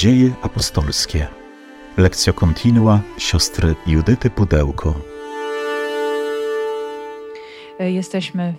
Dzieje 0.00 0.32
apostolskie. 0.42 1.26
Lekcja 1.96 2.32
kontinua 2.32 3.00
siostry 3.18 3.74
Judyty 3.86 4.30
Pudełko. 4.30 4.94
Jesteśmy 7.80 8.54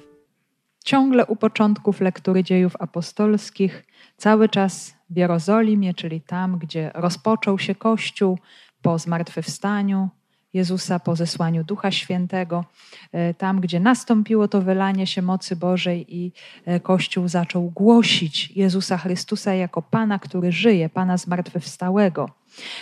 ciągle 0.85 1.25
u 1.25 1.35
początków 1.35 2.01
lektury 2.01 2.43
dziejów 2.43 2.73
apostolskich, 2.79 3.85
cały 4.17 4.49
czas 4.49 4.93
w 5.09 5.17
Jerozolimie, 5.17 5.93
czyli 5.93 6.21
tam, 6.21 6.59
gdzie 6.59 6.91
rozpoczął 6.93 7.59
się 7.59 7.75
Kościół 7.75 8.39
po 8.81 8.99
zmartwychwstaniu 8.99 10.09
Jezusa, 10.53 10.99
po 10.99 11.15
zesłaniu 11.15 11.63
Ducha 11.63 11.91
Świętego, 11.91 12.65
e, 13.11 13.33
tam, 13.33 13.61
gdzie 13.61 13.79
nastąpiło 13.79 14.47
to 14.47 14.61
wylanie 14.61 15.07
się 15.07 15.21
mocy 15.21 15.55
Bożej 15.55 16.15
i 16.17 16.31
e, 16.65 16.79
Kościół 16.79 17.27
zaczął 17.27 17.69
głosić 17.69 18.51
Jezusa 18.51 18.97
Chrystusa 18.97 19.53
jako 19.53 19.81
Pana, 19.81 20.19
który 20.19 20.51
żyje, 20.51 20.89
Pana 20.89 21.17
zmartwychwstałego. 21.17 22.29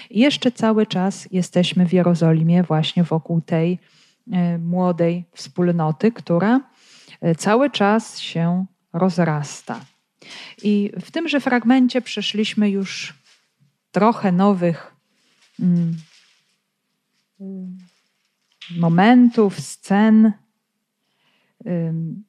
I 0.09 0.19
jeszcze 0.19 0.51
cały 0.51 0.85
czas 0.85 1.27
jesteśmy 1.31 1.85
w 1.85 1.93
Jerozolimie, 1.93 2.63
właśnie 2.63 3.03
wokół 3.03 3.41
tej 3.41 3.79
e, 4.31 4.57
młodej 4.57 5.25
wspólnoty, 5.33 6.11
która 6.11 6.61
cały 7.37 7.69
czas 7.69 8.19
się 8.19 8.65
rozrasta. 8.93 9.79
I 10.63 10.91
w 11.01 11.11
tymże 11.11 11.39
fragmencie 11.39 12.01
przeszliśmy 12.01 12.69
już 12.69 13.13
trochę 13.91 14.31
nowych 14.31 14.95
mm, 15.59 15.97
momentów, 18.77 19.59
scen 19.59 20.31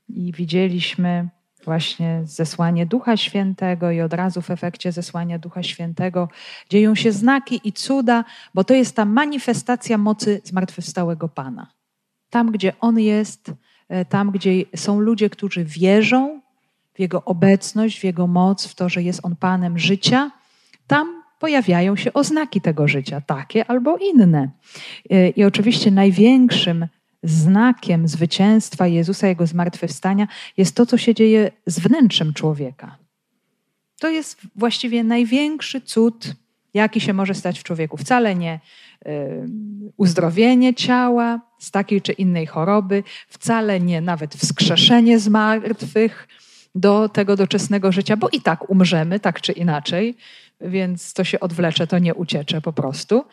i 0.09 0.33
widzieliśmy 0.33 1.29
właśnie 1.65 2.21
zesłanie 2.25 2.87
Ducha 2.87 3.17
Świętego 3.17 3.91
i 3.91 4.01
od 4.01 4.13
razu 4.13 4.43
w 4.43 4.51
efekcie 4.51 4.93
zesłania 4.93 5.39
Ducha 5.39 5.63
Świętego 5.63 6.29
dzieją 6.71 6.95
się 6.95 7.13
znaki 7.13 7.61
i 7.65 7.73
cuda, 7.73 8.25
bo 8.55 8.65
to 8.65 8.75
jest 8.75 8.97
ta 8.97 9.05
manifestacja 9.05 9.99
mocy 9.99 10.41
zmartwychwstałego 10.45 11.29
Pana. 11.29 11.67
Tam, 12.30 12.51
gdzie 12.51 12.73
On 12.80 12.99
jest, 12.99 13.52
e, 13.89 14.05
tam, 14.05 14.30
gdzie 14.30 14.52
są 14.77 15.01
ludzie, 15.01 15.30
którzy 15.30 15.65
wierzą 15.65 16.41
w 16.95 17.01
Jego 17.01 17.24
obecność, 17.24 18.01
w 18.01 18.05
Jego 18.05 18.27
moc, 18.27 18.67
w 18.67 18.74
to, 18.74 18.89
że 18.89 19.02
jest 19.02 19.21
On 19.23 19.37
Panem 19.37 19.79
życia, 19.79 20.30
tam 20.87 21.20
pojawiają 21.41 21.96
się 21.96 22.13
oznaki 22.13 22.60
tego 22.60 22.88
życia, 22.88 23.21
takie 23.21 23.71
albo 23.71 23.96
inne. 23.96 24.51
E, 25.10 25.29
I 25.29 25.45
oczywiście 25.45 25.91
największym 25.91 26.87
znakiem 27.23 28.09
zwycięstwa 28.09 28.87
Jezusa, 28.87 29.29
Jego 29.29 29.46
zmartwychwstania 29.46 30.29
jest 30.57 30.77
to, 30.77 30.87
co 30.87 30.99
się 30.99 31.15
dzieje 31.15 31.51
z 31.66 31.80
wnętrzem 31.80 32.33
człowieka. 32.35 32.96
To 34.01 34.09
jest 34.09 34.41
właściwie 34.57 35.05
największy 35.05 35.80
cud, 35.80 36.35
jaki 36.74 37.01
się 37.01 37.13
może 37.13 37.35
stać 37.35 37.61
w 37.61 37.63
człowieku. 37.63 37.96
Wcale 37.96 38.35
nie 38.35 38.61
y, 39.07 39.11
uzdrowienie 39.96 40.74
ciała 40.74 41.41
z 41.59 41.71
takiej 41.71 42.02
czy 42.02 42.13
innej 42.13 42.46
choroby, 42.46 43.02
wcale 43.29 43.80
nie 43.80 44.01
nawet 44.01 44.35
wskrzeszenie 44.35 45.18
zmartwych 45.18 46.29
do 46.74 47.09
tego 47.09 47.37
doczesnego 47.37 47.93
życia, 47.93 48.16
bo 48.16 48.29
i 48.29 48.41
tak 48.41 48.71
umrzemy, 48.71 49.21
tak 49.21 49.41
czy 49.41 49.52
inaczej 49.52 50.16
więc 50.61 51.13
to 51.13 51.25
się 51.25 51.41
odwlecze, 51.41 51.87
to 51.87 51.99
nie 51.99 52.15
uciecze 52.15 52.61
po 52.61 52.73
prostu. 52.73 53.25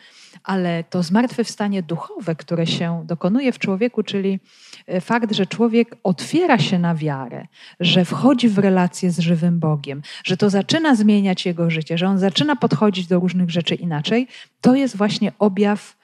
Ale 0.44 0.84
to 0.84 1.02
zmartwychwstanie 1.02 1.82
duchowe, 1.82 2.34
które 2.34 2.66
się 2.66 3.02
dokonuje 3.06 3.52
w 3.52 3.58
człowieku, 3.58 4.02
czyli 4.02 4.40
e, 4.86 5.00
fakt, 5.00 5.32
że 5.32 5.46
człowiek 5.46 5.96
otwiera 6.02 6.58
się 6.58 6.78
na 6.78 6.94
wiarę, 6.94 7.46
że 7.80 8.04
wchodzi 8.04 8.48
w 8.48 8.58
relację 8.58 9.10
z 9.10 9.18
żywym 9.18 9.58
Bogiem, 9.58 10.02
że 10.24 10.36
to 10.36 10.50
zaczyna 10.50 10.94
zmieniać 10.94 11.46
jego 11.46 11.70
życie, 11.70 11.98
że 11.98 12.06
on 12.08 12.18
zaczyna 12.18 12.56
podchodzić 12.56 13.06
do 13.06 13.20
różnych 13.20 13.50
rzeczy 13.50 13.74
inaczej, 13.74 14.28
to 14.60 14.74
jest 14.74 14.96
właśnie 14.96 15.32
objaw 15.38 15.96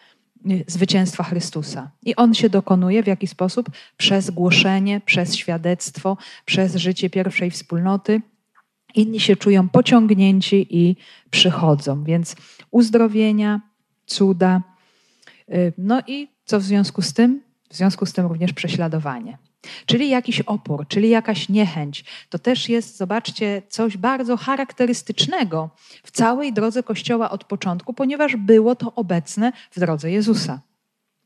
e, 0.47 0.51
zwycięstwa 0.67 1.25
Chrystusa. 1.25 1.91
I 2.03 2.17
on 2.17 2.35
się 2.35 2.49
dokonuje 2.49 3.03
w 3.03 3.07
jaki 3.07 3.27
sposób? 3.27 3.71
Przez 3.97 4.31
głoszenie, 4.31 5.01
przez 5.01 5.37
świadectwo, 5.37 6.17
przez 6.45 6.75
życie 6.75 7.11
pierwszej 7.11 7.51
wspólnoty 7.51 8.21
Inni 8.95 9.21
się 9.21 9.37
czują 9.37 9.69
pociągnięci 9.69 10.67
i 10.71 10.97
przychodzą. 11.31 12.05
Więc 12.05 12.37
uzdrowienia, 12.71 13.61
cuda. 14.07 14.63
Y, 15.49 15.73
no 15.79 16.03
i 16.07 16.29
co 16.45 16.61
w 16.61 16.63
związku 16.63 17.03
z 17.03 17.13
tym? 17.13 17.41
W 17.71 17.77
związku 17.77 18.07
z 18.07 18.13
tym 18.13 18.27
również 18.27 18.53
prześladowanie. 18.53 19.39
Czyli 19.87 20.09
jakiś 20.09 20.41
opór, 20.41 20.89
czyli 20.89 21.09
jakaś 21.09 21.49
niechęć. 21.49 22.05
To 22.29 22.39
też 22.39 22.69
jest, 22.69 22.97
zobaczcie, 22.97 23.63
coś 23.69 23.97
bardzo 23.97 24.37
charakterystycznego 24.37 25.71
w 26.03 26.11
całej 26.11 26.53
drodze 26.53 26.83
Kościoła 26.83 27.31
od 27.31 27.45
początku, 27.45 27.93
ponieważ 27.95 28.37
było 28.37 28.75
to 28.75 28.95
obecne 28.95 29.53
w 29.71 29.81
drodze 29.81 30.11
Jezusa. 30.11 30.61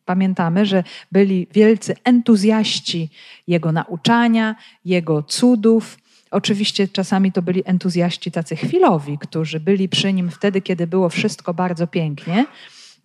Pamiętamy, 0.04 0.66
że 0.66 0.84
byli 1.12 1.46
wielcy 1.52 1.94
entuzjaści 2.04 3.10
Jego 3.46 3.72
nauczania, 3.72 4.56
Jego 4.84 5.22
cudów, 5.22 5.98
Oczywiście 6.30 6.88
czasami 6.88 7.32
to 7.32 7.42
byli 7.42 7.62
entuzjaści 7.64 8.30
tacy 8.30 8.56
chwilowi, 8.56 9.18
którzy 9.18 9.60
byli 9.60 9.88
przy 9.88 10.12
nim 10.12 10.30
wtedy, 10.30 10.60
kiedy 10.60 10.86
było 10.86 11.08
wszystko 11.08 11.54
bardzo 11.54 11.86
pięknie. 11.86 12.46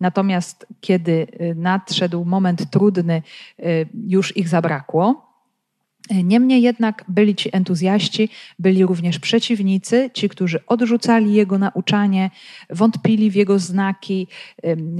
Natomiast 0.00 0.66
kiedy 0.80 1.26
y, 1.40 1.54
nadszedł 1.56 2.24
moment 2.24 2.70
trudny, 2.70 3.22
y, 3.58 3.88
już 4.06 4.36
ich 4.36 4.48
zabrakło. 4.48 5.34
Niemniej 6.24 6.62
jednak 6.62 7.04
byli 7.08 7.34
ci 7.34 7.56
entuzjaści, 7.56 8.28
byli 8.58 8.86
również 8.86 9.18
przeciwnicy, 9.18 10.10
ci, 10.14 10.28
którzy 10.28 10.66
odrzucali 10.66 11.32
jego 11.34 11.58
nauczanie, 11.58 12.30
wątpili 12.70 13.30
w 13.30 13.34
jego 13.34 13.58
znaki, 13.58 14.26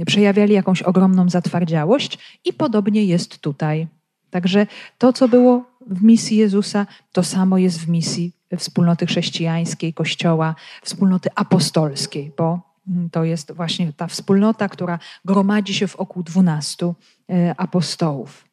przejawiali 0.05 0.53
jakąś 0.53 0.81
ogromną 0.81 1.29
zatwardziałość 1.29 2.17
i 2.45 2.53
podobnie 2.53 3.05
jest 3.05 3.39
tutaj. 3.39 3.87
Także 4.29 4.67
to, 4.97 5.13
co 5.13 5.27
było 5.27 5.63
w 5.87 6.03
misji 6.03 6.37
Jezusa, 6.37 6.87
to 7.11 7.23
samo 7.23 7.57
jest 7.57 7.79
w 7.79 7.89
misji 7.89 8.31
wspólnoty 8.57 9.05
chrześcijańskiej, 9.05 9.93
Kościoła, 9.93 10.55
wspólnoty 10.81 11.29
apostolskiej, 11.35 12.31
bo 12.37 12.75
to 13.11 13.23
jest 13.23 13.51
właśnie 13.51 13.93
ta 13.93 14.07
wspólnota, 14.07 14.69
która 14.69 14.99
gromadzi 15.25 15.73
się 15.73 15.87
wokół 15.87 16.23
dwunastu 16.23 16.95
e, 17.29 17.55
apostołów. 17.57 18.45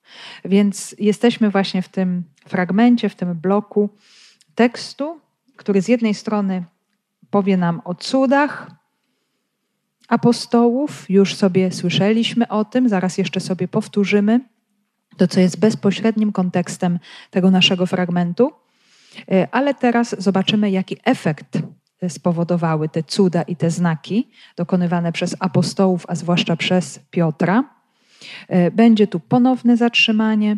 Więc 0.45 0.95
jesteśmy 0.99 1.51
właśnie 1.51 1.83
w 1.83 1.89
tym 1.89 2.25
fragmencie, 2.47 3.09
w 3.09 3.15
tym 3.15 3.35
bloku 3.35 3.91
tekstu, 4.55 5.21
który 5.57 5.83
z 5.83 5.89
jednej 5.89 6.15
strony 6.15 6.65
powie 7.31 7.57
nam 7.57 7.83
o 7.85 7.95
cudach 7.95 8.71
apostołów, 10.09 11.11
już 11.11 11.35
sobie 11.35 11.73
słyszeliśmy 11.73 12.49
o 12.49 12.65
tym, 12.65 12.89
zaraz 12.89 13.19
jeszcze 13.19 13.41
sobie 13.41 13.69
powtórzymy 13.69 14.41
to, 15.17 15.27
co 15.27 15.41
jest 15.41 15.59
bezpośrednim 15.59 16.33
kontekstem 16.33 16.99
tego 17.31 17.51
naszego 17.51 17.87
fragmentu. 17.87 18.53
E, 19.31 19.49
ale 19.53 19.75
teraz 19.75 20.15
zobaczymy, 20.19 20.71
jaki 20.71 20.97
efekt 21.05 21.59
spowodowały 22.09 22.89
te 22.89 23.03
cuda 23.03 23.43
i 23.43 23.57
te 23.57 23.71
znaki 23.71 24.29
dokonywane 24.57 25.13
przez 25.13 25.37
apostołów, 25.41 26.05
a 26.09 26.15
zwłaszcza 26.15 26.57
przez 26.57 27.01
Piotra. 27.11 27.65
E, 28.49 28.71
będzie 28.71 29.07
tu 29.07 29.21
ponowne 29.21 29.77
zatrzymanie. 29.77 30.57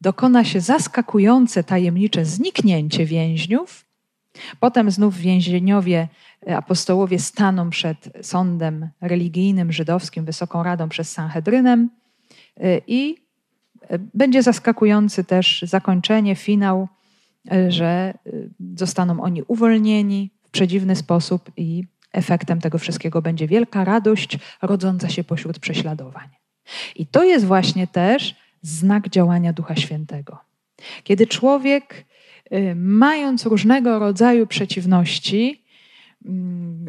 Dokona 0.00 0.44
się 0.44 0.60
zaskakujące, 0.60 1.64
tajemnicze 1.64 2.24
zniknięcie 2.24 3.06
więźniów. 3.06 3.84
Potem 4.60 4.90
znów 4.90 5.16
więzieniowie, 5.16 6.08
e, 6.48 6.56
apostołowie 6.56 7.18
staną 7.18 7.70
przed 7.70 8.08
sądem 8.22 8.88
religijnym 9.00 9.72
żydowskim, 9.72 10.24
Wysoką 10.24 10.62
Radą 10.62 10.88
przez 10.88 11.12
Sanhedrynem 11.12 11.90
i 12.86 13.16
będzie 14.14 14.42
zaskakujący 14.42 15.24
też 15.24 15.62
zakończenie, 15.62 16.34
finał, 16.34 16.88
że 17.68 18.14
zostaną 18.76 19.20
oni 19.20 19.42
uwolnieni 19.42 20.30
w 20.42 20.50
przedziwny 20.50 20.96
sposób 20.96 21.50
i 21.56 21.84
efektem 22.12 22.60
tego 22.60 22.78
wszystkiego 22.78 23.22
będzie 23.22 23.46
wielka 23.46 23.84
radość 23.84 24.38
rodząca 24.62 25.08
się 25.08 25.24
pośród 25.24 25.58
prześladowań. 25.58 26.28
I 26.96 27.06
to 27.06 27.24
jest 27.24 27.44
właśnie 27.44 27.86
też 27.86 28.36
znak 28.62 29.08
działania 29.08 29.52
Ducha 29.52 29.76
Świętego. 29.76 30.38
Kiedy 31.04 31.26
człowiek, 31.26 32.04
y, 32.52 32.74
mając 32.76 33.46
różnego 33.46 33.98
rodzaju 33.98 34.46
przeciwności, 34.46 35.64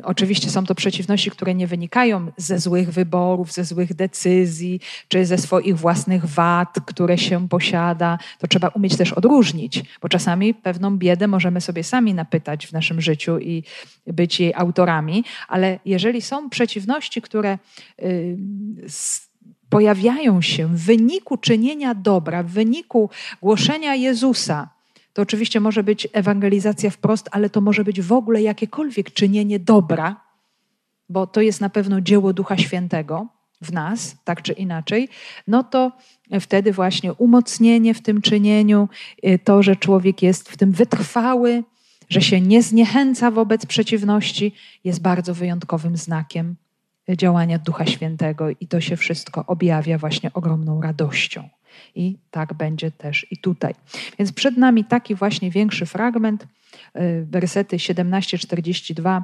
oczywiście 0.04 0.50
są 0.50 0.66
to 0.66 0.76
przeciwności, 0.76 1.32
które 1.32 1.56
nie 1.56 1.68
wynikają 1.68 2.32
ze 2.38 2.60
złych 2.60 2.92
wyborów, 2.92 3.52
ze 3.52 3.64
złych 3.64 3.94
decyzji, 3.94 4.80
czy 5.08 5.26
ze 5.26 5.38
swoich 5.38 5.78
własnych 5.78 6.26
wad, 6.26 6.76
które 6.86 7.18
się 7.18 7.48
posiada. 7.48 8.20
To 8.40 8.48
trzeba 8.48 8.68
umieć 8.68 8.98
też 8.98 9.14
odróżnić, 9.14 9.84
bo 10.02 10.10
czasami 10.10 10.54
pewną 10.54 10.98
biedę 10.98 11.28
możemy 11.28 11.62
sobie 11.62 11.84
sami 11.84 12.14
napytać 12.14 12.68
w 12.68 12.74
naszym 12.74 13.02
życiu 13.02 13.40
i 13.40 13.64
być 14.08 14.40
jej 14.40 14.54
autorami, 14.54 15.24
ale 15.48 15.80
jeżeli 15.86 16.22
są 16.22 16.50
przeciwności, 16.50 17.22
które 17.22 17.58
y, 18.04 18.38
pojawiają 19.70 20.42
się 20.42 20.68
w 20.68 20.86
wyniku 20.86 21.38
czynienia 21.38 21.96
dobra, 21.96 22.44
w 22.44 22.48
wyniku 22.48 23.10
głoszenia 23.42 23.96
Jezusa, 23.96 24.79
to 25.14 25.22
oczywiście 25.22 25.60
może 25.60 25.84
być 25.84 26.08
ewangelizacja 26.14 26.90
wprost, 26.90 27.30
ale 27.32 27.50
to 27.50 27.62
może 27.62 27.84
być 27.84 28.02
w 28.02 28.12
ogóle 28.12 28.42
jakiekolwiek 28.42 29.14
czynienie 29.14 29.60
dobra, 29.60 30.22
bo 31.10 31.28
to 31.28 31.42
jest 31.42 31.62
na 31.62 31.70
pewno 31.70 32.02
dzieło 32.02 32.34
Ducha 32.34 32.58
Świętego 32.58 33.28
w 33.62 33.74
nas, 33.74 34.16
tak 34.24 34.42
czy 34.42 34.54
inaczej, 34.54 35.10
no 35.48 35.64
to 35.64 35.92
wtedy 36.40 36.74
właśnie 36.74 37.14
umocnienie 37.14 37.94
w 37.94 38.02
tym 38.02 38.22
czynieniu, 38.22 38.90
y, 39.26 39.40
to, 39.40 39.64
że 39.64 39.76
człowiek 39.76 40.24
jest 40.24 40.50
w 40.50 40.58
tym 40.58 40.72
wytrwały, 40.72 41.64
że 42.10 42.22
się 42.22 42.42
nie 42.42 42.64
zniechęca 42.64 43.32
wobec 43.32 43.66
przeciwności, 43.66 44.56
jest 44.84 45.02
bardzo 45.02 45.34
wyjątkowym 45.34 45.98
znakiem 45.98 46.56
działania 47.18 47.60
Ducha 47.60 47.86
Świętego 47.86 48.50
i 48.50 48.68
to 48.68 48.82
się 48.82 48.98
wszystko 48.98 49.46
objawia 49.46 49.98
właśnie 49.98 50.34
ogromną 50.34 50.82
radością. 50.82 51.50
I 51.96 52.18
tak 52.32 52.54
będzie 52.54 52.92
też 52.92 53.28
i 53.32 53.38
tutaj. 53.38 53.74
Więc 54.20 54.32
przed 54.32 54.58
nami 54.58 54.86
taki 54.86 55.16
właśnie 55.16 55.52
większy 55.52 55.86
fragment, 55.86 56.44
y, 56.44 57.26
wersety 57.30 57.78
17-42 57.78 59.24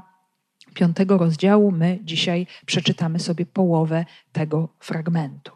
piątego 0.74 1.18
rozdziału. 1.18 1.72
My 1.72 2.00
dzisiaj 2.04 2.48
przeczytamy 2.66 3.20
sobie 3.20 3.46
połowę 3.46 4.06
tego 4.32 4.70
fragmentu. 4.80 5.52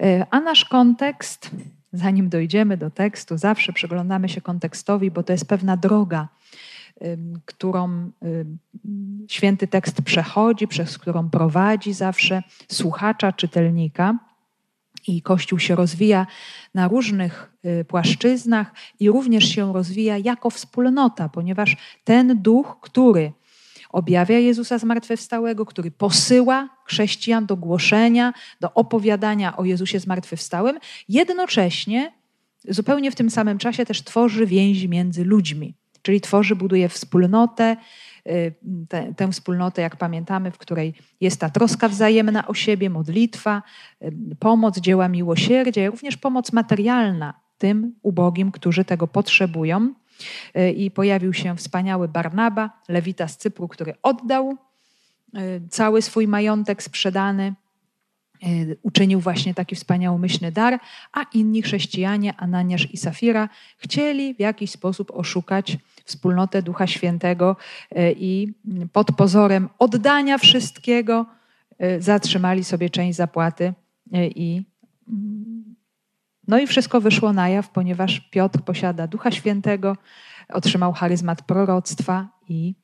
Y, 0.00 0.24
a 0.30 0.40
nasz 0.40 0.64
kontekst, 0.64 1.50
zanim 1.92 2.28
dojdziemy 2.28 2.76
do 2.76 2.90
tekstu, 2.90 3.38
zawsze 3.38 3.72
przyglądamy 3.72 4.28
się 4.28 4.40
kontekstowi, 4.40 5.10
bo 5.10 5.22
to 5.22 5.32
jest 5.32 5.48
pewna 5.48 5.76
droga, 5.76 6.28
którą 7.44 8.10
święty 9.28 9.66
tekst 9.66 10.02
przechodzi, 10.02 10.68
przez 10.68 10.98
którą 10.98 11.30
prowadzi 11.30 11.92
zawsze 11.92 12.42
słuchacza, 12.68 13.32
czytelnika. 13.32 14.18
I 15.08 15.22
Kościół 15.22 15.58
się 15.58 15.74
rozwija 15.74 16.26
na 16.74 16.88
różnych 16.88 17.52
y, 17.80 17.84
płaszczyznach 17.84 18.72
i 19.00 19.08
również 19.10 19.44
się 19.44 19.72
rozwija 19.72 20.18
jako 20.18 20.50
wspólnota, 20.50 21.28
ponieważ 21.28 21.76
ten 22.04 22.42
duch, 22.42 22.76
który 22.80 23.32
objawia 23.90 24.38
Jezusa 24.38 24.78
zmartwychwstałego, 24.78 25.66
który 25.66 25.90
posyła 25.90 26.68
chrześcijan 26.84 27.46
do 27.46 27.56
głoszenia, 27.56 28.32
do 28.60 28.74
opowiadania 28.74 29.56
o 29.56 29.64
Jezusie 29.64 30.00
zmartwychwstałym, 30.00 30.78
jednocześnie 31.08 32.12
zupełnie 32.68 33.10
w 33.10 33.14
tym 33.14 33.30
samym 33.30 33.58
czasie 33.58 33.86
też 33.86 34.04
tworzy 34.04 34.46
więzi 34.46 34.88
między 34.88 35.24
ludźmi, 35.24 35.74
czyli 36.02 36.20
tworzy, 36.20 36.56
buduje 36.56 36.88
wspólnotę, 36.88 37.76
y, 38.28 38.54
tę, 38.88 39.14
tę 39.16 39.32
wspólnotę, 39.32 39.82
jak 39.82 39.96
pamiętamy, 39.96 40.50
w 40.50 40.58
której 40.58 40.94
jest 41.20 41.40
ta 41.40 41.50
troska 41.50 41.88
wzajemna 41.88 42.46
o 42.46 42.54
siebie, 42.54 42.90
modlitwa, 42.90 43.62
y, 44.02 44.12
pomoc, 44.38 44.78
dzieła 44.78 45.08
miłosierdzia, 45.08 45.86
również 45.86 46.16
pomoc 46.16 46.52
materialna 46.52 47.34
tym 47.58 47.94
ubogim, 48.02 48.52
którzy 48.52 48.84
tego 48.84 49.06
potrzebują. 49.06 49.94
Y, 50.56 50.70
I 50.70 50.90
pojawił 50.90 51.32
się 51.32 51.56
wspaniały 51.56 52.08
Barnaba, 52.08 52.70
lewita 52.88 53.28
z 53.28 53.36
Cypru, 53.36 53.68
który 53.68 53.94
oddał 54.02 54.56
cały 55.70 56.02
swój 56.02 56.28
majątek 56.28 56.82
sprzedany 56.82 57.54
uczynił 58.82 59.20
właśnie 59.20 59.54
taki 59.54 59.76
wspaniałomyślny 59.76 60.52
dar, 60.52 60.80
a 61.12 61.22
inni 61.22 61.62
chrześcijanie, 61.62 62.34
Ananiasz 62.36 62.94
i 62.94 62.96
Safira, 62.96 63.48
chcieli 63.78 64.34
w 64.34 64.40
jakiś 64.40 64.70
sposób 64.70 65.10
oszukać 65.14 65.78
wspólnotę 66.08 66.62
Ducha 66.62 66.86
Świętego 66.86 67.56
e, 67.90 68.12
i 68.12 68.54
pod 68.92 69.12
pozorem 69.12 69.68
oddania 69.78 70.38
wszystkiego 70.38 71.26
e, 71.78 72.00
zatrzymali 72.00 72.64
sobie 72.64 72.90
część 72.90 73.16
zapłaty 73.16 73.74
e, 74.12 74.26
i 74.26 74.64
no 76.48 76.58
i 76.58 76.66
wszystko 76.66 77.00
wyszło 77.00 77.32
na 77.32 77.48
jaw, 77.48 77.70
ponieważ 77.70 78.20
Piotr 78.20 78.60
posiada 78.60 79.06
Ducha 79.06 79.30
Świętego, 79.30 79.96
otrzymał 80.48 80.92
charyzmat 80.92 81.42
proroctwa 81.42 82.28
i 82.48 82.74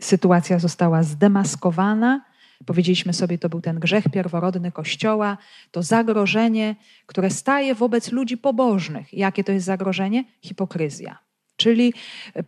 sytuacja 0.00 0.58
została 0.58 1.02
zdemaskowana. 1.02 2.24
Powiedzieliśmy 2.66 3.12
sobie, 3.12 3.38
to 3.38 3.48
był 3.48 3.60
ten 3.60 3.78
grzech 3.78 4.04
pierworodny 4.12 4.72
Kościoła, 4.72 5.38
to 5.70 5.82
zagrożenie, 5.82 6.76
które 7.06 7.30
staje 7.30 7.74
wobec 7.74 8.12
ludzi 8.12 8.38
pobożnych. 8.38 9.14
Jakie 9.14 9.44
to 9.44 9.52
jest 9.52 9.66
zagrożenie? 9.66 10.24
Hipokryzja. 10.40 11.27
Czyli 11.58 11.94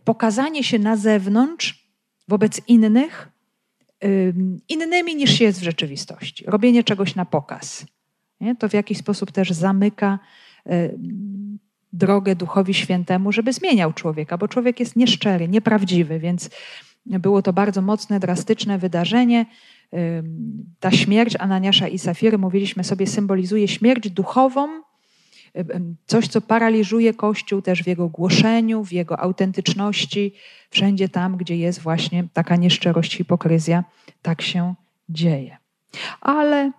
pokazanie 0.03 0.63
się 0.63 0.79
na 0.79 0.95
zewnątrz 0.95 1.87
wobec 2.27 2.61
innych 2.67 3.29
innymi 4.69 5.15
niż 5.15 5.31
się 5.31 5.43
jest 5.43 5.59
w 5.59 5.63
rzeczywistości. 5.63 6.45
Robienie 6.47 6.83
czegoś 6.83 7.15
na 7.15 7.25
pokaz. 7.25 7.85
Nie? 8.41 8.55
To 8.55 8.69
w 8.69 8.73
jakiś 8.73 8.97
sposób 8.97 9.31
też 9.31 9.51
zamyka 9.51 10.19
drogę 11.93 12.35
Duchowi 12.35 12.73
Świętemu, 12.73 13.31
żeby 13.31 13.53
zmieniał 13.53 13.93
człowieka, 13.93 14.37
bo 14.37 14.47
człowiek 14.47 14.79
jest 14.79 14.95
nieszczery, 14.95 15.47
nieprawdziwy, 15.47 16.19
więc 16.19 16.49
było 17.05 17.41
to 17.41 17.53
bardzo 17.53 17.81
mocne, 17.81 18.19
drastyczne 18.19 18.77
wydarzenie. 18.77 19.45
Ta 20.79 20.91
śmierć 20.91 21.35
Ananiasza 21.39 21.87
i 21.87 21.99
Safiry, 21.99 22.37
mówiliśmy 22.37 22.83
sobie, 22.83 23.07
symbolizuje 23.07 23.67
śmierć 23.67 24.09
duchową, 24.09 24.81
coś, 26.05 26.27
co 26.27 26.41
paraliżuje 26.41 27.13
Kościół 27.13 27.61
też 27.61 27.83
w 27.83 27.87
jego 27.87 28.09
głoszeniu, 28.09 28.83
w 28.83 28.91
jego 28.91 29.19
autentyczności, 29.19 30.33
wszędzie 30.69 31.09
tam, 31.09 31.37
gdzie 31.37 31.57
jest 31.57 31.79
właśnie 31.79 32.23
taka 32.33 32.55
nieszczerość, 32.55 33.17
hipokryzja, 33.17 33.83
tak 34.21 34.41
się 34.41 34.75
dzieje. 35.09 35.57
Ale 36.21 36.71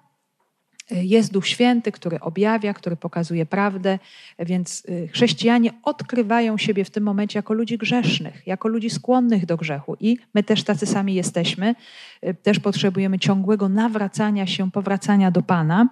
e, 0.91 1.05
jest 1.05 1.33
Duch 1.33 1.47
Święty, 1.47 1.93
który 1.93 2.21
objawia, 2.21 2.75
który 2.75 2.97
pokazuje 2.97 3.47
prawdę, 3.47 3.99
więc 4.39 4.83
e, 4.89 5.09
chrześcijanie 5.09 5.71
odkrywają 5.83 6.59
siebie 6.59 6.85
w 6.85 6.91
tym 6.91 7.05
momencie 7.05 7.39
jako 7.39 7.55
ludzi 7.55 7.79
grzesznych, 7.79 8.47
jako 8.47 8.69
ludzi 8.69 8.91
skłonnych 8.91 9.47
do 9.47 9.57
grzechu 9.57 9.97
i 10.01 10.19
my 10.35 10.43
też 10.43 10.65
tacy 10.65 10.87
sami 10.87 11.15
jesteśmy. 11.15 11.75
E, 12.21 12.35
też 12.35 12.61
potrzebujemy 12.61 13.19
ciągłego 13.19 13.69
nawracania 13.69 14.47
się, 14.47 14.71
powracania 14.71 15.31
do 15.31 15.43
Pana. 15.43 15.89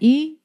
I 0.00 0.35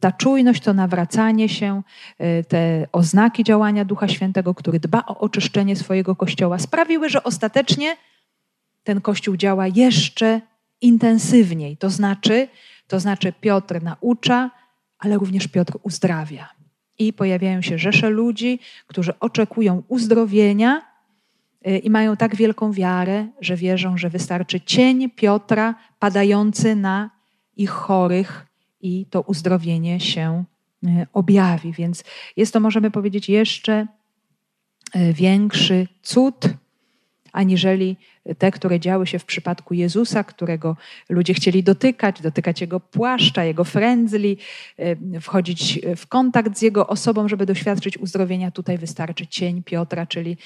ta 0.00 0.12
czujność, 0.12 0.62
to 0.62 0.74
nawracanie 0.74 1.48
się, 1.48 1.82
y, 2.20 2.44
te 2.48 2.86
oznaki 2.92 3.44
działania 3.44 3.84
Ducha 3.84 4.08
Świętego, 4.08 4.54
który 4.54 4.80
dba 4.80 5.04
o 5.06 5.18
oczyszczenie 5.18 5.76
swojego 5.76 6.16
kościoła, 6.16 6.58
sprawiły, 6.58 7.08
że 7.08 7.22
ostatecznie 7.24 7.96
ten 8.84 9.00
kościół 9.00 9.36
działa 9.36 9.66
jeszcze 9.66 10.40
intensywniej. 10.80 11.76
To 11.76 11.90
znaczy, 11.90 12.48
to 12.86 13.00
znaczy 13.00 13.32
Piotr 13.40 13.82
naucza, 13.82 14.50
ale 14.98 15.18
również 15.18 15.48
Piotr 15.48 15.78
uzdrawia. 15.82 16.48
I 16.98 17.12
pojawiają 17.12 17.62
się 17.62 17.78
rzesze 17.78 18.10
ludzi, 18.10 18.58
którzy 18.86 19.18
oczekują 19.18 19.82
uzdrowienia 19.88 20.82
y, 21.66 21.78
i 21.78 21.90
mają 21.90 22.16
tak 22.16 22.36
wielką 22.36 22.72
wiarę, 22.72 23.26
że 23.40 23.56
wierzą, 23.56 23.98
że 23.98 24.10
wystarczy 24.10 24.60
cień 24.60 25.10
Piotra 25.10 25.74
padający 25.98 26.76
na 26.76 27.10
ich 27.56 27.70
chorych, 27.70 28.49
i 28.80 29.06
to 29.10 29.20
uzdrowienie 29.20 30.00
się 30.00 30.44
e, 30.84 31.06
objawi. 31.12 31.72
Więc 31.72 32.04
jest 32.36 32.52
to, 32.52 32.60
możemy 32.60 32.90
powiedzieć, 32.90 33.28
jeszcze 33.28 33.86
e, 34.92 35.12
większy 35.12 35.88
cud, 36.02 36.44
aniżeli 37.32 37.96
te, 38.38 38.50
które 38.50 38.80
działy 38.80 39.06
się 39.06 39.18
w 39.18 39.24
przypadku 39.24 39.74
Jezusa, 39.74 40.24
którego 40.24 40.76
ludzie 41.08 41.34
chcieli 41.34 41.62
dotykać, 41.62 42.22
dotykać 42.22 42.60
Jego 42.60 42.80
płaszcza, 42.80 43.44
Jego 43.44 43.64
frędzli, 43.64 44.36
e, 44.76 45.20
wchodzić 45.20 45.80
w 45.96 46.06
kontakt 46.06 46.58
z 46.58 46.62
Jego 46.62 46.86
osobą, 46.86 47.28
żeby 47.28 47.46
doświadczyć 47.46 47.98
uzdrowienia. 47.98 48.50
Tutaj 48.50 48.78
wystarczy 48.78 49.26
cień 49.26 49.62
Piotra, 49.62 50.06
czyli 50.06 50.36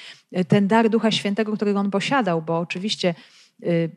ten 0.47 0.67
dar 0.67 0.89
Ducha 0.89 1.11
Świętego, 1.11 1.55
który 1.55 1.77
On 1.77 1.91
posiadał, 1.91 2.41
bo 2.41 2.59
oczywiście 2.59 3.15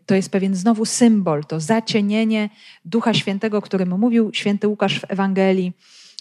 to 0.06 0.14
jest 0.14 0.30
pewien 0.30 0.54
znowu 0.54 0.84
symbol, 0.84 1.44
to 1.44 1.60
zacienienie 1.60 2.50
Ducha 2.84 3.14
Świętego, 3.14 3.58
o 3.58 3.62
którym 3.62 3.98
mówił 3.98 4.30
święty 4.34 4.68
Łukasz 4.68 5.00
w 5.00 5.04
Ewangelii. 5.08 5.72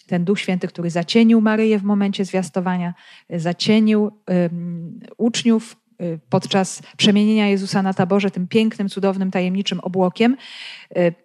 Ten 0.08 0.26
Duch 0.26 0.40
Święty, 0.40 0.68
który 0.68 0.90
zacienił 0.90 1.42
Maryję 1.42 1.80
w 1.80 1.84
momencie 1.84 2.26
zwiastowania, 2.26 2.94
y, 3.34 3.40
zacienił 3.40 4.12
um, 4.28 5.00
uczniów 5.18 5.76
y, 6.02 6.20
podczas 6.30 6.82
przemienienia 6.98 7.48
Jezusa 7.48 7.82
na 7.82 7.94
taborze 7.94 8.32
tym 8.32 8.48
pięknym, 8.48 8.90
cudownym, 8.90 9.32
tajemniczym 9.32 9.80
obłokiem, 9.80 10.38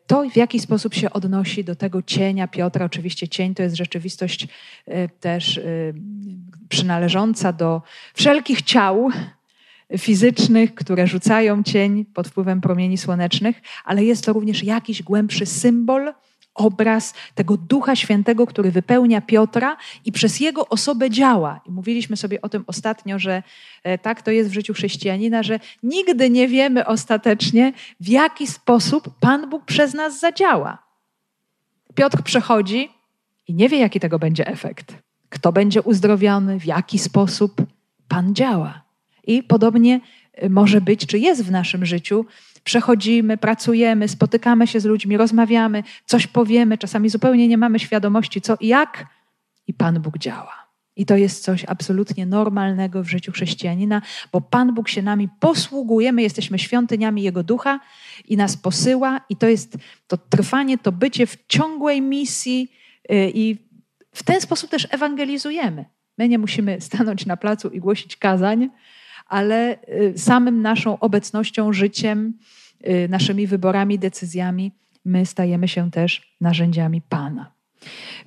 to 0.07 0.31
w 0.31 0.37
jaki 0.37 0.61
sposób 0.61 0.95
się 0.95 1.11
odnosi 1.11 1.65
do 1.65 1.77
tego 1.77 2.03
cienia 2.03 2.49
Piotra. 2.49 2.87
Oczywiście 2.87 3.29
cień 3.29 3.55
to 3.55 3.63
jest 3.63 3.77
rzeczywistość 3.77 4.49
też 5.21 5.61
przynależąca 6.69 7.53
do 7.53 7.83
wszelkich 8.15 8.63
ciał, 8.63 9.11
fizycznych, 9.99 10.75
które 10.75 11.07
rzucają 11.07 11.63
cień 11.63 12.05
pod 12.05 12.29
wpływem 12.29 12.61
promieni 12.61 12.99
słonecznych, 12.99 13.63
ale 13.85 14.05
jest 14.05 14.25
to 14.25 14.33
również 14.33 14.65
jakiś 14.65 15.03
głębszy 15.03 15.47
symbol, 15.47 16.13
obraz 16.55 17.15
tego 17.35 17.57
Ducha 17.57 17.97
Świętego, 17.97 18.47
który 18.47 18.71
wypełnia 18.71 19.21
Piotra 19.21 19.77
i 20.05 20.13
przez 20.13 20.41
jego 20.41 20.69
osobę 20.69 21.11
działa. 21.11 21.61
I 21.67 21.71
mówiliśmy 21.71 22.17
sobie 22.17 22.43
o 22.43 22.49
tym 22.49 22.65
ostatnio, 22.67 23.19
że 23.19 23.43
e, 23.83 23.99
tak 23.99 24.23
to 24.23 24.31
jest 24.31 24.51
w 24.51 24.53
życiu 24.53 24.75
chrześcijanina, 24.75 25.43
że 25.43 25.61
nigdy 25.83 26.31
nie 26.31 26.49
wiemy 26.49 26.87
ostatecznie, 26.87 27.73
w 28.01 28.09
jaki 28.09 28.47
sposób 28.47 29.11
Pan 29.21 29.51
Bóg 29.51 29.65
przez 29.65 29.95
nas 29.95 30.21
zadziała. 30.21 30.79
Piotr 31.95 32.23
przechodzi 32.23 32.89
i 33.49 33.55
nie 33.55 33.69
wie, 33.69 33.79
jaki 33.79 34.01
tego 34.01 34.19
będzie 34.19 34.47
efekt. 34.47 34.95
Kto 35.29 35.53
będzie 35.53 35.83
uzdrowiony, 35.83 36.61
w 36.61 36.65
jaki 36.65 36.99
sposób 36.99 37.63
Pan 38.09 38.35
działa. 38.35 38.82
I 39.25 39.43
podobnie 39.43 40.01
y, 40.43 40.51
może 40.51 40.81
być, 40.81 41.07
czy 41.07 41.19
jest 41.19 41.45
w 41.45 41.51
naszym 41.51 41.87
życiu. 41.87 42.27
Przechodzimy, 42.65 43.37
pracujemy, 43.37 44.09
spotykamy 44.09 44.67
się 44.67 44.81
z 44.81 44.85
ludźmi, 44.85 45.17
rozmawiamy, 45.17 45.83
coś 46.07 46.27
powiemy, 46.27 46.79
czasami 46.79 47.09
zupełnie 47.09 47.49
nie 47.49 47.59
mamy 47.59 47.79
świadomości, 47.79 48.41
co 48.41 48.57
i 48.61 48.67
jak, 48.67 49.07
i 49.67 49.75
Pan 49.75 50.01
Bóg 50.01 50.19
działa. 50.19 50.63
I 50.97 51.07
to 51.07 51.17
jest 51.17 51.45
coś 51.45 51.65
absolutnie 51.69 52.27
normalnego 52.27 53.03
w 53.03 53.09
życiu 53.09 53.33
chrześcijanina, 53.33 54.03
bo 54.33 54.41
Pan 54.41 54.75
Bóg 54.75 54.89
się 54.89 55.03
nami 55.03 55.29
posługuje, 55.41 56.13
my 56.13 56.23
jesteśmy 56.23 56.59
świątyniami 56.59 57.23
Jego 57.23 57.43
ducha 57.43 57.81
i 58.29 58.37
nas 58.37 58.57
posyła, 58.57 59.21
i 59.29 59.37
to 59.37 59.49
jest 59.49 59.77
to 60.07 60.17
trwanie, 60.17 60.79
to 60.79 60.93
bycie 60.93 61.27
w 61.27 61.37
ciągłej 61.49 62.03
misji, 62.03 62.73
y, 63.13 63.31
i 63.35 63.57
w 64.15 64.23
ten 64.23 64.41
sposób 64.41 64.71
też 64.71 64.89
ewangelizujemy. 64.91 65.85
My 66.19 66.29
nie 66.29 66.39
musimy 66.39 66.81
stanąć 66.81 67.27
na 67.27 67.37
placu 67.37 67.69
i 67.69 67.81
głosić 67.81 68.17
kazań, 68.17 68.71
ale 69.33 69.79
y, 69.89 70.19
samym 70.19 70.63
naszą 70.63 70.99
obecnością, 70.99 71.73
życiem, 71.73 72.33
y, 72.87 73.09
naszymi 73.11 73.47
wyborami, 73.47 73.99
decyzjami, 73.99 74.73
my 75.05 75.27
stajemy 75.27 75.69
się 75.69 75.91
też 75.91 76.37
narzędziami 76.41 77.01
Pana. 77.01 77.53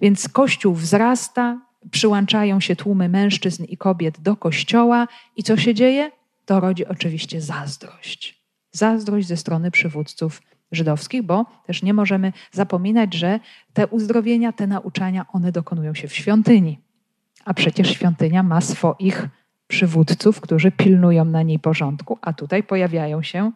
Więc 0.02 0.30
Kościół 0.30 0.74
wzrasta, 0.74 1.62
przyłączają 1.92 2.60
się 2.60 2.76
tłumy 2.76 3.10
mężczyzn 3.10 3.64
i 3.64 3.78
kobiet 3.78 4.20
do 4.20 4.36
kościoła 4.36 5.08
i 5.36 5.44
co 5.44 5.58
się 5.58 5.74
dzieje? 5.74 6.12
To 6.46 6.60
rodzi 6.60 6.86
oczywiście 6.86 7.42
zazdrość. 7.42 8.42
Zazdrość 8.72 9.28
ze 9.28 9.38
strony 9.38 9.72
przywódców 9.72 10.42
żydowskich, 10.72 11.24
bo 11.24 11.46
też 11.68 11.84
nie 11.84 11.94
możemy 11.94 12.34
zapominać, 12.52 13.14
że 13.14 13.40
te 13.74 13.88
uzdrowienia, 13.88 14.52
te 14.52 14.68
nauczania, 14.68 15.26
one 15.34 15.52
dokonują 15.52 15.94
się 15.94 16.08
w 16.08 16.14
świątyni. 16.14 16.80
A 17.46 17.54
przecież 17.54 17.90
świątynia 17.90 18.44
ma 18.44 18.62
swoich 18.62 19.28
przywódców, 19.68 20.42
którzy 20.42 20.72
pilnują 20.72 21.26
na 21.26 21.44
niej 21.44 21.60
porządku, 21.60 22.18
a 22.22 22.34
tutaj 22.34 22.64
pojawiają 22.64 23.24
się 23.24 23.52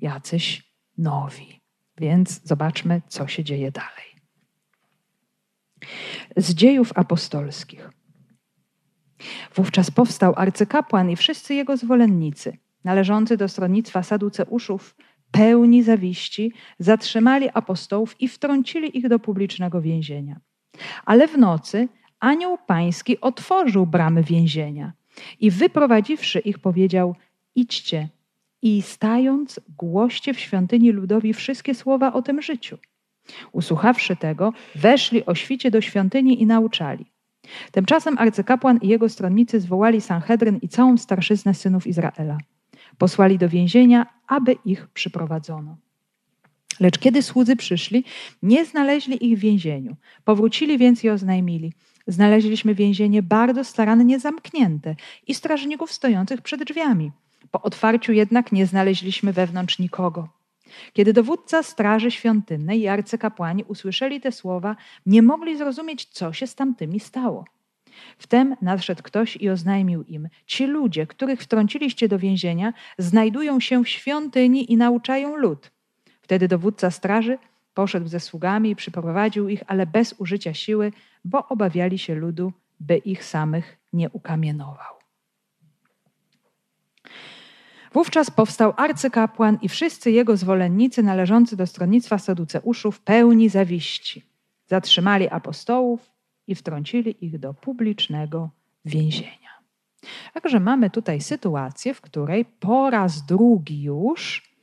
jacyś 0.00 0.62
nowi. 0.98 1.60
Więc 1.98 2.40
zobaczmy, 2.44 3.02
co 3.08 3.26
się 3.26 3.44
dzieje 3.44 3.72
dalej. 3.72 4.14
Z 6.36 6.54
dziejów 6.54 6.92
apostolskich. 6.94 7.90
Wówczas 9.54 9.90
powstał 9.90 10.32
arcykapłan 10.36 11.10
i 11.10 11.16
wszyscy 11.16 11.54
jego 11.54 11.76
zwolennicy, 11.76 12.58
należący 12.84 13.36
do 13.36 13.48
stronnictwa 13.48 14.02
saduceuszów, 14.02 14.96
pełni 15.30 15.82
zawiści, 15.82 16.52
zatrzymali 16.78 17.48
apostołów 17.54 18.20
i 18.20 18.28
wtrącili 18.28 18.98
ich 18.98 19.08
do 19.08 19.18
publicznego 19.18 19.80
więzienia. 19.80 20.40
Ale 21.04 21.28
w 21.28 21.38
nocy 21.38 21.88
anioł 22.20 22.58
pański 22.66 23.20
otworzył 23.20 23.86
bramy 23.86 24.22
więzienia 24.22 24.92
i 25.40 25.50
wyprowadziwszy 25.50 26.38
ich 26.38 26.58
powiedział: 26.58 27.14
Idźcie 27.54 28.08
i 28.62 28.82
stając, 28.82 29.60
głoście 29.78 30.34
w 30.34 30.40
świątyni 30.40 30.92
ludowi 30.92 31.34
wszystkie 31.34 31.74
słowa 31.74 32.12
o 32.12 32.22
tym 32.22 32.42
życiu. 32.42 32.78
Usłuchawszy 33.52 34.16
tego, 34.16 34.52
weszli 34.74 35.26
o 35.26 35.34
świcie 35.34 35.70
do 35.70 35.80
świątyni 35.80 36.42
i 36.42 36.46
nauczali. 36.46 37.06
Tymczasem 37.72 38.18
arcykapłan 38.18 38.78
i 38.82 38.88
jego 38.88 39.08
stronnicy 39.08 39.60
zwołali 39.60 40.00
Sanhedryn 40.00 40.58
i 40.62 40.68
całą 40.68 40.96
starszyznę 40.96 41.54
synów 41.54 41.86
Izraela. 41.86 42.38
Posłali 42.98 43.38
do 43.38 43.48
więzienia, 43.48 44.06
aby 44.26 44.56
ich 44.64 44.86
przyprowadzono. 44.88 45.76
Lecz 46.80 46.98
kiedy 46.98 47.22
słudzy 47.22 47.56
przyszli, 47.56 48.04
nie 48.42 48.64
znaleźli 48.64 49.26
ich 49.30 49.38
w 49.38 49.40
więzieniu. 49.40 49.96
Powrócili 50.24 50.78
więc 50.78 51.04
i 51.04 51.10
oznajmili: 51.10 51.72
Znaleźliśmy 52.06 52.74
więzienie 52.74 53.22
bardzo 53.22 53.64
starannie 53.64 54.20
zamknięte 54.20 54.96
i 55.26 55.34
strażników 55.34 55.92
stojących 55.92 56.40
przed 56.40 56.64
drzwiami. 56.64 57.12
Po 57.50 57.62
otwarciu 57.62 58.12
jednak 58.12 58.52
nie 58.52 58.66
znaleźliśmy 58.66 59.32
wewnątrz 59.32 59.78
nikogo. 59.78 60.28
Kiedy 60.92 61.12
dowódca 61.12 61.62
straży 61.62 62.10
świątynnej 62.10 62.80
i 62.80 62.88
arcykapłani 62.88 63.64
usłyszeli 63.68 64.20
te 64.20 64.32
słowa, 64.32 64.76
nie 65.06 65.22
mogli 65.22 65.58
zrozumieć, 65.58 66.04
co 66.04 66.32
się 66.32 66.46
z 66.46 66.54
tamtymi 66.54 67.00
stało. 67.00 67.44
Wtem 68.18 68.56
nadszedł 68.62 69.02
ktoś 69.02 69.36
i 69.36 69.50
oznajmił 69.50 70.02
im: 70.02 70.28
Ci 70.46 70.66
ludzie, 70.66 71.06
których 71.06 71.40
wtrąciliście 71.40 72.08
do 72.08 72.18
więzienia, 72.18 72.72
znajdują 72.98 73.60
się 73.60 73.84
w 73.84 73.88
świątyni 73.88 74.72
i 74.72 74.76
nauczają 74.76 75.36
lud. 75.36 75.70
Wtedy 76.22 76.48
dowódca 76.48 76.90
straży 76.90 77.38
poszedł 77.74 78.08
ze 78.08 78.20
sługami 78.20 78.70
i 78.70 78.76
przyprowadził 78.76 79.48
ich, 79.48 79.62
ale 79.66 79.86
bez 79.86 80.14
użycia 80.18 80.54
siły, 80.54 80.92
bo 81.24 81.48
obawiali 81.48 81.98
się 81.98 82.14
ludu, 82.14 82.52
by 82.80 82.96
ich 82.96 83.24
samych 83.24 83.78
nie 83.92 84.10
ukamienował. 84.10 84.94
Wówczas 87.92 88.30
powstał 88.30 88.72
arcykapłan 88.76 89.58
i 89.62 89.68
wszyscy 89.68 90.10
jego 90.10 90.36
zwolennicy 90.36 91.02
należący 91.02 91.56
do 91.56 91.66
stronnictwa 91.66 92.18
Saduceuszów 92.18 93.00
pełni 93.00 93.48
zawiści. 93.48 94.22
Zatrzymali 94.66 95.28
apostołów 95.28 96.10
i 96.46 96.54
wtrącili 96.54 97.24
ich 97.26 97.38
do 97.38 97.54
publicznego 97.54 98.50
więzienia. 98.84 99.34
Także 100.32 100.60
mamy 100.60 100.90
tutaj 100.90 101.20
sytuację, 101.20 101.94
w 101.94 102.00
której 102.00 102.44
po 102.44 102.90
raz 102.90 103.26
drugi 103.26 103.82
już 103.82 104.54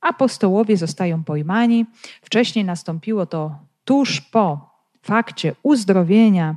apostołowie 0.00 0.76
zostają 0.76 1.24
pojmani. 1.24 1.86
Wcześniej 2.22 2.64
nastąpiło 2.64 3.26
to 3.26 3.58
tuż 3.84 4.20
po 4.20 4.69
fakcie 5.02 5.52
uzdrowienia 5.62 6.56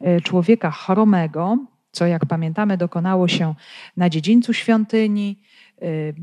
e, 0.00 0.20
człowieka 0.20 0.70
chromego, 0.70 1.58
co 1.92 2.06
jak 2.06 2.26
pamiętamy 2.26 2.76
dokonało 2.76 3.28
się 3.28 3.54
na 3.96 4.10
dziedzińcu 4.10 4.52
świątyni. 4.52 5.40
Y, 5.82 6.14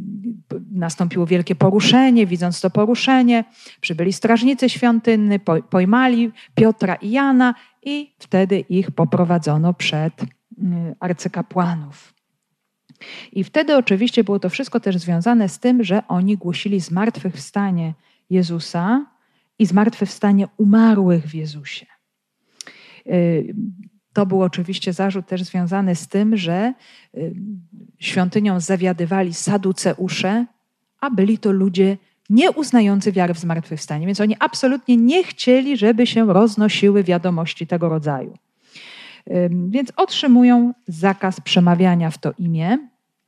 nastąpiło 0.72 1.25
wielkie 1.25 1.56
poruszenie. 1.56 2.25
Widząc 2.25 2.62
to 2.62 2.70
poruszenie, 2.70 3.44
przybyli 3.82 4.13
strażnicy 4.13 4.70
świątynny, 4.70 5.40
pojmali 5.70 6.32
Piotra 6.56 6.96
i 6.96 7.12
Jana 7.12 7.56
i 7.84 8.16
wtedy 8.20 8.60
ich 8.60 8.92
poprowadzono 8.92 9.74
przed 9.74 10.24
y, 10.24 10.28
arcykapłanów. 11.00 12.13
I 13.32 13.44
wtedy 13.44 13.78
oczywiście 13.78 14.24
było 14.24 14.40
to 14.40 14.50
wszystko 14.50 14.80
też 14.80 14.98
związane 14.98 15.50
z 15.50 15.60
tym, 15.60 15.84
że 15.84 16.08
oni 16.08 16.38
głosili 16.38 16.80
zmartwychwstanie 16.80 17.94
Jezusa 18.30 19.06
i 19.62 19.65
zmartwychwstanie 19.65 20.48
umarłych 20.58 21.25
w 21.27 21.36
Jezusie. 21.36 21.86
Y, 23.08 23.56
to 24.13 24.25
był 24.25 24.41
oczywiście 24.41 24.94
zarzut 24.94 25.27
też 25.27 25.44
związany 25.44 25.96
z 25.96 26.08
tym, 26.08 26.38
że 26.38 26.74
y, 27.18 27.36
świątynią 28.00 28.60
zawiadywali 28.60 29.34
saduceusze, 29.34 30.46
a 31.01 31.10
byli 31.10 31.38
to 31.38 31.51
ludzie 31.51 31.98
nieuznający 32.30 33.12
wiary 33.12 33.34
w 33.34 33.39
zmartwychwstanie. 33.39 34.06
Więc 34.06 34.22
oni 34.22 34.36
absolutnie 34.39 34.98
nie 34.98 35.24
chcieli, 35.24 35.77
żeby 35.77 36.08
się 36.08 36.34
roznosiły 36.34 37.03
wiadomości 37.03 37.68
tego 37.68 37.89
rodzaju. 37.89 38.38
Więc 39.68 39.94
otrzymują 39.96 40.74
zakaz 40.88 41.41
przemawiania 41.41 42.10
w 42.10 42.18
to 42.18 42.34
imię. 42.38 42.77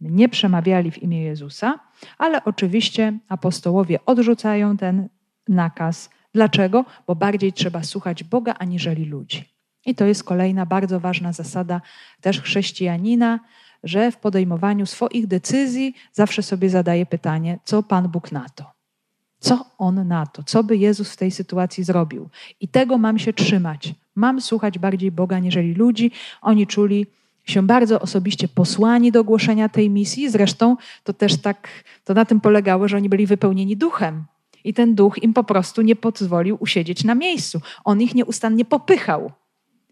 Nie 0.01 0.29
przemawiali 0.29 0.91
w 0.91 1.03
imię 1.03 1.23
Jezusa, 1.23 1.79
ale 2.17 2.43
oczywiście 2.43 3.19
apostołowie 3.29 3.99
odrzucają 4.05 4.77
ten 4.77 5.09
nakaz. 5.47 6.09
Dlaczego? 6.33 6.85
Bo 7.07 7.15
bardziej 7.15 7.53
trzeba 7.53 7.83
słuchać 7.83 8.23
Boga 8.23 8.53
aniżeli 8.59 9.05
ludzi. 9.05 9.53
I 9.85 9.95
to 9.95 10.05
jest 10.05 10.23
kolejna 10.23 10.65
bardzo 10.65 10.99
ważna 10.99 11.33
zasada 11.33 11.81
też 12.21 12.41
chrześcijanina, 12.41 13.39
że 13.83 14.11
w 14.11 14.17
podejmowaniu 14.17 14.85
swoich 14.85 15.27
decyzji 15.27 15.95
zawsze 16.11 16.43
sobie 16.43 16.69
zadaje 16.69 17.05
pytanie, 17.05 17.59
co 17.65 17.83
Pan 17.83 18.09
Bóg 18.09 18.31
na 18.31 18.49
to? 18.55 18.71
Co 19.39 19.65
On 19.77 20.07
na 20.07 20.25
to? 20.25 20.43
Co 20.43 20.63
by 20.63 20.77
Jezus 20.77 21.13
w 21.13 21.17
tej 21.17 21.31
sytuacji 21.31 21.83
zrobił? 21.83 22.29
I 22.59 22.67
tego 22.67 22.97
mam 22.97 23.19
się 23.19 23.33
trzymać. 23.33 23.93
Mam 24.15 24.41
słuchać 24.41 24.79
bardziej 24.79 25.11
Boga 25.11 25.39
niżeli 25.39 25.73
ludzi. 25.73 26.11
Oni 26.41 26.67
czuli 26.67 27.07
się 27.45 27.67
bardzo 27.67 27.99
osobiście 27.99 28.47
posłani 28.47 29.11
do 29.11 29.23
głoszenia 29.23 29.69
tej 29.69 29.89
misji. 29.89 30.29
Zresztą 30.29 30.77
to 31.03 31.13
też 31.13 31.41
tak, 31.41 31.67
to 32.03 32.13
na 32.13 32.25
tym 32.25 32.41
polegało, 32.41 32.87
że 32.87 32.97
oni 32.97 33.09
byli 33.09 33.25
wypełnieni 33.25 33.77
duchem. 33.77 34.25
I 34.63 34.74
ten 34.74 34.96
duch 34.96 35.24
im 35.24 35.34
po 35.34 35.43
prostu 35.43 35.82
nie 35.82 35.96
pozwolił 35.96 36.58
usiedzieć 36.60 37.03
na 37.03 37.15
miejscu. 37.15 37.62
On 37.84 38.01
ich 38.01 38.15
nieustannie 38.15 38.65
popychał 38.65 39.32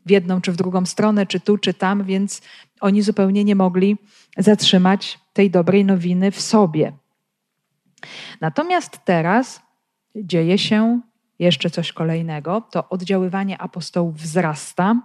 w 0.05 0.11
jedną 0.11 0.41
czy 0.41 0.51
w 0.51 0.55
drugą 0.55 0.85
stronę, 0.85 1.25
czy 1.25 1.39
tu, 1.39 1.57
czy 1.57 1.73
tam, 1.73 2.03
więc 2.03 2.41
oni 2.81 3.01
zupełnie 3.01 3.43
nie 3.43 3.55
mogli 3.55 3.97
zatrzymać 4.37 5.19
tej 5.33 5.51
dobrej 5.51 5.85
nowiny 5.85 6.31
w 6.31 6.41
sobie. 6.41 6.93
Natomiast 8.41 8.99
teraz 9.05 9.61
dzieje 10.15 10.57
się 10.57 11.01
jeszcze 11.39 11.69
coś 11.69 11.91
kolejnego. 11.91 12.61
To 12.71 12.89
oddziaływanie 12.89 13.57
apostołów 13.57 14.15
wzrasta. 14.15 15.01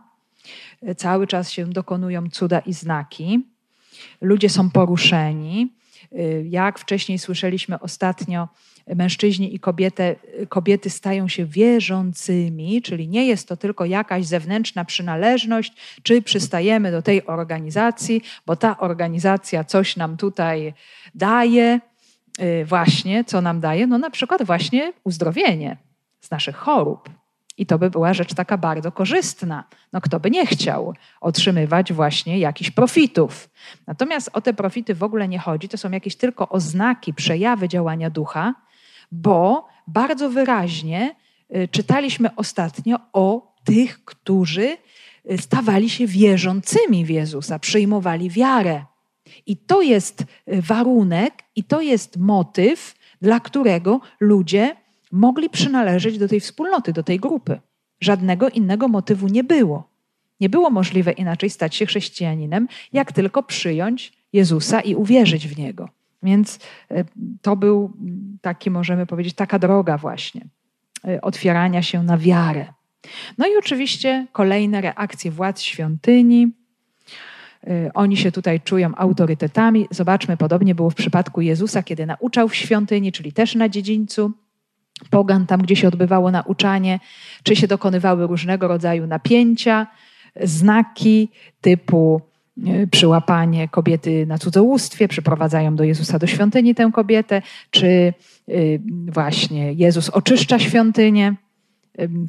Cały 0.96 1.26
czas 1.26 1.50
się 1.50 1.66
dokonują 1.66 2.30
cuda 2.30 2.58
i 2.58 2.72
znaki. 2.72 3.40
Ludzie 4.20 4.48
są 4.48 4.70
poruszeni. 4.70 5.72
Y, 6.12 6.46
jak 6.48 6.78
wcześniej 6.78 7.18
słyszeliśmy 7.18 7.80
ostatnio, 7.80 8.48
mężczyźni 8.94 9.54
i 9.54 9.60
kobiety, 9.60 10.16
kobiety 10.48 10.90
stają 10.90 11.28
się 11.28 11.46
wierzącymi, 11.46 12.82
czyli 12.82 13.08
nie 13.08 13.26
jest 13.26 13.48
to 13.48 13.56
tylko 13.56 13.84
jakaś 13.84 14.26
zewnętrzna 14.26 14.84
przynależność, 14.84 15.72
czy 16.02 16.22
przystajemy 16.22 16.90
do 16.90 17.02
tej 17.02 17.26
organizacji, 17.26 18.22
bo 18.46 18.56
ta 18.56 18.78
organizacja 18.78 19.64
coś 19.64 19.96
nam 19.96 20.16
tutaj 20.16 20.74
daje. 21.14 21.80
Y, 22.40 22.64
właśnie, 22.64 23.24
co 23.24 23.40
nam 23.40 23.60
daje? 23.60 23.86
No 23.86 23.98
na 23.98 24.10
przykład 24.10 24.42
właśnie 24.42 24.92
uzdrowienie 25.04 25.76
z 26.20 26.30
naszych 26.30 26.56
chorób. 26.56 27.10
I 27.58 27.66
to 27.66 27.78
by 27.78 27.90
była 27.90 28.14
rzecz 28.14 28.34
taka 28.34 28.58
bardzo 28.58 28.92
korzystna. 28.92 29.64
No 29.92 30.00
kto 30.00 30.20
by 30.20 30.30
nie 30.30 30.46
chciał 30.46 30.94
otrzymywać 31.20 31.92
właśnie 31.92 32.38
jakichś 32.38 32.70
profitów. 32.70 33.50
Natomiast 33.86 34.30
o 34.32 34.40
te 34.40 34.54
profity 34.54 34.94
w 34.94 35.02
ogóle 35.02 35.28
nie 35.28 35.38
chodzi. 35.38 35.68
To 35.68 35.78
są 35.78 35.90
jakieś 35.90 36.16
tylko 36.16 36.48
oznaki, 36.48 37.14
przejawy 37.14 37.68
działania 37.68 38.10
ducha, 38.10 38.54
bo 39.12 39.68
bardzo 39.86 40.30
wyraźnie 40.30 41.14
y, 41.56 41.68
czytaliśmy 41.68 42.36
ostatnio 42.36 42.98
o 43.12 43.54
tych, 43.64 44.04
którzy 44.04 44.76
y, 45.30 45.38
stawali 45.38 45.90
się 45.90 46.06
wierzącymi 46.06 47.04
w 47.04 47.10
Jezusa, 47.10 47.58
przyjmowali 47.58 48.30
wiarę. 48.30 48.84
I 49.46 49.56
to 49.56 49.82
jest 49.82 50.20
y, 50.20 50.26
warunek, 50.62 51.32
i 51.56 51.64
to 51.64 51.80
jest 51.80 52.16
motyw, 52.16 52.94
dla 53.22 53.40
którego 53.40 54.00
ludzie 54.20 54.76
mogli 55.12 55.50
przynależeć 55.50 56.18
do 56.18 56.28
tej 56.28 56.40
wspólnoty, 56.40 56.92
do 56.92 57.02
tej 57.02 57.20
grupy. 57.20 57.60
Żadnego 58.00 58.48
innego 58.48 58.88
motywu 58.88 59.28
nie 59.28 59.44
było. 59.44 59.88
Nie 60.40 60.48
było 60.48 60.70
możliwe 60.70 61.12
inaczej 61.12 61.50
stać 61.50 61.74
się 61.74 61.86
chrześcijaninem, 61.86 62.68
jak 62.92 63.12
tylko 63.12 63.42
przyjąć 63.42 64.12
Jezusa 64.32 64.80
i 64.80 64.94
uwierzyć 64.94 65.48
w 65.48 65.58
Niego. 65.58 65.88
Więc 66.22 66.58
e, 66.90 67.04
to 67.42 67.56
był 67.56 67.92
taki, 68.40 68.70
możemy 68.70 69.06
powiedzieć, 69.06 69.34
taka 69.34 69.58
droga 69.58 69.98
właśnie 69.98 70.46
e, 71.08 71.20
otwierania 71.20 71.82
się 71.82 72.02
na 72.02 72.18
wiarę. 72.18 72.66
No 73.38 73.46
i 73.46 73.56
oczywiście 73.58 74.26
kolejne 74.32 74.80
reakcje 74.80 75.30
władz 75.30 75.60
świątyni. 75.60 76.52
E, 77.66 77.90
oni 77.94 78.16
się 78.16 78.32
tutaj 78.32 78.60
czują 78.60 78.94
autorytetami. 78.94 79.86
Zobaczmy, 79.90 80.36
podobnie 80.36 80.74
było 80.74 80.90
w 80.90 80.94
przypadku 80.94 81.40
Jezusa, 81.40 81.82
kiedy 81.82 82.06
nauczał 82.06 82.48
w 82.48 82.54
świątyni, 82.54 83.12
czyli 83.12 83.32
też 83.32 83.54
na 83.54 83.68
dziedzińcu 83.68 84.32
pogan, 85.10 85.46
tam 85.46 85.62
gdzie 85.62 85.76
się 85.76 85.88
odbywało 85.88 86.30
nauczanie, 86.30 87.00
czy 87.42 87.56
się 87.56 87.66
dokonywały 87.66 88.26
różnego 88.26 88.68
rodzaju 88.68 89.06
napięcia, 89.06 89.86
znaki 90.42 91.28
typu 91.60 92.20
e, 92.66 92.86
przyłapanie 92.86 93.68
kobiety 93.68 94.26
na 94.26 94.38
cudzołóstwie, 94.38 95.08
przyprowadzają 95.08 95.76
do 95.76 95.84
Jezusa 95.84 96.18
do 96.18 96.26
świątyni 96.26 96.74
tę 96.74 96.90
kobietę, 96.94 97.42
czy 97.70 97.86
e, 97.86 98.52
właśnie 99.08 99.72
Jezus 99.72 100.08
oczyszcza 100.08 100.58
świątynię. 100.58 101.34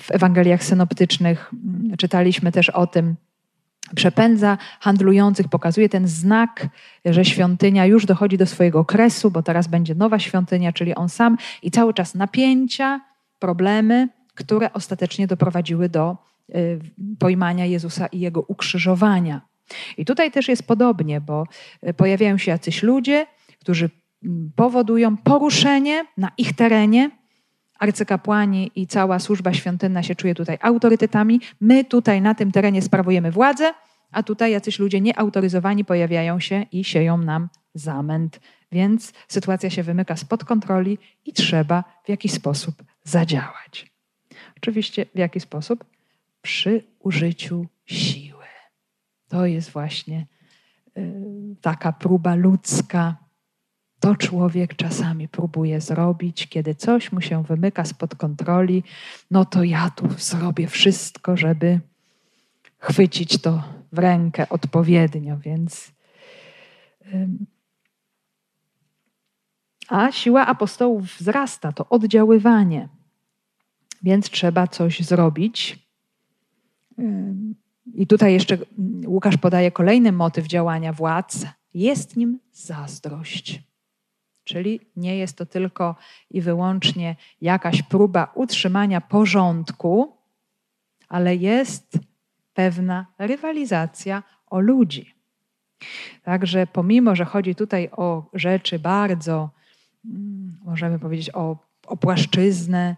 W 0.02 0.12
Ewangeliach 0.12 0.64
synoptycznych 0.64 1.52
mm, 1.54 1.98
czytaliśmy 1.98 2.52
też 2.52 2.70
o 2.70 2.88
tym, 2.88 3.16
przepędza 3.96 4.58
handlujących, 4.80 5.48
pokazuje 5.48 5.90
ten 5.90 6.08
znak, 6.08 6.68
że 7.06 7.26
świątynia 7.26 7.86
już 7.86 8.06
dochodzi 8.06 8.38
do 8.38 8.46
swojego 8.46 8.86
kresu, 8.86 9.32
bo 9.32 9.44
teraz 9.44 9.68
będzie 9.68 9.96
nowa 9.96 10.20
świątynia, 10.20 10.74
czyli 10.74 10.96
on 10.96 11.10
sam, 11.10 11.38
i 11.62 11.72
cały 11.72 11.94
czas 11.94 12.16
napięcia, 12.16 13.02
problemy, 13.40 14.10
które 14.34 14.74
ostatecznie 14.74 15.28
doprowadziły 15.28 15.90
do 15.90 16.18
y, 16.56 16.80
pojmania 17.20 17.66
Jezusa 17.66 18.08
i 18.08 18.20
jego 18.20 18.42
ukrzyżowania. 18.42 19.42
I 19.98 20.06
tutaj 20.06 20.32
też 20.32 20.48
jest 20.48 20.68
podobnie, 20.68 21.22
bo 21.22 21.44
y, 21.88 21.94
pojawiają 21.94 22.38
się 22.38 22.52
jacyś 22.52 22.84
ludzie, 22.84 23.28
którzy 23.60 23.90
mm, 24.24 24.52
powodują 24.56 25.18
poruszenie 25.18 26.06
na 26.18 26.32
ich 26.38 26.54
terenie. 26.54 27.12
Arcykapłani 27.80 28.72
i 28.76 28.88
cała 28.88 29.20
służba 29.20 29.54
świątynna 29.54 30.04
się 30.04 30.16
czuje 30.16 30.36
tutaj 30.36 30.58
autorytetami. 30.62 31.42
My 31.62 31.86
tutaj 31.86 32.22
na 32.22 32.36
tym 32.36 32.52
terenie 32.52 32.82
sprawujemy 32.82 33.32
władzę, 33.32 33.74
a 34.12 34.24
tutaj 34.24 34.52
jacyś 34.52 34.80
ludzie 34.80 35.02
nieautoryzowani 35.02 35.86
pojawiają 35.86 36.40
się 36.40 36.66
i 36.72 36.84
sieją 36.84 37.18
nam 37.18 37.50
zamęt. 37.74 38.40
Więc 38.72 39.14
sytuacja 39.28 39.70
się 39.70 39.84
wymyka 39.84 40.16
spod 40.16 40.46
kontroli 40.46 40.98
i 41.26 41.34
trzeba 41.34 41.84
w 42.06 42.10
jakiś 42.10 42.32
sposób 42.32 42.84
zadziałać. 43.04 43.92
Oczywiście 44.58 45.06
w 45.16 45.18
jaki 45.18 45.40
sposób? 45.40 45.86
Przy 46.42 46.84
użyciu 47.00 47.66
siły. 47.86 48.46
To 49.28 49.46
jest 49.46 49.70
właśnie 49.70 50.26
y, 50.98 51.56
taka 51.62 51.92
próba 51.92 52.36
ludzka. 52.36 53.16
To 54.00 54.16
człowiek 54.16 54.76
czasami 54.76 55.28
próbuje 55.28 55.82
zrobić, 55.82 56.48
kiedy 56.48 56.76
coś 56.76 57.12
mu 57.12 57.22
się 57.22 57.44
wymyka 57.44 57.86
spod 57.86 58.16
kontroli, 58.16 58.84
no 59.32 59.46
to 59.46 59.64
ja 59.64 59.90
tu 59.90 60.10
zrobię 60.18 60.68
wszystko, 60.68 61.38
żeby 61.38 61.80
chwycić 62.80 63.42
to 63.42 63.64
w 63.92 63.98
rękę 64.00 64.50
odpowiednio, 64.50 65.38
więc. 65.38 65.92
A 69.88 70.12
siła 70.12 70.46
apostołów 70.46 71.18
wzrasta, 71.18 71.72
to 71.72 71.90
oddziaływanie. 71.90 72.90
Więc 74.04 74.30
trzeba 74.30 74.68
coś 74.68 75.00
zrobić. 75.00 75.80
I 77.94 78.08
tutaj 78.08 78.34
jeszcze 78.34 78.58
Łukasz 79.06 79.38
podaje 79.38 79.72
kolejny 79.72 80.12
motyw 80.12 80.48
działania 80.48 80.94
władz. 80.94 81.46
Jest 81.74 82.18
nim 82.18 82.40
zazdrość. 82.52 83.68
Czyli 84.48 84.80
nie 84.96 85.18
jest 85.18 85.38
to 85.38 85.46
tylko 85.46 85.96
i 86.32 86.42
wyłącznie 86.42 87.16
jakaś 87.42 87.82
próba 87.82 88.32
utrzymania 88.36 89.02
porządku, 89.02 90.18
ale 91.10 91.36
jest 91.36 92.00
pewna 92.54 93.06
rywalizacja 93.20 94.24
o 94.50 94.60
ludzi. 94.60 95.14
Także 96.24 96.68
pomimo, 96.68 97.16
że 97.16 97.26
chodzi 97.26 97.56
tutaj 97.56 97.90
o 97.92 98.30
rzeczy 98.34 98.80
bardzo, 98.80 99.50
mm, 100.06 100.58
możemy 100.66 101.00
powiedzieć, 101.00 101.36
o, 101.36 101.58
o 101.88 101.98
płaszczyznę 101.98 102.96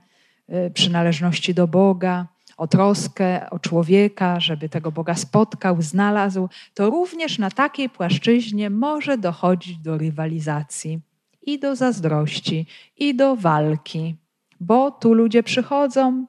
y, 0.49 0.71
przynależności 0.71 1.53
do 1.53 1.67
Boga, 1.67 2.27
o 2.57 2.67
troskę 2.67 3.49
o 3.49 3.59
człowieka, 3.59 4.39
żeby 4.39 4.69
tego 4.69 4.91
Boga 4.91 5.15
spotkał, 5.15 5.81
znalazł, 5.81 6.49
to 6.73 6.89
również 6.89 7.39
na 7.39 7.51
takiej 7.51 7.89
płaszczyźnie 7.89 8.69
może 8.69 9.17
dochodzić 9.17 9.77
do 9.77 9.97
rywalizacji 9.97 10.99
i 11.41 11.59
do 11.59 11.75
zazdrości, 11.75 12.65
i 12.97 13.15
do 13.15 13.35
walki, 13.35 14.15
bo 14.59 14.91
tu 14.91 15.13
ludzie 15.13 15.43
przychodzą, 15.43 16.25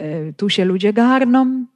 y, 0.00 0.34
tu 0.36 0.50
się 0.50 0.64
ludzie 0.64 0.92
garną, 0.92 1.66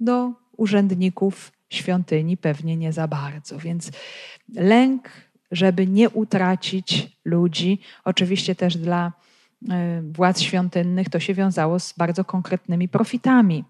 do 0.00 0.32
urzędników 0.56 1.52
świątyni 1.70 2.36
pewnie 2.36 2.76
nie 2.76 2.92
za 2.92 3.08
bardzo. 3.08 3.58
Więc 3.58 3.90
lęk, 4.54 5.10
żeby 5.50 5.86
nie 5.86 6.10
utracić 6.10 7.18
ludzi, 7.24 7.80
oczywiście 8.04 8.54
też 8.54 8.76
dla 8.76 9.12
e, 9.70 10.02
władz 10.02 10.40
świątynnych 10.40 11.08
to 11.08 11.20
się 11.20 11.34
wiązało 11.34 11.80
z 11.80 11.92
bardzo 11.92 12.24
konkretnymi 12.24 12.88
profitami. 12.88 13.64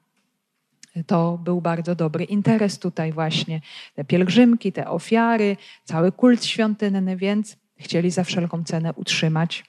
To 1.06 1.38
był 1.44 1.60
bardzo 1.60 1.94
dobry 1.94 2.24
interes 2.24 2.78
tutaj 2.78 3.12
właśnie. 3.12 3.60
Te 3.94 4.04
pielgrzymki, 4.04 4.72
te 4.72 4.88
ofiary, 4.88 5.56
cały 5.84 6.12
kult 6.12 6.44
świątynny, 6.44 7.16
więc 7.16 7.56
chcieli 7.76 8.10
za 8.10 8.24
wszelką 8.24 8.64
cenę 8.64 8.92
utrzymać 8.92 9.64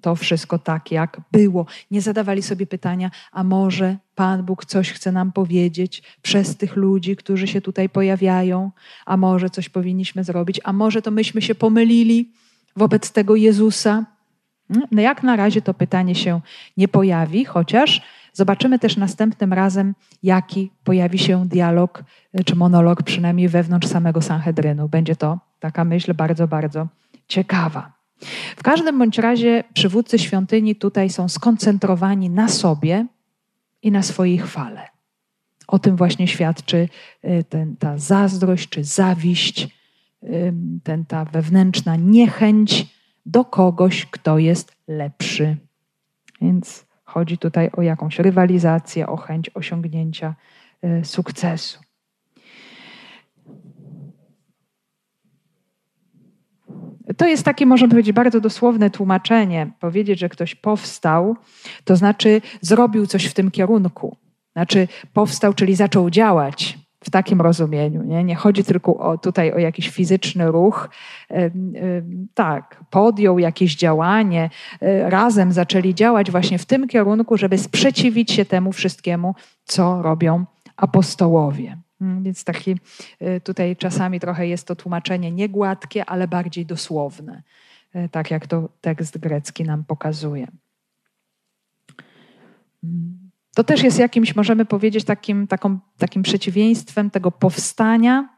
to 0.00 0.16
wszystko 0.16 0.58
tak, 0.58 0.90
jak 0.92 1.20
było. 1.32 1.66
Nie 1.90 2.00
zadawali 2.00 2.42
sobie 2.42 2.66
pytania, 2.66 3.10
a 3.32 3.44
może 3.44 3.96
Pan 4.14 4.42
Bóg 4.42 4.64
coś 4.64 4.92
chce 4.92 5.12
nam 5.12 5.32
powiedzieć 5.32 6.02
przez 6.22 6.56
tych 6.56 6.76
ludzi, 6.76 7.16
którzy 7.16 7.46
się 7.46 7.60
tutaj 7.60 7.88
pojawiają, 7.88 8.70
a 9.06 9.16
może 9.16 9.50
coś 9.50 9.68
powinniśmy 9.68 10.24
zrobić, 10.24 10.60
a 10.64 10.72
może 10.72 11.02
to 11.02 11.10
myśmy 11.10 11.42
się 11.42 11.54
pomylili 11.54 12.32
wobec 12.76 13.10
tego 13.10 13.36
Jezusa. 13.36 14.06
No 14.90 15.02
jak 15.02 15.22
na 15.22 15.36
razie 15.36 15.62
to 15.62 15.74
pytanie 15.74 16.14
się 16.14 16.40
nie 16.76 16.88
pojawi, 16.88 17.44
chociaż 17.44 18.02
zobaczymy 18.38 18.78
też 18.78 18.96
następnym 18.96 19.52
razem, 19.52 19.94
jaki 20.22 20.70
pojawi 20.84 21.18
się 21.18 21.48
dialog 21.48 22.04
czy 22.44 22.56
monolog, 22.56 23.02
przynajmniej 23.02 23.48
wewnątrz 23.48 23.88
samego 23.88 24.22
Sanhedrynu. 24.22 24.88
Będzie 24.88 25.16
to 25.16 25.38
taka 25.60 25.84
myśl 25.84 26.14
bardzo, 26.14 26.48
bardzo 26.48 26.88
ciekawa. 27.28 27.92
W 28.56 28.62
każdym 28.62 28.98
bądź 28.98 29.18
razie 29.18 29.64
przywódcy 29.74 30.18
świątyni 30.18 30.76
tutaj 30.76 31.10
są 31.10 31.28
skoncentrowani 31.28 32.30
na 32.30 32.48
sobie 32.48 33.06
i 33.82 33.90
na 33.90 34.02
swojej 34.02 34.38
chwale. 34.38 34.88
O 35.66 35.78
tym 35.78 35.96
właśnie 35.96 36.28
świadczy 36.28 36.88
y, 37.24 37.44
ten, 37.48 37.76
ta 37.76 37.98
zazdrość 37.98 38.68
czy 38.68 38.84
zawiść, 38.84 39.68
ten, 40.82 41.04
ta 41.04 41.24
wewnętrzna 41.24 41.96
niechęć 41.96 42.86
do 43.26 43.44
kogoś, 43.44 44.06
kto 44.06 44.38
jest 44.38 44.72
lepszy. 44.88 45.56
Więc 46.40 46.87
chodzi 47.08 47.38
tutaj 47.38 47.70
o 47.72 47.82
jakąś 47.82 48.18
rywalizację, 48.18 49.06
o 49.06 49.16
chęć 49.16 49.50
osiągnięcia 49.54 50.34
y, 50.84 51.04
sukcesu. 51.04 51.80
To 57.16 57.26
jest 57.26 57.44
takie, 57.44 57.66
można 57.66 57.88
powiedzieć, 57.88 58.12
bardzo 58.12 58.40
dosłowne 58.40 58.90
tłumaczenie. 58.90 59.70
Powiedzieć, 59.80 60.18
że 60.18 60.28
ktoś 60.28 60.54
powstał, 60.54 61.36
to 61.84 61.96
znaczy 61.96 62.40
zrobił 62.60 63.06
coś 63.06 63.26
w 63.26 63.34
tym 63.34 63.50
kierunku. 63.50 64.16
Znaczy 64.52 64.88
powstał, 65.12 65.54
czyli 65.54 65.74
zaczął 65.74 66.10
działać 66.10 66.78
w 67.04 67.10
takim 67.10 67.40
rozumieniu. 67.40 68.02
Nie, 68.02 68.24
nie 68.24 68.34
chodzi 68.34 68.64
tylko 68.64 68.96
o, 68.96 69.18
tutaj 69.18 69.52
o 69.52 69.58
jakiś 69.58 69.88
fizyczny 69.88 70.46
ruch. 70.46 70.90
Tak, 72.34 72.84
podjął 72.90 73.38
jakieś 73.38 73.76
działanie, 73.76 74.50
e, 74.80 75.10
razem 75.10 75.52
zaczęli 75.52 75.94
działać 75.94 76.30
właśnie 76.30 76.58
w 76.58 76.66
tym 76.66 76.88
kierunku, 76.88 77.36
żeby 77.36 77.58
sprzeciwić 77.58 78.32
się 78.32 78.44
temu 78.44 78.72
wszystkiemu, 78.72 79.34
co 79.64 80.02
robią 80.02 80.44
apostołowie. 80.76 81.76
Mm, 82.00 82.22
więc 82.22 82.44
taki 82.44 82.76
e, 83.20 83.40
tutaj 83.40 83.76
czasami 83.76 84.20
trochę 84.20 84.46
jest 84.46 84.66
to 84.66 84.76
tłumaczenie 84.76 85.32
niegładkie, 85.32 86.04
ale 86.04 86.28
bardziej 86.28 86.66
dosłowne, 86.66 87.42
e, 87.94 88.08
tak 88.08 88.30
jak 88.30 88.46
to 88.46 88.68
tekst 88.80 89.18
grecki 89.18 89.64
nam 89.64 89.84
pokazuje. 89.84 90.46
To 93.58 93.64
też 93.64 93.82
jest 93.82 93.98
jakimś, 93.98 94.36
możemy 94.36 94.64
powiedzieć, 94.64 95.04
takim, 95.04 95.46
taką, 95.46 95.78
takim 95.96 96.22
przeciwieństwem 96.22 97.10
tego 97.10 97.30
powstania, 97.30 98.28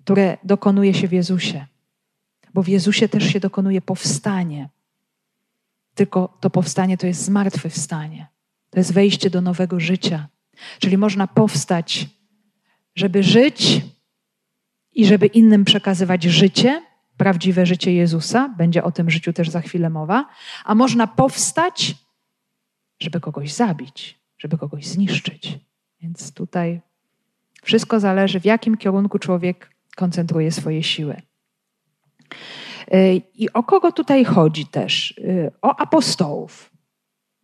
które 0.00 0.36
dokonuje 0.44 0.94
się 0.94 1.08
w 1.08 1.12
Jezusie. 1.12 1.66
Bo 2.54 2.62
w 2.62 2.68
Jezusie 2.68 3.08
też 3.08 3.24
się 3.24 3.40
dokonuje 3.40 3.82
powstanie. 3.82 4.68
Tylko 5.94 6.38
to 6.40 6.50
powstanie 6.50 6.98
to 6.98 7.06
jest 7.06 7.22
zmartwychwstanie. 7.22 8.26
To 8.70 8.80
jest 8.80 8.92
wejście 8.92 9.30
do 9.30 9.40
nowego 9.40 9.80
życia. 9.80 10.28
Czyli 10.78 10.98
można 10.98 11.26
powstać, 11.26 12.06
żeby 12.94 13.22
żyć 13.22 13.80
i 14.92 15.06
żeby 15.06 15.26
innym 15.26 15.64
przekazywać 15.64 16.22
życie, 16.22 16.82
prawdziwe 17.16 17.66
życie 17.66 17.94
Jezusa. 17.94 18.48
Będzie 18.48 18.84
o 18.84 18.92
tym 18.92 19.10
życiu 19.10 19.32
też 19.32 19.50
za 19.50 19.60
chwilę 19.60 19.90
mowa. 19.90 20.28
A 20.64 20.74
można 20.74 21.06
powstać, 21.06 21.94
żeby 23.00 23.20
kogoś 23.20 23.52
zabić 23.52 24.23
żeby 24.44 24.58
kogoś 24.58 24.86
zniszczyć. 24.86 25.58
Więc 26.00 26.32
tutaj 26.32 26.80
wszystko 27.62 28.00
zależy, 28.00 28.40
w 28.40 28.44
jakim 28.44 28.76
kierunku 28.76 29.18
człowiek 29.18 29.70
koncentruje 29.96 30.52
swoje 30.52 30.82
siły. 30.82 31.22
Y, 32.94 33.22
I 33.34 33.52
o 33.52 33.62
kogo 33.62 33.92
tutaj 33.92 34.24
chodzi 34.24 34.66
też? 34.66 35.10
Y, 35.10 35.52
o 35.62 35.80
apostołów. 35.80 36.70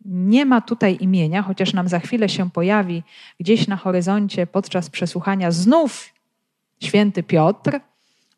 Nie 0.05 0.45
ma 0.45 0.61
tutaj 0.61 0.97
imienia, 0.99 1.41
chociaż 1.41 1.73
nam 1.73 1.87
za 1.87 1.99
chwilę 1.99 2.29
się 2.29 2.49
pojawi 2.49 3.03
gdzieś 3.39 3.67
na 3.67 3.75
horyzoncie 3.75 4.47
podczas 4.47 4.89
przesłuchania 4.89 5.51
znów 5.51 6.09
święty 6.79 7.23
Piotr, 7.23 7.79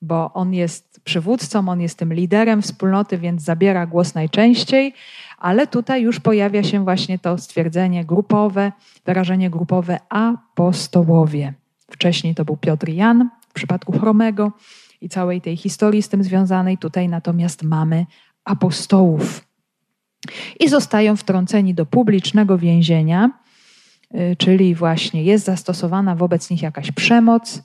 bo 0.04 0.34
on 0.34 0.54
jest 0.54 1.00
przywódcą, 1.04 1.70
on 1.70 1.82
jest 1.82 1.98
tym 1.98 2.14
liderem 2.14 2.62
wspólnoty, 2.62 3.18
więc 3.18 3.42
zabiera 3.42 3.86
głos 3.86 4.16
najczęściej, 4.16 4.94
ale 5.38 5.68
tutaj 5.68 6.02
już 6.02 6.20
pojawia 6.20 6.64
się 6.64 6.84
właśnie 6.84 7.20
to 7.20 7.38
stwierdzenie 7.38 8.06
grupowe, 8.06 8.72
wyrażenie 9.06 9.50
grupowe 9.50 10.00
apostołowie. 10.10 11.54
Wcześniej 11.92 12.36
to 12.36 12.46
był 12.46 12.58
Piotr 12.58 12.90
Jan 12.90 13.30
w 13.50 13.54
przypadku 13.54 14.00
Chromego 14.00 14.52
i 15.02 15.10
całej 15.10 15.42
tej 15.42 15.58
historii 15.58 16.02
z 16.02 16.10
tym 16.10 16.24
związanej. 16.24 16.78
Tutaj 16.78 17.10
natomiast 17.10 17.64
mamy 17.64 18.06
apostołów. 18.46 19.48
I 20.60 20.70
zostają 20.70 21.16
wtrąceni 21.16 21.74
do 21.74 21.86
publicznego 21.86 22.58
więzienia, 22.58 23.32
y, 24.16 24.36
czyli 24.36 24.76
właśnie 24.76 25.24
jest 25.24 25.46
zastosowana 25.46 26.16
wobec 26.16 26.50
nich 26.50 26.62
jakaś 26.62 26.92
przemoc, 26.92 27.64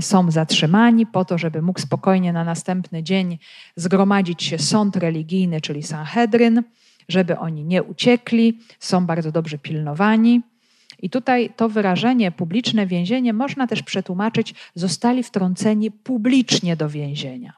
są 0.00 0.30
zatrzymani 0.30 1.06
po 1.06 1.24
to, 1.24 1.38
żeby 1.38 1.62
mógł 1.62 1.80
spokojnie 1.80 2.32
na 2.32 2.44
następny 2.44 3.02
dzień 3.02 3.38
zgromadzić 3.76 4.42
się 4.42 4.58
sąd 4.58 4.96
religijny, 4.96 5.60
czyli 5.60 5.82
Sanhedryn, 5.82 6.62
żeby 7.08 7.38
oni 7.38 7.64
nie 7.64 7.82
uciekli, 7.82 8.58
są 8.78 9.06
bardzo 9.06 9.32
dobrze 9.32 9.58
pilnowani. 9.58 10.40
I 11.02 11.10
tutaj 11.10 11.50
to 11.56 11.68
wyrażenie 11.68 12.30
publiczne 12.30 12.86
więzienie 12.86 13.32
można 13.32 13.66
też 13.66 13.82
przetłumaczyć, 13.82 14.54
zostali 14.74 15.22
wtrąceni 15.22 15.90
publicznie 15.90 16.76
do 16.76 16.88
więzienia. 16.88 17.52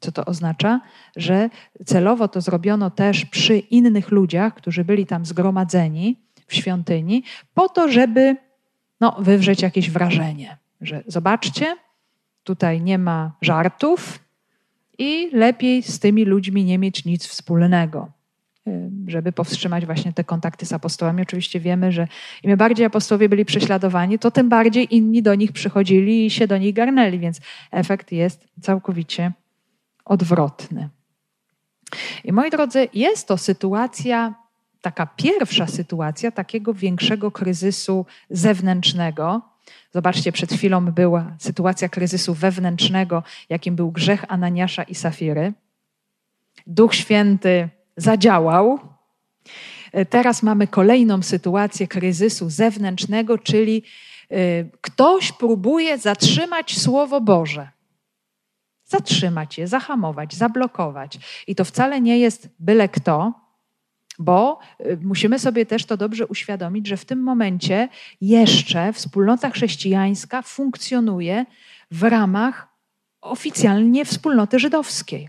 Co 0.00 0.12
to 0.12 0.24
oznacza? 0.24 0.80
Że 1.16 1.50
celowo 1.84 2.28
to 2.28 2.40
zrobiono 2.40 2.90
też 2.90 3.24
przy 3.24 3.58
innych 3.58 4.10
ludziach, 4.10 4.54
którzy 4.54 4.84
byli 4.84 5.06
tam 5.06 5.26
zgromadzeni 5.26 6.16
w 6.46 6.54
świątyni, 6.54 7.22
po 7.54 7.68
to, 7.68 7.88
żeby 7.88 8.36
no, 9.00 9.16
wywrzeć 9.18 9.62
jakieś 9.62 9.90
wrażenie, 9.90 10.56
że 10.80 11.02
zobaczcie, 11.06 11.76
tutaj 12.44 12.80
nie 12.80 12.98
ma 12.98 13.32
żartów 13.42 14.18
i 14.98 15.30
lepiej 15.32 15.82
z 15.82 15.98
tymi 15.98 16.24
ludźmi 16.24 16.64
nie 16.64 16.78
mieć 16.78 17.04
nic 17.04 17.26
wspólnego. 17.26 18.16
Y, 18.68 18.90
żeby 19.06 19.32
powstrzymać 19.32 19.86
właśnie 19.86 20.12
te 20.12 20.24
kontakty 20.24 20.66
z 20.66 20.72
apostołami. 20.72 21.22
Oczywiście 21.22 21.60
wiemy, 21.60 21.92
że 21.92 22.08
im 22.42 22.56
bardziej 22.56 22.86
apostołowie 22.86 23.28
byli 23.28 23.44
prześladowani, 23.44 24.18
to 24.18 24.30
tym 24.30 24.48
bardziej 24.48 24.94
inni 24.94 25.22
do 25.22 25.34
nich 25.34 25.52
przychodzili 25.52 26.26
i 26.26 26.30
się 26.30 26.46
do 26.46 26.58
nich 26.58 26.74
garnęli, 26.74 27.18
więc 27.18 27.40
efekt 27.70 28.12
jest 28.12 28.48
całkowicie 28.62 29.32
odwrotny. 30.04 30.88
I 32.24 32.32
moi 32.32 32.50
drodzy, 32.50 32.88
jest 32.94 33.28
to 33.28 33.38
sytuacja, 33.38 34.34
taka 34.80 35.06
pierwsza 35.06 35.66
sytuacja 35.66 36.30
takiego 36.30 36.74
większego 36.74 37.30
kryzysu 37.30 38.06
zewnętrznego. 38.30 39.42
Zobaczcie, 39.96 40.32
przed 40.32 40.52
chwilą 40.52 40.84
była 40.84 41.36
sytuacja 41.38 41.88
kryzysu 41.88 42.34
wewnętrznego, 42.34 43.22
jakim 43.48 43.76
był 43.76 43.92
grzech 43.92 44.24
Ananiasza 44.28 44.82
i 44.82 44.94
Safiry. 44.94 45.52
Duch 46.66 46.94
Święty 46.94 47.68
zadziałał. 47.96 48.78
E, 49.92 50.04
teraz 50.06 50.42
mamy 50.42 50.66
kolejną 50.66 51.22
sytuację 51.22 51.88
kryzysu 51.88 52.50
zewnętrznego, 52.50 53.38
czyli 53.38 53.82
e, 54.30 54.36
ktoś 54.80 55.32
próbuje 55.32 55.98
zatrzymać 55.98 56.78
Słowo 56.78 57.20
Boże. 57.20 57.68
Zatrzymać 58.84 59.58
je, 59.58 59.68
zahamować, 59.68 60.34
zablokować. 60.34 61.18
I 61.46 61.54
to 61.54 61.64
wcale 61.64 62.00
nie 62.00 62.18
jest 62.18 62.48
byle 62.58 62.88
kto, 62.88 63.32
bo 64.18 64.58
e, 64.78 64.96
musimy 64.96 65.38
sobie 65.38 65.66
też 65.66 65.84
to 65.84 65.96
dobrze 65.96 66.26
uświadomić, 66.26 66.86
że 66.86 66.96
w 66.96 67.04
tym 67.04 67.22
momencie 67.22 67.88
jeszcze 68.20 68.92
wspólnota 68.92 69.50
chrześcijańska 69.50 70.42
funkcjonuje 70.42 71.46
w 71.90 72.02
ramach 72.02 72.68
oficjalnie 73.20 74.04
wspólnoty 74.04 74.58
żydowskiej. 74.58 75.28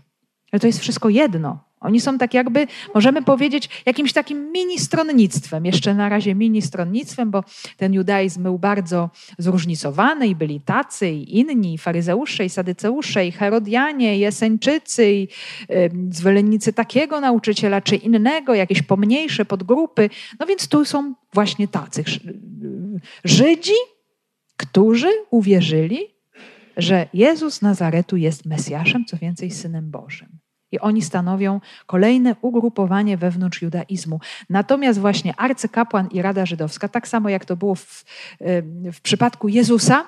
Ale 0.52 0.60
to 0.60 0.66
jest 0.66 0.80
wszystko 0.80 1.08
jedno. 1.08 1.67
Oni 1.80 2.00
są 2.00 2.18
tak 2.18 2.34
jakby, 2.34 2.66
możemy 2.94 3.22
powiedzieć, 3.22 3.68
jakimś 3.86 4.12
takim 4.12 4.52
mini 4.52 4.78
stronnictwem, 4.78 5.66
jeszcze 5.66 5.94
na 5.94 6.08
razie 6.08 6.34
mini 6.34 6.62
stronnictwem, 6.62 7.30
bo 7.30 7.44
ten 7.76 7.94
judaizm 7.94 8.42
był 8.42 8.58
bardzo 8.58 9.10
zróżnicowany 9.38 10.28
i 10.28 10.34
byli 10.34 10.60
tacy 10.60 11.10
i 11.10 11.38
inni, 11.38 11.74
i 11.74 11.78
faryzeusze, 11.78 12.44
i 12.44 12.50
sadyceusze, 12.50 13.26
i 13.26 13.32
herodianie, 13.32 14.18
i 14.18 14.28
i 14.98 15.28
y, 15.70 15.90
zwolennicy 16.10 16.72
takiego 16.72 17.20
nauczyciela 17.20 17.80
czy 17.80 17.96
innego, 17.96 18.54
jakieś 18.54 18.82
pomniejsze 18.82 19.44
podgrupy. 19.44 20.10
No 20.40 20.46
więc 20.46 20.68
tu 20.68 20.84
są 20.84 21.14
właśnie 21.32 21.68
tacy 21.68 22.04
Żydzi, 23.24 23.78
którzy 24.56 25.08
uwierzyli, 25.30 25.98
że 26.76 27.08
Jezus 27.14 27.62
Nazaretu 27.62 28.16
jest 28.16 28.46
Mesjaszem, 28.46 29.04
co 29.04 29.16
więcej, 29.16 29.50
Synem 29.50 29.90
Bożym. 29.90 30.38
I 30.72 30.78
oni 30.80 31.02
stanowią 31.02 31.60
kolejne 31.86 32.36
ugrupowanie 32.42 33.16
wewnątrz 33.16 33.62
judaizmu. 33.62 34.20
Natomiast 34.50 35.00
właśnie 35.00 35.36
arcykapłan 35.36 36.08
i 36.08 36.22
Rada 36.22 36.46
Żydowska, 36.46 36.88
tak 36.88 37.08
samo 37.08 37.28
jak 37.28 37.44
to 37.44 37.56
było 37.56 37.74
w, 37.74 38.04
w 38.92 39.00
przypadku 39.00 39.48
Jezusa, 39.48 40.04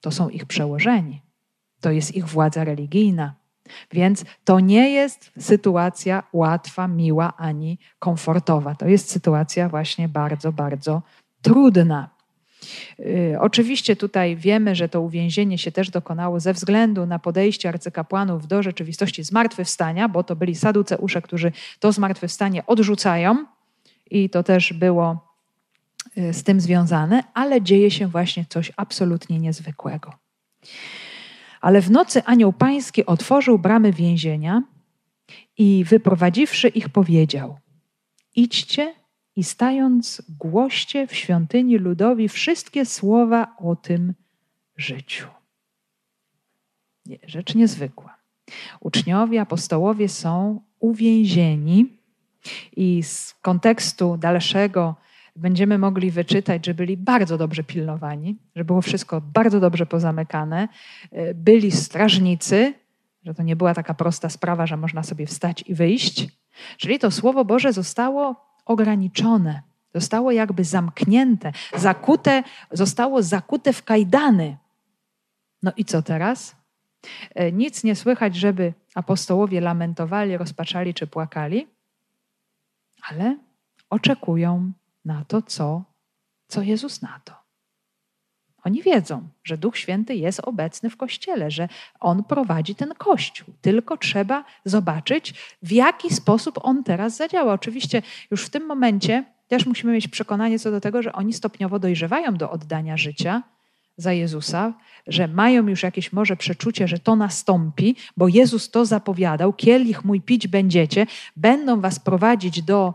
to 0.00 0.10
są 0.10 0.28
ich 0.28 0.46
przełożeni. 0.46 1.22
To 1.80 1.90
jest 1.90 2.14
ich 2.14 2.28
władza 2.28 2.64
religijna. 2.64 3.34
Więc 3.92 4.24
to 4.44 4.60
nie 4.60 4.90
jest 4.90 5.32
sytuacja 5.38 6.22
łatwa, 6.32 6.88
miła 6.88 7.36
ani 7.36 7.78
komfortowa. 7.98 8.74
To 8.74 8.86
jest 8.86 9.10
sytuacja 9.10 9.68
właśnie 9.68 10.08
bardzo, 10.08 10.52
bardzo 10.52 11.02
trudna. 11.42 12.08
Y, 13.00 13.36
oczywiście 13.40 13.96
tutaj 13.96 14.36
wiemy, 14.36 14.74
że 14.74 14.88
to 14.88 15.00
uwięzienie 15.00 15.58
się 15.58 15.72
też 15.72 15.90
dokonało 15.90 16.40
ze 16.40 16.52
względu 16.52 17.06
na 17.06 17.18
podejście 17.18 17.68
arcykapłanów 17.68 18.46
do 18.46 18.62
rzeczywistości 18.62 19.24
zmartwychwstania, 19.24 20.08
bo 20.08 20.24
to 20.24 20.36
byli 20.36 20.54
saduceusze, 20.54 21.22
którzy 21.22 21.52
to 21.80 21.92
zmartwychwstanie 21.92 22.66
odrzucają 22.66 23.46
i 24.10 24.30
to 24.30 24.42
też 24.42 24.72
było 24.72 25.36
y, 26.18 26.32
z 26.32 26.42
tym 26.42 26.60
związane, 26.60 27.24
ale 27.34 27.62
dzieje 27.62 27.90
się 27.90 28.08
właśnie 28.08 28.44
coś 28.48 28.72
absolutnie 28.76 29.38
niezwykłego. 29.38 30.12
Ale 31.60 31.80
w 31.80 31.90
nocy 31.90 32.24
anioł 32.24 32.52
pański 32.52 33.06
otworzył 33.06 33.58
bramy 33.58 33.92
więzienia 33.92 34.62
i 35.58 35.84
wyprowadziwszy 35.84 36.68
ich 36.68 36.88
powiedział: 36.88 37.58
Idźcie 38.36 38.94
i 39.36 39.44
stając 39.44 40.22
głoście 40.38 41.06
w 41.06 41.14
świątyni 41.14 41.78
ludowi 41.78 42.28
wszystkie 42.28 42.86
słowa 42.86 43.56
o 43.58 43.76
tym 43.76 44.14
życiu. 44.76 45.28
Nie, 47.06 47.18
rzecz 47.26 47.54
niezwykła. 47.54 48.16
Uczniowie, 48.80 49.40
apostołowie 49.40 50.08
są 50.08 50.60
uwięzieni 50.78 51.98
i 52.76 53.02
z 53.02 53.34
kontekstu 53.34 54.16
dalszego 54.16 54.96
będziemy 55.36 55.78
mogli 55.78 56.10
wyczytać, 56.10 56.66
że 56.66 56.74
byli 56.74 56.96
bardzo 56.96 57.38
dobrze 57.38 57.64
pilnowani, 57.64 58.36
że 58.56 58.64
było 58.64 58.82
wszystko 58.82 59.20
bardzo 59.20 59.60
dobrze 59.60 59.86
pozamykane. 59.86 60.68
Byli 61.34 61.70
strażnicy, 61.70 62.74
że 63.22 63.34
to 63.34 63.42
nie 63.42 63.56
była 63.56 63.74
taka 63.74 63.94
prosta 63.94 64.28
sprawa, 64.28 64.66
że 64.66 64.76
można 64.76 65.02
sobie 65.02 65.26
wstać 65.26 65.64
i 65.66 65.74
wyjść. 65.74 66.28
Czyli 66.76 66.98
to 66.98 67.10
Słowo 67.10 67.44
Boże 67.44 67.72
zostało 67.72 68.51
ograniczone, 68.64 69.62
zostało 69.94 70.32
jakby 70.32 70.64
zamknięte, 70.64 71.52
zakute, 71.76 72.42
zostało 72.70 73.22
zakute 73.22 73.72
w 73.72 73.84
kajdany. 73.84 74.56
No 75.62 75.72
i 75.76 75.84
co 75.84 76.02
teraz? 76.02 76.56
E, 77.34 77.52
nic 77.52 77.84
nie 77.84 77.96
słychać, 77.96 78.36
żeby 78.36 78.74
apostołowie 78.94 79.60
lamentowali, 79.60 80.36
rozpaczali 80.36 80.94
czy 80.94 81.06
płakali, 81.06 81.66
ale 83.02 83.36
oczekują 83.90 84.72
na 85.04 85.24
to, 85.24 85.42
co, 85.42 85.84
co 86.48 86.62
Jezus 86.62 87.02
na 87.02 87.20
to. 87.24 87.41
Oni 88.64 88.82
wiedzą, 88.82 89.28
że 89.44 89.58
Duch 89.58 89.76
Święty 89.78 90.14
jest 90.14 90.40
obecny 90.40 90.90
w 90.90 90.96
Kościele, 90.96 91.50
że 91.50 91.68
On 92.00 92.24
prowadzi 92.24 92.74
ten 92.74 92.94
Kościół. 92.98 93.54
Tylko 93.60 93.96
trzeba 93.96 94.44
zobaczyć, 94.64 95.34
w 95.62 95.72
jaki 95.72 96.14
sposób 96.14 96.58
On 96.62 96.84
teraz 96.84 97.16
zadziała. 97.16 97.52
Oczywiście 97.52 98.02
już 98.30 98.44
w 98.44 98.50
tym 98.50 98.66
momencie 98.66 99.24
też 99.48 99.66
musimy 99.66 99.92
mieć 99.92 100.08
przekonanie 100.08 100.58
co 100.58 100.70
do 100.70 100.80
tego, 100.80 101.02
że 101.02 101.12
oni 101.12 101.32
stopniowo 101.32 101.78
dojrzewają 101.78 102.36
do 102.36 102.50
oddania 102.50 102.96
życia 102.96 103.42
za 103.96 104.12
Jezusa, 104.12 104.74
że 105.06 105.28
mają 105.28 105.68
już 105.68 105.82
jakieś 105.82 106.12
może 106.12 106.36
przeczucie, 106.36 106.88
że 106.88 106.98
to 106.98 107.16
nastąpi, 107.16 107.96
bo 108.16 108.28
Jezus 108.28 108.70
to 108.70 108.86
zapowiadał, 108.86 109.52
kielich 109.52 110.04
mój 110.04 110.20
pić 110.20 110.48
będziecie, 110.48 111.06
będą 111.36 111.80
was 111.80 111.98
prowadzić 111.98 112.62
do 112.62 112.94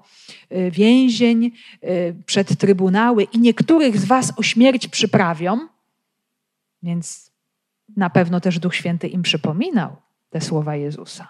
y, 0.52 0.72
więzień, 0.72 1.52
y, 1.84 2.16
przed 2.26 2.58
trybunały 2.58 3.24
i 3.24 3.40
niektórych 3.40 4.00
z 4.00 4.06
was 4.06 4.34
o 4.38 4.44
śmierć 4.44 4.88
przyprawią. 4.88 5.68
Więc 6.84 7.32
na 7.98 8.10
pewno 8.10 8.40
też 8.40 8.60
Duch 8.60 8.76
Święty 8.76 9.08
im 9.08 9.22
przypominał 9.22 9.96
te 10.30 10.42
słowa 10.42 10.76
Jezusa, 10.76 11.28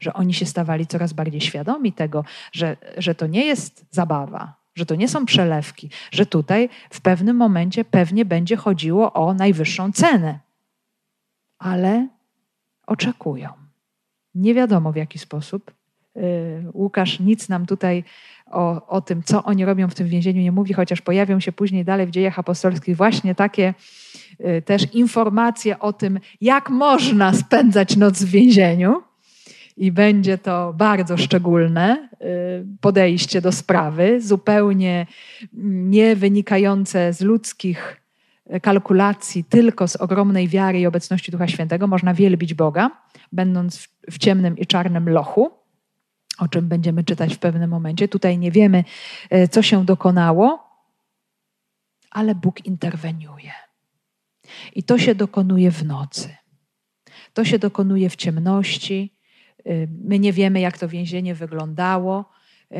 że 0.00 0.12
oni 0.12 0.34
się 0.34 0.46
stawali 0.46 0.86
coraz 0.86 1.12
bardziej 1.12 1.40
świadomi 1.40 1.92
tego, 1.92 2.24
że, 2.52 2.76
że 2.98 3.14
to 3.14 3.26
nie 3.26 3.46
jest 3.46 3.84
zabawa, 3.90 4.59
że 4.74 4.86
to 4.86 4.94
nie 4.94 5.08
są 5.08 5.26
przelewki, 5.26 5.90
że 6.10 6.26
tutaj 6.26 6.68
w 6.90 7.00
pewnym 7.00 7.36
momencie 7.36 7.84
pewnie 7.84 8.24
będzie 8.24 8.56
chodziło 8.56 9.12
o 9.12 9.34
najwyższą 9.34 9.92
cenę. 9.92 10.38
Ale 11.58 12.08
oczekują. 12.86 13.48
Nie 14.34 14.54
wiadomo 14.54 14.92
w 14.92 14.96
jaki 14.96 15.18
sposób. 15.18 15.70
Y, 16.16 16.64
Łukasz 16.74 17.20
nic 17.20 17.48
nam 17.48 17.66
tutaj 17.66 18.04
o, 18.46 18.86
o 18.86 19.00
tym, 19.00 19.22
co 19.22 19.44
oni 19.44 19.64
robią 19.64 19.88
w 19.88 19.94
tym 19.94 20.08
więzieniu, 20.08 20.42
nie 20.42 20.52
mówi, 20.52 20.74
chociaż 20.74 21.00
pojawią 21.00 21.40
się 21.40 21.52
później 21.52 21.84
dalej 21.84 22.06
w 22.06 22.10
dziejach 22.10 22.38
apostolskich 22.38 22.96
właśnie 22.96 23.34
takie 23.34 23.74
y, 24.40 24.62
też 24.62 24.94
informacje 24.94 25.78
o 25.78 25.92
tym, 25.92 26.20
jak 26.40 26.70
można 26.70 27.34
spędzać 27.34 27.96
noc 27.96 28.22
w 28.22 28.30
więzieniu 28.30 29.02
i 29.80 29.92
będzie 29.92 30.38
to 30.38 30.72
bardzo 30.72 31.16
szczególne 31.16 32.08
y, 32.12 32.16
podejście 32.80 33.40
do 33.40 33.52
sprawy, 33.52 34.20
zupełnie 34.20 35.06
nie 35.52 36.16
wynikające 36.16 37.12
z 37.12 37.20
ludzkich 37.20 38.00
kalkulacji, 38.62 39.44
tylko 39.44 39.88
z 39.88 39.96
ogromnej 39.96 40.48
wiary 40.48 40.80
i 40.80 40.86
obecności 40.86 41.32
Ducha 41.32 41.48
Świętego. 41.48 41.86
Można 41.86 42.14
wielbić 42.14 42.54
Boga, 42.54 42.90
będąc 43.32 43.88
w 44.10 44.18
ciemnym 44.18 44.58
i 44.58 44.66
czarnym 44.66 45.08
lochu, 45.08 45.50
o 46.38 46.48
czym 46.48 46.68
będziemy 46.68 47.04
czytać 47.04 47.34
w 47.34 47.38
pewnym 47.38 47.70
momencie. 47.70 48.08
Tutaj 48.08 48.38
nie 48.38 48.50
wiemy, 48.50 48.84
y, 49.34 49.48
co 49.48 49.62
się 49.62 49.84
dokonało, 49.84 50.70
ale 52.10 52.34
Bóg 52.34 52.66
interweniuje. 52.66 53.52
I 54.74 54.82
to 54.82 54.98
się 54.98 55.14
dokonuje 55.14 55.70
w 55.70 55.84
nocy. 55.84 56.36
To 57.34 57.44
się 57.44 57.58
dokonuje 57.58 58.10
w 58.10 58.16
ciemności, 58.16 59.19
my 60.04 60.18
nie 60.18 60.32
wiemy, 60.32 60.60
jak 60.60 60.78
to 60.78 60.88
więzienie 60.88 61.34
wyglądało, 61.34 62.30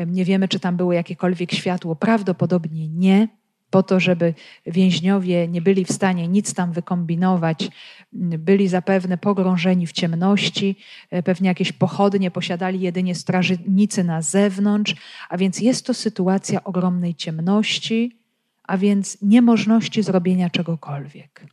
nie 0.07 0.25
wiemy, 0.25 0.47
czy 0.47 0.59
tam 0.59 0.77
było 0.77 0.93
jakiekolwiek 0.93 1.51
światło. 1.51 1.95
Prawdopodobnie 1.95 2.87
nie, 2.87 3.27
po 3.69 3.83
to, 3.83 3.99
żeby 3.99 4.33
więźniowie 4.65 5.47
nie 5.47 5.61
byli 5.61 5.85
w 5.85 5.91
stanie 5.91 6.27
nic 6.27 6.53
tam 6.53 6.71
wykombinować, 6.71 7.69
byli 8.13 8.67
zapewne 8.67 9.17
pogrążeni 9.17 9.87
w 9.87 9.91
ciemności, 9.91 10.75
pewnie 11.23 11.47
jakieś 11.47 11.71
pochodnie 11.71 12.31
posiadali 12.31 12.81
jedynie 12.81 13.15
strażnicy 13.15 14.03
na 14.03 14.21
zewnątrz, 14.21 14.95
a 15.29 15.37
więc 15.37 15.59
jest 15.59 15.85
to 15.85 15.93
sytuacja 15.93 16.63
ogromnej 16.63 17.15
ciemności, 17.15 18.17
a 18.63 18.77
więc 18.77 19.17
niemożności 19.21 20.03
zrobienia 20.03 20.49
czegokolwiek. 20.49 21.45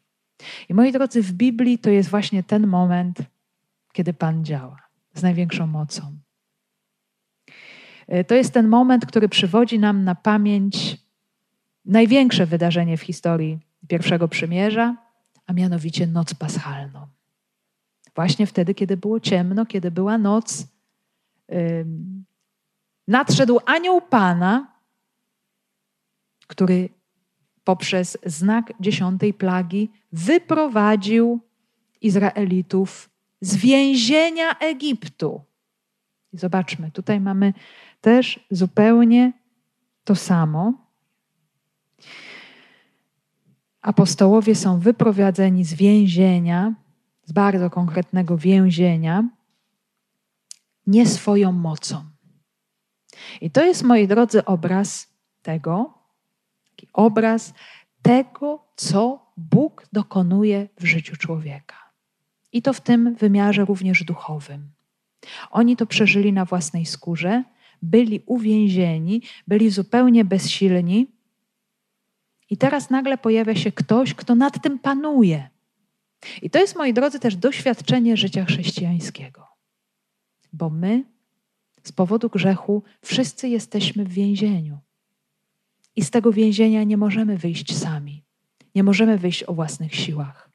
I 0.68 0.74
moi 0.74 0.92
drodzy, 0.92 1.22
w 1.22 1.32
Biblii 1.32 1.78
to 1.78 1.90
jest 1.90 2.10
właśnie 2.10 2.42
ten 2.42 2.66
moment, 2.66 3.18
kiedy 3.92 4.12
Pan 4.12 4.44
działa 4.44 4.87
z 5.18 5.22
największą 5.22 5.66
mocą. 5.66 6.18
E, 8.06 8.24
to 8.24 8.34
jest 8.34 8.52
ten 8.52 8.68
moment, 8.68 9.06
który 9.06 9.28
przywodzi 9.28 9.78
nam 9.78 10.04
na 10.04 10.14
pamięć 10.14 10.96
największe 11.84 12.46
wydarzenie 12.46 12.96
w 12.96 13.02
historii 13.02 13.58
pierwszego 13.88 14.28
przymierza, 14.28 14.96
a 15.46 15.52
mianowicie 15.52 16.06
noc 16.06 16.34
paschalną. 16.34 17.06
Właśnie 18.14 18.46
wtedy, 18.46 18.74
kiedy 18.74 18.96
było 18.96 19.20
ciemno, 19.20 19.66
kiedy 19.66 19.90
była 19.90 20.18
noc, 20.18 20.66
nadszedł 23.08 23.58
anioł 23.66 24.00
Pana, 24.00 24.72
który 26.46 26.88
poprzez 27.64 28.18
znak 28.26 28.72
dziesiątej 28.80 29.34
plagi 29.34 29.90
wyprowadził 30.12 31.40
Izraelitów 32.00 33.10
z 33.40 33.56
więzienia 33.56 34.58
Egiptu. 34.58 35.44
I 36.32 36.38
zobaczmy, 36.38 36.90
tutaj 36.90 37.20
mamy 37.20 37.54
też 38.00 38.46
zupełnie 38.50 39.32
to 40.04 40.14
samo. 40.14 40.72
Apostołowie 43.82 44.54
są 44.54 44.78
wyprowadzeni 44.78 45.64
z 45.64 45.74
więzienia, 45.74 46.74
z 47.24 47.32
bardzo 47.32 47.70
konkretnego 47.70 48.38
więzienia, 48.38 49.28
nie 50.86 51.06
swoją 51.06 51.52
mocą. 51.52 52.04
I 53.40 53.50
to 53.50 53.64
jest, 53.64 53.82
moi 53.82 54.08
drodzy, 54.08 54.44
obraz 54.44 55.08
tego, 55.42 55.94
obraz 56.92 57.54
tego, 58.02 58.64
co 58.76 59.32
Bóg 59.36 59.86
dokonuje 59.92 60.68
w 60.80 60.84
życiu 60.84 61.16
człowieka. 61.16 61.87
I 62.58 62.62
to 62.62 62.72
w 62.72 62.80
tym 62.80 63.14
wymiarze 63.14 63.64
również 63.64 64.04
duchowym. 64.04 64.70
Oni 65.50 65.76
to 65.76 65.86
przeżyli 65.86 66.32
na 66.32 66.44
własnej 66.44 66.86
skórze, 66.86 67.44
byli 67.82 68.22
uwięzieni, 68.26 69.22
byli 69.46 69.70
zupełnie 69.70 70.24
bezsilni. 70.24 71.06
I 72.50 72.56
teraz 72.56 72.90
nagle 72.90 73.18
pojawia 73.18 73.54
się 73.54 73.72
ktoś, 73.72 74.14
kto 74.14 74.34
nad 74.34 74.62
tym 74.62 74.78
panuje. 74.78 75.48
I 76.42 76.50
to 76.50 76.58
jest, 76.58 76.76
moi 76.76 76.92
drodzy, 76.92 77.20
też 77.20 77.36
doświadczenie 77.36 78.16
życia 78.16 78.44
chrześcijańskiego. 78.44 79.46
Bo 80.52 80.70
my 80.70 81.04
z 81.82 81.92
powodu 81.92 82.28
grzechu 82.28 82.82
wszyscy 83.02 83.48
jesteśmy 83.48 84.04
w 84.04 84.12
więzieniu. 84.12 84.78
I 85.96 86.04
z 86.04 86.10
tego 86.10 86.32
więzienia 86.32 86.84
nie 86.84 86.96
możemy 86.96 87.36
wyjść 87.36 87.76
sami. 87.76 88.24
Nie 88.74 88.82
możemy 88.82 89.18
wyjść 89.18 89.42
o 89.42 89.54
własnych 89.54 89.94
siłach. 89.94 90.47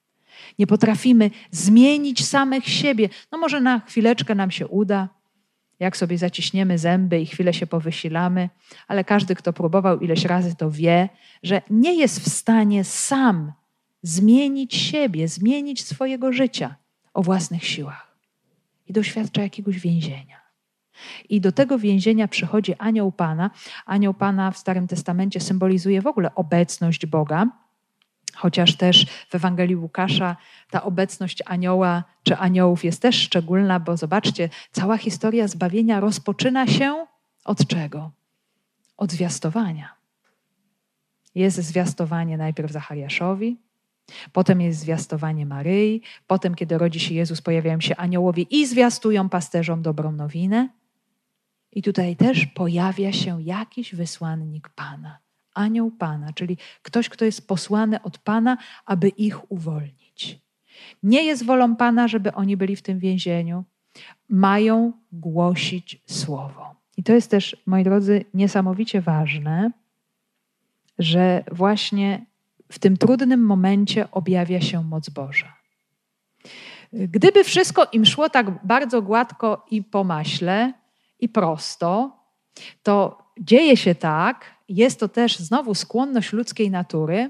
Nie 0.60 0.68
potrafimy 0.68 1.32
zmienić 1.52 2.26
samych 2.26 2.70
siebie. 2.70 3.10
No 3.32 3.38
może 3.38 3.62
na 3.62 3.80
chwileczkę 3.80 4.36
nam 4.36 4.52
się 4.52 4.68
uda, 4.68 5.10
jak 5.80 5.98
sobie 5.98 6.18
zaciśniemy 6.18 6.78
zęby 6.78 7.22
i 7.22 7.26
chwilę 7.26 7.54
się 7.54 7.68
powysilamy, 7.68 8.50
ale 8.88 9.04
każdy, 9.04 9.36
kto 9.36 9.54
próbował 9.54 10.00
ileś 10.00 10.26
razy, 10.26 10.56
to 10.56 10.72
wie, 10.72 11.10
że 11.44 11.62
nie 11.70 11.96
jest 11.96 12.20
w 12.20 12.30
stanie 12.30 12.84
sam 12.84 13.52
zmienić 14.02 14.76
siebie, 14.76 15.28
zmienić 15.28 15.86
swojego 15.86 16.34
życia 16.34 16.76
o 17.13 17.24
własnych 17.24 17.66
siłach. 17.66 18.18
I 18.88 18.94
doświadcza 18.94 19.42
jakiegoś 19.42 19.80
więzienia. 19.80 20.44
I 21.30 21.42
do 21.42 21.52
tego 21.52 21.80
więzienia 21.80 22.28
przychodzi 22.28 22.76
anioł 22.78 23.12
Pana. 23.12 23.52
Anioł 23.86 24.13
Pana 24.13 24.52
w 24.52 24.58
Starym 24.58 24.88
Testamencie 24.88 25.39
symbolizuje 25.39 26.02
w 26.02 26.08
ogóle 26.08 26.36
obecność 26.36 27.06
Boga. 27.06 27.62
Chociaż 28.36 28.76
też 28.76 29.06
w 29.30 29.36
Ewangelii 29.36 29.76
Łukasza 29.76 30.38
ta 30.69 30.84
obecność 30.84 31.43
anioła 31.46 32.04
czy 32.24 32.38
aniołów 32.38 32.84
jest 32.84 33.02
też 33.02 33.15
szczególna, 33.15 33.80
bo 33.80 33.98
zobaczcie, 33.98 34.50
cała 34.72 34.98
historia 34.98 35.48
zbawienia 35.48 36.00
rozpoczyna 36.00 36.67
się 36.67 37.06
od 37.46 37.67
czego? 37.67 38.12
Od 38.98 39.12
zwiastowania. 39.12 39.96
Jest 41.36 41.58
zwiastowanie 41.58 42.38
najpierw 42.38 42.72
Zachariaszowi, 42.72 43.58
Potem 44.34 44.62
jest 44.62 44.80
zwiastowanie 44.80 45.46
Maryi, 45.46 46.02
potem, 46.28 46.56
kiedy 46.56 46.78
rodzi 46.78 47.00
się 47.00 47.13
Jezus, 47.13 47.41
pojawiają 47.41 47.82
się 47.82 47.96
aniołowie 47.96 48.43
i 48.43 48.65
zwiastują 48.65 49.30
pasterzom 49.30 49.82
dobrą 49.82 50.12
nowinę. 50.12 50.69
I 51.72 51.82
tutaj 51.82 52.15
też 52.15 52.46
pojawia 52.46 53.12
się 53.13 53.41
jakiś 53.41 53.96
wysłannik 53.96 54.69
Pana, 54.69 55.17
anioł 55.54 55.92
Pana, 55.92 56.34
czyli 56.34 56.58
ktoś, 56.82 57.10
kto 57.10 57.26
jest 57.26 57.48
posłany 57.48 58.02
od 58.02 58.18
Pana, 58.18 58.58
aby 58.86 59.10
ich 59.10 59.52
uwolnić. 59.52 60.39
Nie 61.04 61.24
jest 61.24 61.46
wolą 61.46 61.76
Pana, 61.76 62.08
żeby 62.08 62.34
oni 62.34 62.58
byli 62.58 62.76
w 62.76 62.82
tym 62.82 63.00
więzieniu. 63.00 63.63
Mają 64.30 64.94
głosić 65.12 66.02
słowo. 66.06 66.76
I 66.98 67.04
to 67.04 67.13
jest 67.13 67.32
też, 67.32 67.58
moi 67.66 67.84
drodzy, 67.84 68.26
niesamowicie 68.34 69.02
ważne, 69.02 69.72
że 71.00 71.44
właśnie 71.52 72.26
w 72.72 72.80
tym 72.80 72.98
trudnym 72.98 73.46
momencie 73.46 74.12
objawia 74.12 74.62
się 74.62 74.84
moc 74.84 75.10
Boża. 75.10 75.54
Gdyby 76.94 77.44
wszystko 77.44 77.88
im 77.92 78.06
szło 78.06 78.30
tak 78.30 78.66
bardzo 78.66 79.02
gładko 79.02 79.66
i 79.72 79.84
po 79.84 80.04
maśle 80.04 80.74
i 81.20 81.30
prosto, 81.30 82.20
to 82.84 83.24
dzieje 83.39 83.78
się 83.78 83.96
tak, 83.96 84.46
jest 84.74 85.00
to 85.00 85.10
też 85.10 85.40
znowu 85.40 85.76
skłonność 85.76 86.34
ludzkiej 86.34 86.72
natury, 86.72 87.30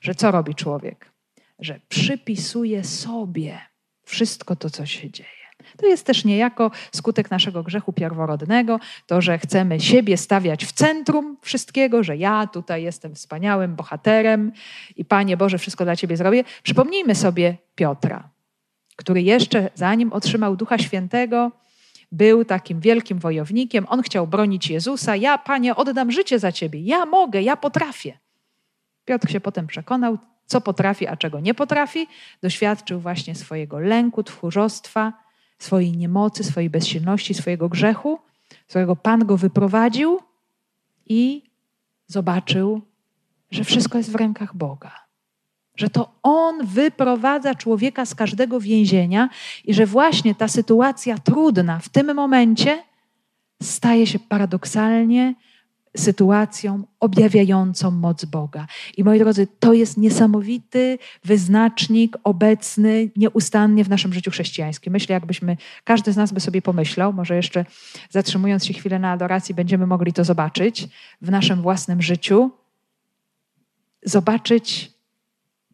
że 0.00 0.14
co 0.14 0.30
robi 0.30 0.54
człowiek? 0.54 1.12
Że 1.58 1.80
przypisuje 1.88 2.84
sobie 2.84 3.58
wszystko 4.04 4.56
to, 4.56 4.70
co 4.70 4.86
się 4.86 5.10
dzieje. 5.10 5.28
To 5.76 5.86
jest 5.86 6.06
też 6.06 6.24
niejako 6.24 6.70
skutek 6.92 7.30
naszego 7.30 7.62
grzechu 7.62 7.92
pierworodnego, 7.92 8.80
to, 9.06 9.20
że 9.20 9.38
chcemy 9.38 9.80
siebie 9.80 10.16
stawiać 10.16 10.64
w 10.64 10.72
centrum 10.72 11.36
wszystkiego, 11.42 12.02
że 12.02 12.16
ja 12.16 12.46
tutaj 12.46 12.82
jestem 12.82 13.14
wspaniałym 13.14 13.76
bohaterem 13.76 14.52
i 14.96 15.04
Panie 15.04 15.36
Boże, 15.36 15.58
wszystko 15.58 15.84
dla 15.84 15.96
Ciebie 15.96 16.16
zrobię. 16.16 16.44
Przypomnijmy 16.62 17.14
sobie 17.14 17.56
Piotra, 17.74 18.28
który 18.96 19.22
jeszcze 19.22 19.70
zanim 19.74 20.12
otrzymał 20.12 20.56
Ducha 20.56 20.78
Świętego, 20.78 21.52
był 22.14 22.44
takim 22.44 22.80
wielkim 22.80 23.18
wojownikiem. 23.18 23.86
On 23.88 24.02
chciał 24.02 24.26
bronić 24.26 24.70
Jezusa. 24.70 25.16
Ja, 25.16 25.38
Panie, 25.38 25.76
oddam 25.76 26.12
życie 26.12 26.38
za 26.38 26.52
Ciebie. 26.52 26.80
Ja 26.80 27.06
mogę, 27.06 27.42
ja 27.42 27.56
potrafię. 27.56 28.18
Piotr 29.04 29.30
się 29.30 29.40
potem 29.40 29.66
przekonał, 29.66 30.18
co 30.46 30.60
potrafi, 30.60 31.06
a 31.06 31.16
czego 31.16 31.40
nie 31.40 31.54
potrafi. 31.54 32.06
Doświadczył 32.42 33.00
właśnie 33.00 33.34
swojego 33.34 33.78
lęku, 33.78 34.22
tchórzostwa, 34.22 35.12
swojej 35.58 35.96
niemocy, 35.96 36.44
swojej 36.44 36.70
bezsilności, 36.70 37.34
swojego 37.34 37.68
grzechu, 37.68 38.18
którego 38.68 38.96
Pan 38.96 39.26
go 39.26 39.36
wyprowadził 39.36 40.20
i 41.06 41.50
zobaczył, 42.06 42.80
że 43.50 43.64
wszystko 43.64 43.98
jest 43.98 44.10
w 44.10 44.14
rękach 44.14 44.56
Boga. 44.56 45.03
Że 45.76 45.90
to 45.90 46.12
On 46.22 46.66
wyprowadza 46.66 47.54
człowieka 47.54 48.06
z 48.06 48.14
każdego 48.14 48.60
więzienia 48.60 49.28
i 49.64 49.74
że 49.74 49.86
właśnie 49.86 50.34
ta 50.34 50.48
sytuacja 50.48 51.18
trudna 51.18 51.78
w 51.78 51.88
tym 51.88 52.14
momencie 52.14 52.82
staje 53.62 54.06
się 54.06 54.18
paradoksalnie 54.18 55.34
sytuacją 55.96 56.82
objawiającą 57.00 57.90
moc 57.90 58.24
Boga. 58.24 58.66
I 58.96 59.04
moi 59.04 59.18
drodzy, 59.18 59.46
to 59.60 59.72
jest 59.72 59.96
niesamowity 59.96 60.98
wyznacznik 61.24 62.16
obecny 62.24 63.10
nieustannie 63.16 63.84
w 63.84 63.88
naszym 63.88 64.12
życiu 64.12 64.30
chrześcijańskim. 64.30 64.92
Myślę, 64.92 65.12
jakbyśmy, 65.12 65.56
każdy 65.84 66.12
z 66.12 66.16
nas 66.16 66.32
by 66.32 66.40
sobie 66.40 66.62
pomyślał, 66.62 67.12
może 67.12 67.36
jeszcze 67.36 67.64
zatrzymując 68.10 68.66
się 68.66 68.74
chwilę 68.74 68.98
na 68.98 69.10
adoracji, 69.10 69.54
będziemy 69.54 69.86
mogli 69.86 70.12
to 70.12 70.24
zobaczyć 70.24 70.88
w 71.22 71.30
naszym 71.30 71.62
własnym 71.62 72.02
życiu, 72.02 72.50
zobaczyć 74.02 74.93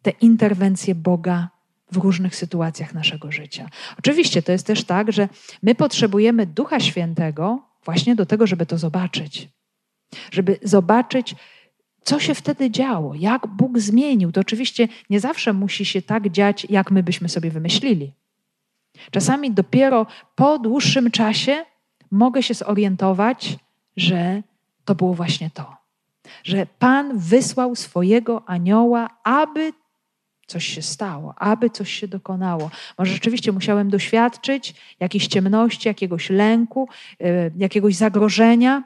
te 0.01 0.09
interwencje 0.09 0.95
Boga 0.95 1.49
w 1.91 1.97
różnych 1.97 2.35
sytuacjach 2.35 2.93
naszego 2.93 3.31
życia. 3.31 3.69
Oczywiście 3.99 4.41
to 4.41 4.51
jest 4.51 4.67
też 4.67 4.83
tak, 4.83 5.11
że 5.11 5.29
my 5.63 5.75
potrzebujemy 5.75 6.45
Ducha 6.45 6.79
Świętego 6.79 7.59
właśnie 7.85 8.15
do 8.15 8.25
tego, 8.25 8.47
żeby 8.47 8.65
to 8.65 8.77
zobaczyć 8.77 9.49
żeby 10.31 10.59
zobaczyć, 10.63 11.35
co 12.03 12.19
się 12.19 12.35
wtedy 12.35 12.71
działo, 12.71 13.15
jak 13.15 13.47
Bóg 13.47 13.79
zmienił. 13.79 14.31
To 14.31 14.41
oczywiście 14.41 14.87
nie 15.09 15.19
zawsze 15.19 15.53
musi 15.53 15.85
się 15.85 16.01
tak 16.01 16.29
dziać, 16.29 16.67
jak 16.69 16.91
my 16.91 17.03
byśmy 17.03 17.29
sobie 17.29 17.51
wymyślili. 17.51 18.13
Czasami 19.11 19.51
dopiero 19.51 20.07
po 20.35 20.59
dłuższym 20.59 21.11
czasie 21.11 21.65
mogę 22.11 22.43
się 22.43 22.53
zorientować, 22.53 23.57
że 23.97 24.43
to 24.85 24.95
było 24.95 25.13
właśnie 25.13 25.49
to. 25.53 25.75
Że 26.43 26.65
Pan 26.79 27.17
wysłał 27.17 27.75
swojego 27.75 28.49
anioła, 28.49 29.09
aby 29.23 29.73
coś 30.51 30.65
się 30.65 30.81
stało, 30.81 31.33
aby 31.37 31.69
coś 31.69 31.93
się 31.93 32.07
dokonało. 32.07 32.71
Może 32.97 33.13
rzeczywiście 33.13 33.51
musiałem 33.51 33.89
doświadczyć 33.89 34.73
jakiejś 34.99 35.27
ciemności, 35.27 35.87
jakiegoś 35.87 36.29
lęku, 36.29 36.89
y, 37.21 37.51
jakiegoś 37.57 37.95
zagrożenia, 37.95 38.83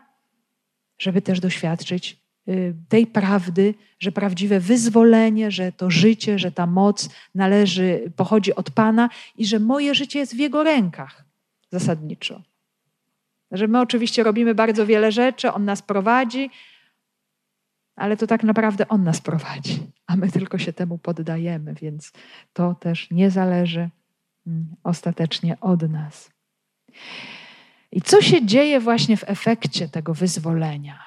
żeby 0.99 1.21
też 1.21 1.39
doświadczyć 1.39 2.17
y, 2.47 2.73
tej 2.89 3.07
prawdy, 3.07 3.73
że 3.99 4.11
prawdziwe 4.11 4.59
wyzwolenie, 4.59 5.51
że 5.51 5.71
to 5.71 5.89
życie, 5.89 6.39
że 6.39 6.51
ta 6.51 6.67
moc 6.67 7.09
należy, 7.35 8.11
pochodzi 8.15 8.55
od 8.55 8.71
Pana 8.71 9.09
i 9.37 9.45
że 9.45 9.59
moje 9.59 9.95
życie 9.95 10.19
jest 10.19 10.35
w 10.35 10.39
Jego 10.39 10.63
rękach 10.63 11.23
zasadniczo. 11.71 12.41
Że 13.51 13.67
my 13.67 13.79
oczywiście 13.79 14.23
robimy 14.23 14.55
bardzo 14.55 14.85
wiele 14.85 15.11
rzeczy, 15.11 15.51
On 15.51 15.65
nas 15.65 15.81
prowadzi, 15.81 16.49
ale 17.95 18.17
to 18.17 18.27
tak 18.27 18.43
naprawdę 18.43 18.87
On 18.87 19.03
nas 19.03 19.21
prowadzi, 19.21 19.91
a 20.07 20.15
my 20.15 20.31
tylko 20.31 20.57
się 20.57 20.73
temu 20.73 20.97
poddajemy, 20.97 21.73
więc 21.73 22.11
to 22.53 22.75
też 22.75 23.11
nie 23.11 23.31
zależy 23.31 23.89
mm, 24.47 24.75
ostatecznie 24.83 25.59
od 25.59 25.89
nas. 25.89 26.31
I 27.91 28.01
co 28.01 28.21
się 28.21 28.45
dzieje 28.45 28.79
właśnie 28.79 29.17
w 29.17 29.29
efekcie 29.29 29.89
tego 29.89 30.13
wyzwolenia? 30.13 30.99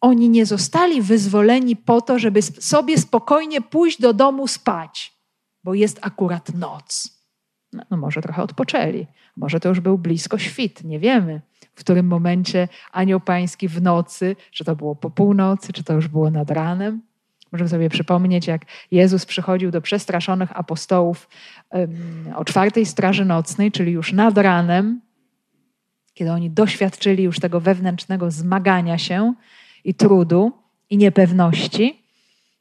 Oni 0.00 0.28
nie 0.28 0.46
zostali 0.46 1.02
wyzwoleni 1.02 1.76
po 1.76 2.00
to, 2.00 2.18
żeby 2.18 2.42
sobie 2.42 2.98
spokojnie 2.98 3.60
pójść 3.60 4.00
do 4.00 4.12
domu 4.14 4.48
spać, 4.48 5.16
bo 5.64 5.74
jest 5.74 5.98
akurat 6.02 6.54
noc. 6.54 7.16
No, 7.72 7.82
no 7.90 7.96
może 7.96 8.22
trochę 8.22 8.42
odpoczęli, 8.42 9.06
może 9.36 9.60
to 9.60 9.68
już 9.68 9.80
był 9.80 9.98
blisko 9.98 10.38
świt, 10.38 10.84
nie 10.84 10.98
wiemy, 10.98 11.40
w 11.76 11.80
którym 11.80 12.06
momencie 12.06 12.68
anioł 12.92 13.20
pański 13.20 13.68
w 13.68 13.82
nocy, 13.82 14.36
czy 14.50 14.64
to 14.64 14.76
było 14.76 14.94
po 14.94 15.10
północy, 15.10 15.72
czy 15.72 15.84
to 15.84 15.92
już 15.92 16.08
było 16.08 16.30
nad 16.30 16.50
ranem. 16.50 17.02
Możemy 17.52 17.70
sobie 17.70 17.88
przypomnieć, 17.88 18.46
jak 18.46 18.62
Jezus 18.90 19.26
przychodził 19.26 19.70
do 19.70 19.80
przestraszonych 19.80 20.58
apostołów 20.58 21.28
o 22.36 22.44
czwartej 22.44 22.86
straży 22.86 23.24
nocnej, 23.24 23.72
czyli 23.72 23.92
już 23.92 24.12
nad 24.12 24.38
ranem, 24.38 25.00
kiedy 26.14 26.32
oni 26.32 26.50
doświadczyli 26.50 27.24
już 27.24 27.40
tego 27.40 27.60
wewnętrznego 27.60 28.30
zmagania 28.30 28.98
się 28.98 29.34
i 29.84 29.94
trudu 29.94 30.52
i 30.90 30.96
niepewności. 30.96 32.05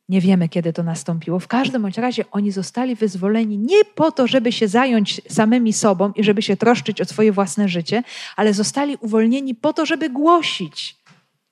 Nie 0.10 0.22
wiemy, 0.22 0.50
kiedy 0.50 0.74
to 0.74 0.84
nastąpiło. 0.84 1.40
W 1.40 1.48
każdym 1.48 1.82
bądź 1.82 1.98
razie 1.98 2.32
oni 2.32 2.52
zostali 2.52 2.96
wyzwoleni 2.96 3.58
nie 3.58 3.86
po 3.96 4.12
to, 4.12 4.28
żeby 4.28 4.52
się 4.52 4.68
zająć 4.68 5.22
samymi 5.30 5.74
sobą 5.74 6.12
i 6.16 6.24
żeby 6.24 6.42
się 6.42 6.58
troszczyć 6.58 7.02
o 7.02 7.06
swoje 7.06 7.32
własne 7.32 7.70
życie, 7.70 8.04
ale 8.36 8.54
zostali 8.54 8.98
uwolnieni 9.02 9.56
po 9.56 9.74
to, 9.74 9.86
żeby 9.86 10.10
głosić. 10.10 10.96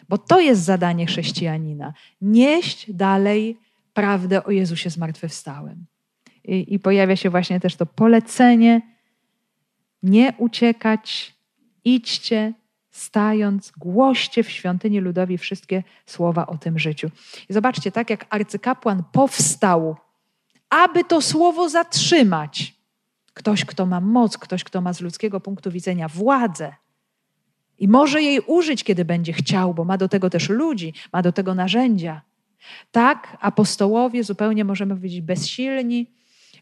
Bo 0.10 0.18
to 0.18 0.40
jest 0.40 0.62
zadanie 0.62 1.06
chrześcijanina 1.06 1.94
nieść 2.22 2.92
dalej 2.92 3.58
prawdę 3.94 4.44
o 4.44 4.52
Jezusie 4.52 4.90
zmartwychwstałym. 4.90 5.86
I, 6.44 6.74
I 6.74 6.80
pojawia 6.80 7.16
się 7.16 7.30
właśnie 7.30 7.60
też 7.60 7.76
to 7.76 7.86
polecenie 7.86 8.82
nie 10.04 10.34
uciekać 10.38 11.36
idźcie, 11.86 12.54
stając, 12.94 13.72
głoście 13.78 14.44
w 14.44 14.50
świątyni 14.50 15.00
ludowi 15.00 15.38
wszystkie 15.38 15.84
słowa 16.06 16.48
o 16.48 16.58
tym 16.58 16.80
życiu. 16.80 17.12
I 17.50 17.54
zobaczcie, 17.54 17.92
tak 17.92 18.10
jak 18.10 18.26
arcykapłan 18.30 19.04
powstał, 19.12 19.96
aby 20.70 21.04
to 21.04 21.22
słowo 21.22 21.70
zatrzymać. 21.70 22.74
Ktoś, 23.34 23.66
kto 23.66 23.86
ma 23.86 24.02
moc, 24.02 24.38
ktoś, 24.38 24.64
kto 24.64 24.82
ma 24.82 24.94
z 24.94 25.02
ludzkiego 25.02 25.40
punktu 25.40 25.72
widzenia 25.72 26.08
władzę 26.08 26.74
i 27.80 27.88
może 27.88 28.22
jej 28.22 28.40
użyć, 28.40 28.84
kiedy 28.84 29.06
będzie 29.06 29.34
chciał, 29.34 29.74
bo 29.74 29.86
ma 29.86 29.98
do 29.98 30.10
tego 30.10 30.30
też 30.30 30.50
ludzi, 30.50 30.94
ma 31.14 31.22
do 31.22 31.32
tego 31.32 31.56
narzędzia. 31.56 32.22
Tak, 32.92 33.38
apostołowie 33.42 34.24
zupełnie 34.24 34.66
możemy 34.66 34.96
powiedzieć 34.96 35.22
bezsilni 35.22 36.12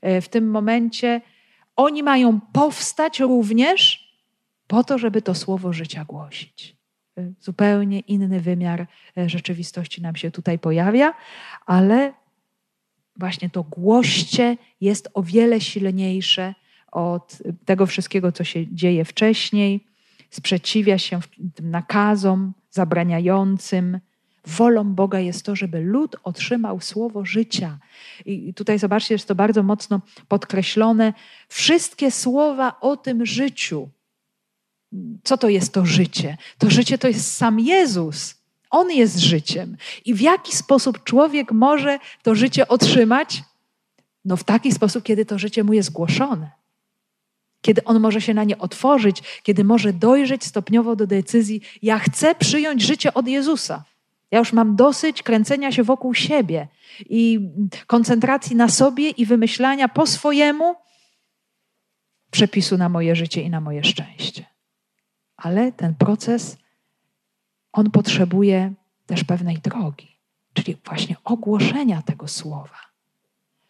e, 0.02 0.22
w 0.22 0.30
tym 0.30 0.52
momencie. 0.52 1.22
Oni 1.76 2.04
mają 2.04 2.40
powstać 2.54 3.20
również 3.20 4.11
po 4.72 4.84
to, 4.84 4.98
żeby 4.98 5.22
to 5.22 5.36
słowo 5.36 5.74
życia 5.74 6.06
głosić. 6.06 6.76
Y, 7.20 7.34
zupełnie 7.40 8.00
inny 8.00 8.40
wymiar 8.40 8.88
e, 9.18 9.30
rzeczywistości 9.30 10.02
nam 10.02 10.16
się 10.16 10.32
tutaj 10.32 10.60
pojawia, 10.60 11.14
ale 11.66 12.14
właśnie 13.16 13.50
to 13.50 13.64
głoście 13.64 14.58
jest 14.82 15.10
o 15.14 15.24
wiele 15.24 15.62
silniejsze 15.62 16.56
od 16.92 17.38
tego 17.66 17.86
wszystkiego, 17.86 18.32
co 18.32 18.44
się 18.44 18.76
dzieje 18.76 19.06
wcześniej, 19.06 19.86
sprzeciwia 20.30 20.98
się 20.98 21.20
tym 21.56 21.72
nakazom 21.72 22.54
zabraniającym, 22.70 24.00
Wolą 24.46 24.94
Boga 24.94 25.20
jest 25.20 25.46
to, 25.46 25.56
żeby 25.56 25.82
lud 25.82 26.16
otrzymał 26.24 26.80
słowo 26.80 27.26
życia. 27.26 27.78
I 28.26 28.54
tutaj 28.54 28.80
zobaczcie, 28.80 29.16
jest 29.16 29.28
to 29.28 29.36
bardzo 29.36 29.64
mocno 29.64 30.02
podkreślone. 30.28 31.14
Wszystkie 31.48 32.12
słowa 32.12 32.80
o 32.80 32.98
tym 32.98 33.26
życiu. 33.26 33.90
Co 35.24 35.38
to 35.38 35.50
jest 35.50 35.74
to 35.74 35.86
życie? 35.86 36.38
To 36.58 36.70
życie 36.70 36.98
to 36.98 37.08
jest 37.08 37.38
sam 37.38 37.60
Jezus. 37.60 38.36
On 38.70 38.92
jest 38.92 39.18
życiem. 39.18 39.78
I 40.06 40.14
w 40.14 40.22
jaki 40.22 40.56
sposób 40.56 41.04
człowiek 41.04 41.52
może 41.52 42.00
to 42.24 42.36
życie 42.36 42.68
otrzymać? 42.68 43.44
No 44.26 44.38
w 44.38 44.44
taki 44.44 44.72
sposób, 44.72 45.04
kiedy 45.04 45.26
to 45.26 45.40
życie 45.40 45.64
mu 45.64 45.74
jest 45.74 45.92
głoszone. 45.92 46.52
Kiedy 47.62 47.84
on 47.84 48.00
może 48.00 48.22
się 48.22 48.34
na 48.34 48.44
nie 48.44 48.58
otworzyć, 48.58 49.24
kiedy 49.44 49.64
może 49.64 49.94
dojrzeć 49.94 50.44
stopniowo 50.44 50.96
do 50.96 51.08
decyzji: 51.08 51.62
Ja 51.82 52.00
chcę 52.00 52.36
przyjąć 52.36 52.82
życie 52.82 53.14
od 53.14 53.28
Jezusa. 53.28 53.84
Ja 54.32 54.40
już 54.40 54.54
mam 54.54 54.76
dosyć 54.76 55.24
kręcenia 55.24 55.72
się 55.72 55.84
wokół 55.84 56.14
siebie 56.14 56.68
i 57.10 57.50
koncentracji 57.88 58.56
na 58.56 58.70
sobie 58.70 59.10
i 59.10 59.26
wymyślania 59.26 59.88
po 59.88 60.08
swojemu 60.08 60.76
przepisu 62.32 62.78
na 62.78 62.90
moje 62.90 63.16
życie 63.16 63.42
i 63.42 63.50
na 63.50 63.62
moje 63.62 63.84
szczęście. 63.84 64.51
Ale 65.42 65.72
ten 65.72 65.96
proces, 65.96 66.58
on 67.72 67.92
potrzebuje 67.92 68.74
też 69.06 69.24
pewnej 69.24 69.58
drogi, 69.58 70.18
czyli 70.54 70.78
właśnie 70.86 71.16
ogłoszenia 71.24 72.02
tego 72.02 72.28
słowa, 72.28 72.78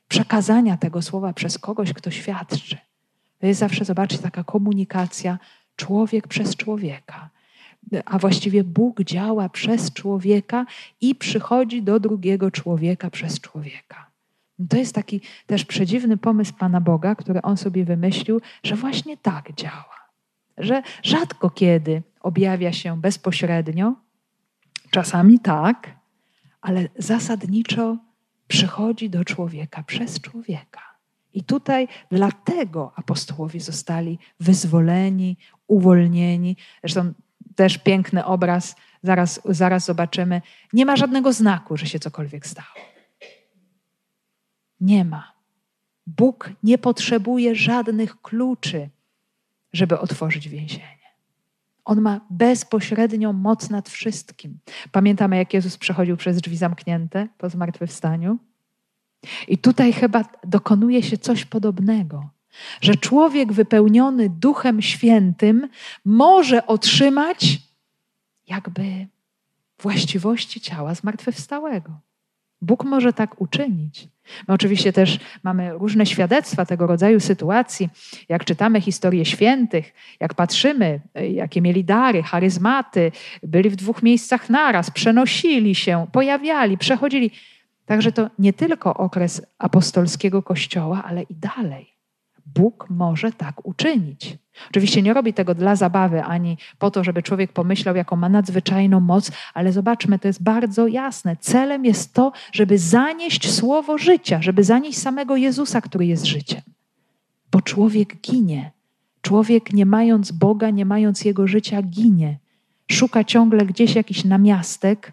przekazania 0.07 0.77
tego 0.77 1.01
słowa 1.01 1.33
przez 1.33 1.57
kogoś, 1.57 1.93
kto 1.93 2.11
świadczy. 2.11 2.77
To 3.39 3.47
jest 3.47 3.59
zawsze, 3.59 3.85
zobaczcie, 3.85 4.17
taka 4.17 4.43
komunikacja 4.43 5.39
człowiek 5.75 6.27
przez 6.27 6.55
człowieka 6.55 7.29
a 8.05 8.19
właściwie 8.19 8.63
Bóg 8.63 9.03
działa 9.03 9.49
przez 9.49 9.93
człowieka 9.93 10.65
i 11.01 11.15
przychodzi 11.15 11.83
do 11.83 11.99
drugiego 11.99 12.51
człowieka 12.51 13.09
przez 13.09 13.39
człowieka. 13.39 14.11
To 14.69 14.77
jest 14.77 14.95
taki 14.95 15.21
też 15.47 15.65
przedziwny 15.65 16.17
pomysł 16.17 16.53
Pana 16.53 16.81
Boga, 16.81 17.15
który 17.15 17.41
on 17.41 17.57
sobie 17.57 17.85
wymyślił, 17.85 18.41
że 18.63 18.75
właśnie 18.75 19.17
tak 19.17 19.53
działa. 19.53 20.00
Że 20.57 20.81
rzadko 21.03 21.49
kiedy 21.49 22.03
objawia 22.21 22.73
się 22.73 23.01
bezpośrednio, 23.01 23.95
czasami 24.89 25.39
tak, 25.39 25.95
ale 26.61 26.89
zasadniczo 26.97 27.97
przychodzi 28.47 29.09
do 29.09 29.25
człowieka 29.25 29.83
przez 29.83 30.21
człowieka. 30.21 30.81
I 31.33 31.43
tutaj 31.43 31.87
dlatego 32.11 32.91
apostołowie 32.95 33.59
zostali 33.59 34.19
wyzwoleni, 34.39 35.37
uwolnieni. 35.67 36.57
Zresztą 36.83 37.13
też 37.55 37.77
piękny 37.77 38.25
obraz, 38.25 38.75
zaraz, 39.03 39.41
zaraz 39.45 39.85
zobaczymy. 39.85 40.41
Nie 40.73 40.85
ma 40.85 40.95
żadnego 40.95 41.33
znaku, 41.33 41.77
że 41.77 41.85
się 41.85 41.99
cokolwiek 41.99 42.47
stało. 42.47 42.85
Nie 44.79 45.05
ma. 45.05 45.33
Bóg 46.07 46.49
nie 46.63 46.77
potrzebuje 46.77 47.55
żadnych 47.55 48.21
kluczy, 48.21 48.89
żeby 49.73 49.99
otworzyć 49.99 50.49
więzienie. 50.49 51.01
On 51.85 52.01
ma 52.01 52.21
bezpośrednią 52.29 53.33
moc 53.33 53.69
nad 53.69 53.89
wszystkim. 53.89 54.59
Pamiętamy, 54.91 55.37
jak 55.37 55.53
Jezus 55.53 55.77
przechodził 55.77 56.17
przez 56.17 56.37
drzwi 56.37 56.57
zamknięte 56.57 57.27
po 57.37 57.49
zmartwychwstaniu? 57.49 58.37
I 59.47 59.57
tutaj 59.57 59.93
chyba 59.93 60.23
dokonuje 60.43 61.03
się 61.03 61.17
coś 61.17 61.45
podobnego. 61.45 62.29
Że 62.81 62.95
człowiek 62.95 63.53
wypełniony 63.53 64.29
Duchem 64.29 64.81
Świętym 64.81 65.69
może 66.05 66.67
otrzymać 66.67 67.59
jakby 68.47 69.07
właściwości 69.79 70.61
ciała 70.61 70.95
zmartwychwstałego. 70.95 71.99
Bóg 72.61 72.83
może 72.83 73.13
tak 73.13 73.41
uczynić. 73.41 74.07
My 74.47 74.53
oczywiście 74.53 74.93
też 74.93 75.19
mamy 75.43 75.73
różne 75.73 76.05
świadectwa 76.05 76.65
tego 76.65 76.87
rodzaju 76.87 77.19
sytuacji. 77.19 77.89
Jak 78.29 78.45
czytamy 78.45 78.81
historię 78.81 79.25
świętych, 79.25 79.93
jak 80.19 80.33
patrzymy, 80.33 80.99
jakie 81.31 81.61
mieli 81.61 81.83
dary, 81.83 82.23
charyzmaty, 82.23 83.11
byli 83.43 83.69
w 83.69 83.75
dwóch 83.75 84.03
miejscach 84.03 84.49
naraz, 84.49 84.91
przenosili 84.91 85.75
się, 85.75 86.07
pojawiali, 86.11 86.77
przechodzili. 86.77 87.31
Także 87.85 88.11
to 88.11 88.29
nie 88.39 88.53
tylko 88.53 88.93
okres 88.93 89.41
apostolskiego 89.59 90.43
kościoła, 90.43 91.03
ale 91.03 91.23
i 91.23 91.35
dalej. 91.35 91.90
Bóg 92.45 92.87
może 92.89 93.31
tak 93.31 93.65
uczynić. 93.65 94.37
Oczywiście 94.69 95.01
nie 95.01 95.13
robi 95.13 95.33
tego 95.33 95.55
dla 95.55 95.75
zabawy, 95.75 96.23
ani 96.23 96.57
po 96.79 96.91
to, 96.91 97.03
żeby 97.03 97.23
człowiek 97.23 97.53
pomyślał, 97.53 97.95
jaką 97.95 98.15
ma 98.15 98.29
nadzwyczajną 98.29 98.99
moc, 98.99 99.31
ale 99.53 99.71
zobaczmy, 99.71 100.19
to 100.19 100.27
jest 100.27 100.43
bardzo 100.43 100.87
jasne. 100.87 101.37
Celem 101.39 101.85
jest 101.85 102.13
to, 102.13 102.31
żeby 102.51 102.77
zanieść 102.77 103.53
słowo 103.53 103.97
życia, 103.97 104.41
żeby 104.41 104.63
zanieść 104.63 104.97
samego 104.97 105.35
Jezusa, 105.35 105.81
który 105.81 106.05
jest 106.05 106.25
życiem. 106.25 106.61
Bo 107.51 107.61
człowiek 107.61 108.21
ginie. 108.21 108.71
Człowiek, 109.21 109.73
nie 109.73 109.85
mając 109.85 110.31
Boga, 110.31 110.69
nie 110.69 110.85
mając 110.85 111.25
jego 111.25 111.47
życia, 111.47 111.81
ginie. 111.81 112.39
Szuka 112.91 113.23
ciągle 113.23 113.65
gdzieś 113.65 113.95
jakiś 113.95 114.23
namiastek, 114.25 115.11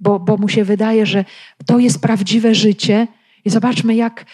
bo, 0.00 0.20
bo 0.20 0.36
mu 0.36 0.48
się 0.48 0.64
wydaje, 0.64 1.06
że 1.06 1.24
to 1.66 1.78
jest 1.78 2.00
prawdziwe 2.00 2.54
życie. 2.54 3.08
I 3.44 3.50
zobaczmy, 3.50 3.94
jak 3.94 4.24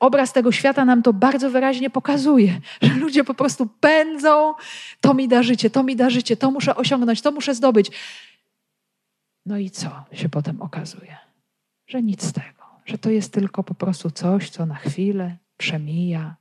obraz 0.00 0.32
tego 0.32 0.52
świata 0.52 0.84
nam 0.84 1.02
to 1.02 1.12
bardzo 1.12 1.50
wyraźnie 1.50 1.90
pokazuje, 1.90 2.60
że 2.82 2.94
ludzie 2.94 3.24
po 3.24 3.34
prostu 3.34 3.66
pędzą, 3.66 4.54
to 5.00 5.14
mi 5.14 5.28
da 5.28 5.42
życie, 5.42 5.70
to 5.70 5.82
mi 5.82 5.96
da 5.96 6.10
życie, 6.10 6.36
to 6.36 6.50
muszę 6.50 6.76
osiągnąć, 6.76 7.22
to 7.22 7.32
muszę 7.32 7.54
zdobyć. 7.54 7.90
No 9.46 9.58
i 9.58 9.70
co 9.70 10.04
się 10.12 10.28
potem 10.28 10.62
okazuje? 10.62 11.16
Że 11.86 12.02
nic 12.02 12.22
z 12.22 12.32
tego, 12.32 12.64
że 12.86 12.98
to 12.98 13.10
jest 13.10 13.32
tylko 13.32 13.62
po 13.62 13.74
prostu 13.74 14.10
coś, 14.10 14.50
co 14.50 14.66
na 14.66 14.74
chwilę 14.74 15.36
przemija, 15.56 16.36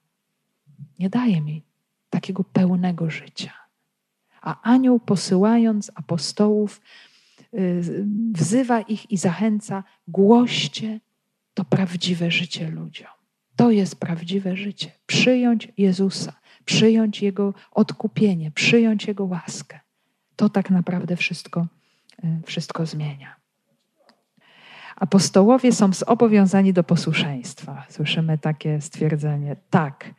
nie 1.00 1.10
daje 1.10 1.42
mi 1.42 1.64
takiego 2.10 2.44
pełnego 2.44 3.10
życia. 3.10 3.54
A 4.42 4.62
anioł 4.62 5.00
posyłając 5.00 5.92
apostołów, 5.96 6.82
y, 7.54 8.06
wzywa 8.34 8.82
ich 8.82 9.12
i 9.12 9.18
zachęca: 9.18 9.84
głoście 10.08 11.00
to 11.54 11.66
prawdziwe 11.66 12.32
życie 12.32 12.70
ludziom. 12.70 13.08
To 13.56 13.72
jest 13.72 14.00
prawdziwe 14.00 14.58
życie. 14.58 14.92
Przyjąć 15.06 15.68
Jezusa, 15.78 16.34
przyjąć 16.66 17.22
Jego 17.22 17.54
odkupienie, 17.72 18.52
przyjąć 18.52 19.08
Jego 19.08 19.26
łaskę. 19.26 19.80
To 20.36 20.50
tak 20.50 20.70
naprawdę 20.70 21.16
wszystko, 21.16 21.68
e, 22.24 22.40
wszystko 22.46 22.86
zmienia. 22.86 23.36
Apostołowie 24.96 25.72
są 25.72 25.94
zobowiązani 25.94 26.74
do 26.74 26.84
posłuszeństwa. 26.84 27.86
Słyszymy 27.90 28.38
takie 28.38 28.82
stwierdzenie. 28.82 29.56
Tak. 29.70 30.14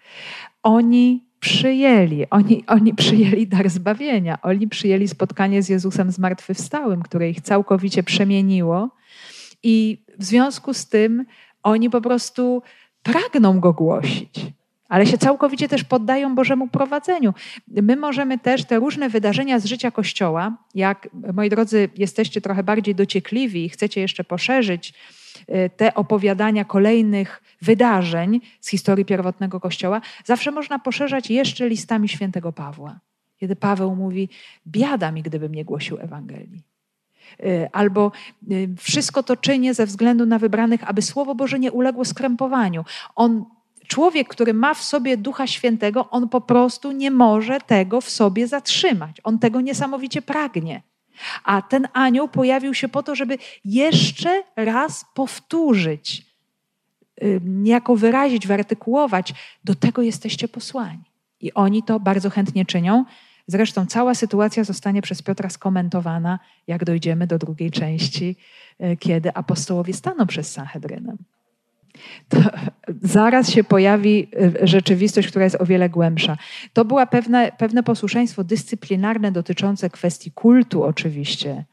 Oni 0.63 1.25
przyjęli, 1.41 2.27
oni, 2.31 2.65
oni 2.67 2.95
przyjęli 2.95 3.47
dar 3.47 3.71
zbawienia, 3.71 4.39
oni 4.43 4.69
przyjęli 4.69 5.09
spotkanie 5.09 5.63
z 5.63 5.69
Jezusem 5.69 6.11
zmartwychwstałym, 6.11 7.03
które 7.03 7.31
ich 7.31 7.41
całkowicie 7.41 8.03
przemieniło 8.03 8.91
i 9.65 10.05
w 10.19 10.25
związku 10.25 10.75
z 10.75 10.87
tym 10.87 11.27
oni 11.63 11.91
po 11.91 12.01
prostu 12.01 12.63
pragną 13.03 13.61
go 13.61 13.73
głosić, 13.73 14.41
ale 14.89 15.07
się 15.07 15.19
całkowicie 15.19 15.69
też 15.69 15.85
poddają 15.85 16.35
Bożemu 16.35 16.69
prowadzeniu. 16.69 17.35
My 17.69 17.97
możemy 17.97 18.39
też 18.39 18.65
te 18.65 18.77
różne 18.77 19.09
wydarzenia 19.09 19.59
z 19.59 19.65
życia 19.65 19.91
Kościoła, 19.91 20.57
jak 20.75 21.09
moi 21.33 21.51
drodzy, 21.51 21.89
jesteście 21.97 22.41
trochę 22.41 22.63
bardziej 22.63 22.95
dociekliwi 22.95 23.65
i 23.65 23.69
chcecie 23.69 24.01
jeszcze 24.01 24.25
poszerzyć 24.25 24.95
y, 25.49 25.71
te 25.77 25.95
opowiadania 25.95 26.65
kolejnych 26.65 27.43
wydarzeń 27.63 28.41
z 28.61 28.69
historii 28.69 29.05
pierwotnego 29.05 29.61
Kościoła, 29.61 30.01
zawsze 30.25 30.51
można 30.51 30.79
poszerzać 30.79 31.31
jeszcze 31.31 31.69
listami 31.69 32.09
świętego 32.09 32.53
Pawła. 32.53 33.01
Kiedy 33.37 33.57
Paweł 33.57 33.97
mówi: 33.97 34.29
Biada 34.67 35.13
mi, 35.13 35.23
gdybym 35.23 35.55
nie 35.55 35.65
głosił 35.65 35.99
Ewangelii. 36.01 36.74
Y, 37.41 37.69
albo 37.73 38.13
y, 38.51 38.69
wszystko 38.79 39.23
to 39.23 39.37
czynię 39.37 39.75
ze 39.75 39.87
względu 39.87 40.27
na 40.27 40.39
wybranych, 40.39 40.89
aby 40.91 41.03
Słowo 41.03 41.35
Boże 41.35 41.59
nie 41.59 41.73
uległo 41.73 42.05
skrępowaniu. 42.05 42.85
On, 43.17 43.45
człowiek, 43.87 44.29
który 44.29 44.55
ma 44.55 44.75
w 44.75 44.83
sobie 44.83 45.17
Ducha 45.17 45.47
Świętego, 45.47 46.11
on 46.11 46.29
po 46.29 46.41
prostu 46.41 46.93
nie 46.93 47.11
może 47.11 47.61
tego 47.61 48.01
w 48.01 48.11
sobie 48.11 48.47
zatrzymać. 48.47 49.17
On 49.25 49.39
tego 49.39 49.61
niesamowicie 49.61 50.23
pragnie. 50.23 50.83
A 51.45 51.63
ten 51.63 51.89
anioł 51.93 52.29
pojawił 52.29 52.75
się 52.75 52.89
po 52.89 53.03
to, 53.03 53.15
żeby 53.15 53.39
jeszcze 53.65 54.43
raz 54.57 55.05
powtórzyć, 55.15 56.27
y, 57.23 57.41
niejako 57.45 57.97
wyrazić, 57.97 58.47
wyartykułować, 58.47 59.35
do 59.65 59.75
tego 59.75 60.03
jesteście 60.03 60.49
posłani. 60.49 61.05
I 61.41 61.53
oni 61.53 61.83
to 61.83 62.01
bardzo 62.01 62.31
chętnie 62.31 62.65
czynią. 62.65 63.05
Zresztą 63.47 63.87
cała 63.87 64.15
sytuacja 64.15 64.65
zostanie 64.65 65.03
przez 65.03 65.23
Piotra 65.23 65.51
skomentowana, 65.51 66.39
jak 66.67 66.85
dojdziemy 66.85 67.27
do 67.27 67.39
drugiej 67.39 67.71
części, 67.71 68.37
e, 68.79 68.97
kiedy 68.97 69.35
apostołowie 69.35 69.93
staną 69.93 70.27
przez 70.27 70.53
Sanhedrynem. 70.53 71.17
To 72.29 72.39
zaraz 73.03 73.51
się 73.51 73.65
pojawi 73.65 74.29
y, 74.63 74.67
rzeczywistość, 74.67 75.29
która 75.29 75.45
jest 75.45 75.61
o 75.61 75.67
wiele 75.67 75.89
głębsza. 75.89 76.37
To 76.73 76.85
było 76.85 77.07
pewne, 77.07 77.53
pewne 77.59 77.83
posłuszeństwo 77.83 78.45
dyscyplinarne 78.45 79.33
dotyczące 79.33 79.91
kwestii 79.91 80.31
kultu, 80.31 80.85
oczywiście 80.85 81.65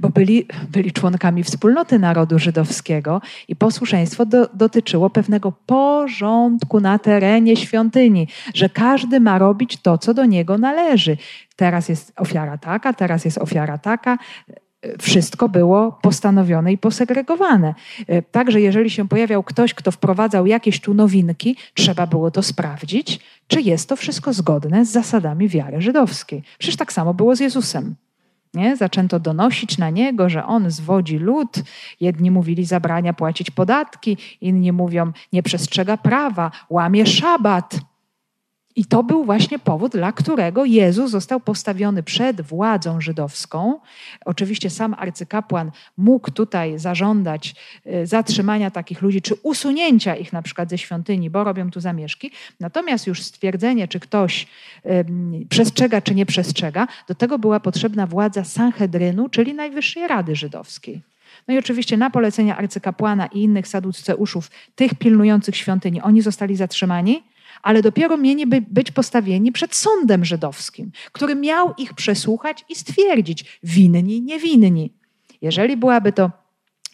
bo 0.00 0.08
byli, 0.08 0.46
byli 0.68 0.92
członkami 0.92 1.44
wspólnoty 1.44 1.98
narodu 1.98 2.38
żydowskiego 2.38 3.20
i 3.48 3.56
posłuszeństwo 3.56 4.26
do, 4.26 4.48
dotyczyło 4.54 5.10
pewnego 5.10 5.52
porządku 5.52 6.80
na 6.80 6.98
terenie 6.98 7.56
świątyni, 7.56 8.28
że 8.54 8.68
każdy 8.68 9.20
ma 9.20 9.38
robić 9.38 9.76
to, 9.76 9.98
co 9.98 10.14
do 10.14 10.24
niego 10.24 10.58
należy. 10.58 11.16
Teraz 11.56 11.88
jest 11.88 12.12
ofiara 12.16 12.58
taka, 12.58 12.92
teraz 12.92 13.24
jest 13.24 13.38
ofiara 13.38 13.78
taka 13.78 14.18
wszystko 15.00 15.48
było 15.48 15.92
postanowione 15.92 16.72
i 16.72 16.78
posegregowane. 16.78 17.74
Także 18.30 18.60
jeżeli 18.60 18.90
się 18.90 19.08
pojawiał 19.08 19.42
ktoś, 19.42 19.74
kto 19.74 19.90
wprowadzał 19.90 20.46
jakieś 20.46 20.80
tu 20.80 20.94
nowinki, 20.94 21.56
trzeba 21.74 22.06
było 22.06 22.30
to 22.30 22.42
sprawdzić, 22.42 23.20
czy 23.46 23.60
jest 23.60 23.88
to 23.88 23.96
wszystko 23.96 24.32
zgodne 24.32 24.84
z 24.84 24.90
zasadami 24.90 25.48
wiary 25.48 25.80
żydowskiej. 25.80 26.42
Przecież 26.58 26.76
tak 26.76 26.92
samo 26.92 27.14
było 27.14 27.36
z 27.36 27.40
Jezusem. 27.40 27.94
Nie? 28.54 28.76
Zaczęto 28.76 29.20
donosić 29.20 29.78
na 29.78 29.90
niego, 29.90 30.28
że 30.28 30.46
on 30.46 30.70
zwodzi 30.70 31.18
lud. 31.18 31.62
Jedni 32.00 32.30
mówili 32.30 32.64
zabrania 32.64 33.12
płacić 33.12 33.50
podatki, 33.50 34.16
inni 34.40 34.72
mówią 34.72 35.12
nie 35.32 35.42
przestrzega 35.42 35.96
prawa, 35.96 36.50
łamie 36.70 37.06
szabat. 37.06 37.80
I 38.76 38.84
to 38.84 39.02
był 39.02 39.24
właśnie 39.24 39.58
powód, 39.58 39.92
dla 39.92 40.12
którego 40.12 40.64
Jezus 40.64 41.10
został 41.10 41.40
postawiony 41.40 42.02
przed 42.02 42.40
władzą 42.40 43.00
żydowską. 43.00 43.80
Oczywiście 44.24 44.70
sam 44.70 44.94
arcykapłan 44.98 45.70
mógł 45.96 46.30
tutaj 46.30 46.78
zażądać 46.78 47.54
y, 47.86 48.06
zatrzymania 48.06 48.70
takich 48.70 49.02
ludzi, 49.02 49.22
czy 49.22 49.34
usunięcia 49.42 50.16
ich 50.16 50.32
na 50.32 50.42
przykład 50.42 50.70
ze 50.70 50.78
świątyni, 50.78 51.30
bo 51.30 51.44
robią 51.44 51.70
tu 51.70 51.80
zamieszki. 51.80 52.30
Natomiast 52.60 53.06
już 53.06 53.22
stwierdzenie, 53.22 53.88
czy 53.88 54.00
ktoś 54.00 54.46
przestrzega, 55.48 56.00
czy 56.00 56.14
nie 56.14 56.26
przestrzega, 56.26 56.86
do 57.08 57.14
tego 57.14 57.38
była 57.38 57.60
potrzebna 57.60 58.06
władza 58.06 58.44
Sanhedrynu, 58.44 59.28
czyli 59.28 59.54
Najwyższej 59.54 60.08
Rady 60.08 60.36
Żydowskiej. 60.36 61.02
No 61.48 61.54
i 61.54 61.58
oczywiście 61.58 61.96
na 61.96 62.10
polecenie 62.10 62.56
arcykapłana 62.56 63.26
i 63.26 63.42
innych 63.42 63.68
saduceuszów, 63.68 64.50
tych 64.76 64.94
pilnujących 64.94 65.56
świątyni, 65.56 66.00
oni 66.00 66.22
zostali 66.22 66.56
zatrzymani 66.56 67.22
ale 67.64 67.82
dopiero 67.82 68.16
mieli 68.16 68.46
być 68.46 68.90
postawieni 68.90 69.52
przed 69.52 69.74
sądem 69.74 70.24
żydowskim, 70.24 70.92
który 71.12 71.34
miał 71.34 71.74
ich 71.78 71.94
przesłuchać 71.94 72.64
i 72.68 72.74
stwierdzić 72.74 73.58
winni, 73.62 74.22
niewinni. 74.22 74.92
Jeżeli 75.42 75.76
byłaby 75.76 76.12
to 76.12 76.30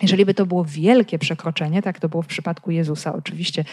jeżeli 0.02 0.24
by 0.24 0.34
to 0.34 0.46
było 0.46 0.64
wielkie 0.64 1.18
przekroczenie, 1.18 1.82
tak 1.82 2.00
to 2.00 2.08
było 2.08 2.22
w 2.22 2.26
przypadku 2.26 2.70
Jezusa, 2.70 3.14
oczywiście 3.14 3.64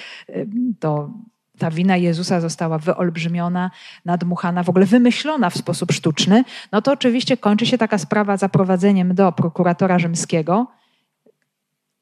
to 0.80 1.10
ta 1.58 1.72
wina 1.72 1.98
Jezusa 1.98 2.41
została 2.41 2.78
wyolbrzymiona, 2.78 3.72
nadmuchana, 4.06 4.64
w 4.64 4.70
ogóle 4.70 4.86
wymyślona 4.86 5.50
w 5.50 5.58
sposób 5.58 5.91
sztuczny, 5.91 6.43
no 6.72 6.82
to 6.82 6.91
oczywiście 6.91 7.38
kończy 7.38 7.66
się 7.66 7.78
taka 7.78 7.98
sprawa 7.98 8.38
zaprowadzeniem 8.38 9.16
do 9.16 9.32
prokuratora 9.32 10.00
rzymskiego, 10.00 10.68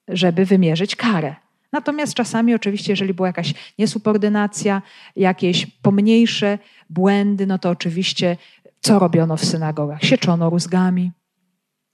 żeby 0.07 0.45
wymierzyć 0.45 0.95
karę. 0.95 1.35
Natomiast 1.75 2.13
czasami 2.13 2.55
oczywiście, 2.55 2.91
jeżeli 2.91 3.13
była 3.13 3.27
jakaś 3.27 3.53
niesubordynacja, 3.79 4.81
jakieś 5.15 5.65
pomniejsze 5.65 6.59
błędy, 6.89 7.47
no 7.47 7.59
to 7.59 7.69
oczywiście 7.69 8.37
co 8.81 8.99
robiono 8.99 9.37
w 9.37 9.45
synagogach? 9.45 10.03
Sieczono 10.03 10.49
rózgami. 10.49 11.11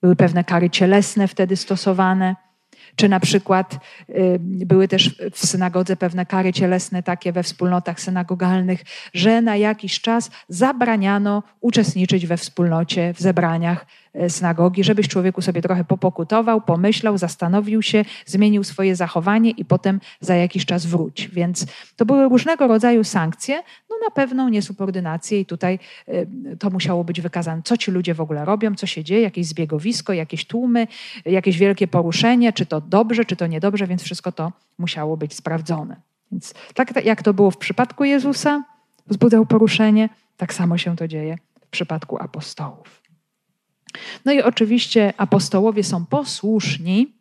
Były 0.02 0.16
pewne 0.16 0.44
kary 0.44 0.70
cielesne 0.70 1.28
wtedy 1.28 1.56
stosowane. 1.56 2.36
Czy 2.96 3.10
na 3.10 3.20
przykład 3.20 3.80
y, 4.10 4.38
były 4.40 4.88
też 4.88 5.16
w 5.34 5.48
synagodze 5.48 5.96
pewne 5.96 6.26
kary 6.26 6.54
cielesne, 6.54 7.04
takie 7.04 7.32
we 7.32 7.44
wspólnotach 7.44 8.02
synagogalnych, 8.02 8.84
że 9.14 9.42
na 9.42 9.56
jakiś 9.56 10.02
czas 10.02 10.32
zabraniano 10.50 11.44
uczestniczyć 11.62 12.28
we 12.28 12.38
wspólnocie, 12.38 13.14
w 13.14 13.20
zebraniach 13.20 13.86
synagogi, 14.30 14.84
żebyś 14.84 15.08
człowieku 15.08 15.42
sobie 15.42 15.62
trochę 15.62 15.84
popokutował, 15.84 16.62
pomyślał, 16.62 17.18
zastanowił 17.18 17.82
się, 17.82 18.06
zmienił 18.26 18.64
swoje 18.64 18.96
zachowanie 18.96 19.52
i 19.52 19.66
potem 19.66 20.00
za 20.20 20.36
jakiś 20.36 20.66
czas 20.66 20.86
wróć. 20.86 21.30
Więc 21.34 21.66
to 21.96 22.06
były 22.06 22.30
różnego 22.30 22.68
rodzaju 22.68 23.04
sankcje, 23.04 23.64
no 23.90 23.96
na 24.06 24.12
pewną 24.12 24.50
niesubordynację 24.50 25.40
i 25.40 25.46
tutaj 25.46 25.80
e, 26.08 26.26
to 26.56 26.70
musiało 26.70 27.04
być 27.04 27.22
wykazane, 27.22 27.62
co 27.66 27.78
ci 27.78 27.92
ludzie 27.92 28.14
w 28.14 28.22
ogóle 28.22 28.46
robią, 28.46 28.76
co 28.76 28.88
się 28.88 29.04
dzieje, 29.04 29.22
jakieś 29.22 29.46
zbiegowisko, 29.46 30.14
jakieś 30.14 30.46
tłumy, 30.46 30.88
jakieś 31.26 31.58
wielkie 31.58 31.88
poruszenie, 31.88 32.54
czy 32.54 32.66
to 32.66 32.82
dobrze, 32.82 33.26
czy 33.26 33.36
to 33.36 33.48
niedobrze, 33.48 33.88
więc 33.88 34.04
wszystko 34.04 34.32
to 34.32 34.52
musiało 34.78 35.18
być 35.18 35.34
sprawdzone. 35.34 35.96
Więc 36.32 36.54
tak 36.74 37.06
jak 37.06 37.24
to 37.24 37.34
było 37.34 37.52
w 37.52 37.58
przypadku 37.58 38.04
Jezusa, 38.04 38.64
wzbudzał 39.08 39.46
poruszenie, 39.46 40.10
tak 40.38 40.54
samo 40.54 40.78
się 40.78 40.96
to 40.96 41.08
dzieje 41.08 41.38
w 41.62 41.68
przypadku 41.68 42.18
apostołów. 42.18 43.01
No 44.26 44.32
i 44.32 44.42
oczywiście 44.42 45.14
apostołowie 45.18 45.84
są 45.84 46.06
posłuszni. 46.06 47.14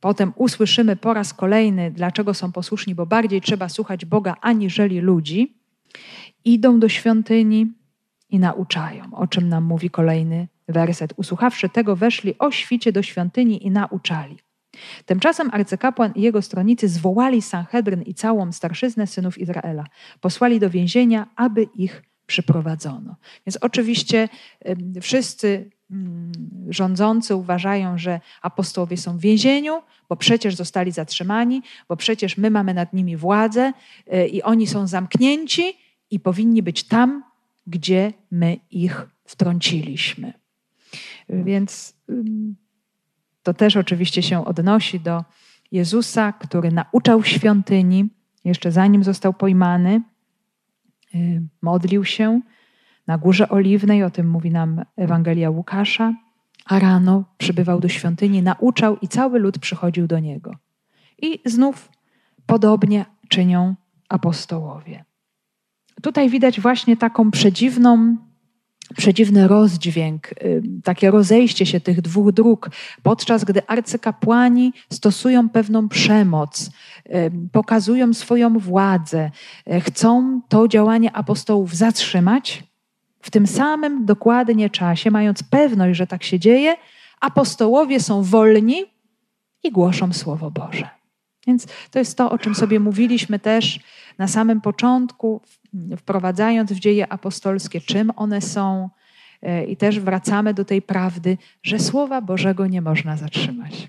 Potem 0.00 0.32
usłyszymy 0.36 0.96
po 0.96 1.14
raz 1.14 1.34
kolejny, 1.34 1.90
dlaczego 1.90 2.34
są 2.34 2.52
posłuszni, 2.52 2.94
bo 2.94 3.06
bardziej 3.06 3.40
trzeba 3.40 3.68
słuchać 3.68 4.04
Boga 4.04 4.36
aniżeli 4.40 5.00
ludzi. 5.00 5.56
Idą 6.44 6.80
do 6.80 6.88
świątyni 6.88 7.66
i 8.30 8.38
nauczają, 8.38 9.04
o 9.14 9.26
czym 9.26 9.48
nam 9.48 9.64
mówi 9.64 9.90
kolejny 9.90 10.48
werset. 10.68 11.12
Usłuchawszy 11.16 11.68
tego, 11.68 11.96
weszli 11.96 12.38
o 12.38 12.50
świcie 12.50 12.92
do 12.92 13.02
świątyni 13.02 13.66
i 13.66 13.70
nauczali. 13.70 14.38
Tymczasem 15.06 15.50
arcykapłan 15.52 16.12
i 16.14 16.22
jego 16.22 16.42
stronnicy 16.42 16.88
zwołali 16.88 17.42
Sanhedryn 17.42 18.02
i 18.02 18.14
całą 18.14 18.52
starszyznę 18.52 19.06
synów 19.06 19.38
Izraela. 19.38 19.84
Posłali 20.20 20.60
do 20.60 20.70
więzienia, 20.70 21.26
aby 21.36 21.62
ich 21.62 22.02
przyprowadzono. 22.26 23.16
Więc 23.46 23.58
oczywiście 23.60 24.28
wszyscy 25.00 25.70
mm, 25.90 26.32
rządzący 26.68 27.34
uważają, 27.34 27.98
że 27.98 28.20
apostołowie 28.42 28.96
są 28.96 29.18
w 29.18 29.20
więzieniu, 29.20 29.82
bo 30.08 30.16
przecież 30.16 30.54
zostali 30.54 30.92
zatrzymani, 30.92 31.62
bo 31.88 31.96
przecież 31.96 32.36
my 32.36 32.50
mamy 32.50 32.74
nad 32.74 32.92
nimi 32.92 33.16
władzę 33.16 33.72
y, 34.14 34.26
i 34.26 34.42
oni 34.42 34.66
są 34.66 34.86
zamknięci 34.86 35.62
i 36.10 36.20
powinni 36.20 36.62
być 36.62 36.84
tam, 36.84 37.24
gdzie 37.66 38.12
my 38.30 38.56
ich 38.70 39.06
wtrąciliśmy. 39.24 40.32
Więc 41.28 41.96
to 43.42 43.54
też 43.54 43.76
oczywiście 43.76 44.22
się 44.22 44.46
odnosi 44.46 45.00
do 45.00 45.24
Jezusa, 45.72 46.32
który 46.32 46.70
nauczał 46.72 47.24
świątyni, 47.24 48.08
jeszcze 48.44 48.72
zanim 48.72 49.04
został 49.04 49.34
pojmany, 49.34 50.00
modlił 51.62 52.04
się 52.04 52.40
na 53.06 53.18
Górze 53.18 53.48
Oliwnej, 53.48 54.02
o 54.02 54.10
tym 54.10 54.30
mówi 54.30 54.50
nam 54.50 54.84
Ewangelia 54.96 55.50
Łukasza, 55.50 56.14
a 56.64 56.78
rano 56.78 57.24
przybywał 57.38 57.80
do 57.80 57.88
świątyni, 57.88 58.42
nauczał 58.42 58.96
i 58.96 59.08
cały 59.08 59.38
lud 59.38 59.58
przychodził 59.58 60.06
do 60.06 60.18
niego. 60.18 60.54
I 61.22 61.40
znów 61.44 61.90
podobnie 62.46 63.04
czynią 63.28 63.74
apostołowie. 64.08 65.04
Tutaj 66.02 66.30
widać 66.30 66.60
właśnie 66.60 66.96
taką 66.96 67.30
przedziwną 67.30 68.16
przedziwny 68.94 69.48
rozdźwięk, 69.48 70.32
y, 70.32 70.62
takie 70.84 71.10
rozejście 71.10 71.66
się 71.66 71.80
tych 71.80 72.00
dwóch 72.00 72.32
dróg, 72.32 72.70
podczas 73.02 73.44
gdy 73.44 73.66
arcykapłani 73.66 74.72
stosują 74.92 75.48
pewną 75.48 75.88
przemoc, 75.88 76.70
y, 77.06 77.32
pokazują 77.52 78.14
swoją 78.14 78.58
władzę, 78.58 79.30
y, 79.72 79.80
chcą 79.80 80.40
to 80.48 80.68
działanie 80.68 81.12
apostołów 81.12 81.74
zatrzymać, 81.74 82.64
w 83.20 83.30
tym 83.30 83.46
samym 83.46 84.04
dokładnie 84.04 84.70
czasie, 84.70 85.10
mając 85.10 85.42
pewność, 85.42 85.98
że 85.98 86.06
tak 86.06 86.24
się 86.24 86.38
dzieje, 86.38 86.74
apostołowie 87.20 88.00
są 88.00 88.22
wolni 88.22 88.84
i 89.62 89.70
głoszą 89.70 90.12
Słowo 90.12 90.50
Boże. 90.50 90.88
Więc 91.46 91.66
to 91.90 91.98
jest 91.98 92.18
to, 92.18 92.30
o 92.30 92.38
czym 92.38 92.54
sobie 92.54 92.80
mówiliśmy 92.80 93.38
też 93.38 93.80
na 94.18 94.28
samym 94.28 94.60
początku, 94.60 95.40
wprowadzając 95.96 96.72
w 96.72 96.78
dzieje 96.78 97.12
apostolskie, 97.12 97.80
czym 97.80 98.12
one 98.16 98.40
są. 98.40 98.88
E, 99.42 99.64
I 99.64 99.76
też 99.76 100.00
wracamy 100.00 100.54
do 100.54 100.64
tej 100.64 100.82
prawdy, 100.82 101.38
że 101.62 101.78
Słowa 101.78 102.20
Bożego 102.20 102.66
nie 102.66 102.82
można 102.82 103.16
zatrzymać. 103.16 103.88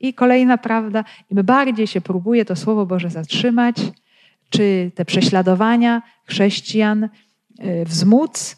I 0.00 0.14
kolejna 0.14 0.58
prawda, 0.58 1.04
im 1.30 1.42
bardziej 1.42 1.86
się 1.86 2.00
próbuje 2.00 2.44
to 2.44 2.56
Słowo 2.56 2.86
Boże 2.86 3.10
zatrzymać, 3.10 3.76
czy 4.50 4.90
te 4.94 5.04
prześladowania 5.04 6.02
chrześcijan 6.24 7.08
e, 7.58 7.84
wzmóc, 7.84 8.56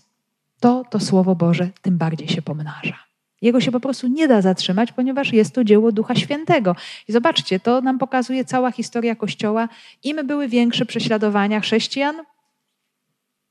to 0.60 0.84
to 0.90 1.00
Słowo 1.00 1.34
Boże 1.34 1.70
tym 1.82 1.98
bardziej 1.98 2.28
się 2.28 2.42
pomnaża. 2.42 3.06
Jego 3.42 3.60
się 3.60 3.72
po 3.72 3.80
prostu 3.80 4.08
nie 4.08 4.28
da 4.28 4.42
zatrzymać, 4.42 4.92
ponieważ 4.92 5.32
jest 5.32 5.54
to 5.54 5.64
dzieło 5.64 5.92
Ducha 5.92 6.14
Świętego. 6.14 6.76
I 7.08 7.12
zobaczcie, 7.12 7.60
to 7.60 7.80
nam 7.80 7.98
pokazuje 7.98 8.44
cała 8.44 8.70
historia 8.70 9.14
Kościoła. 9.14 9.68
Im 10.04 10.26
były 10.26 10.48
większe 10.48 10.86
prześladowania 10.86 11.60
chrześcijan, 11.60 12.16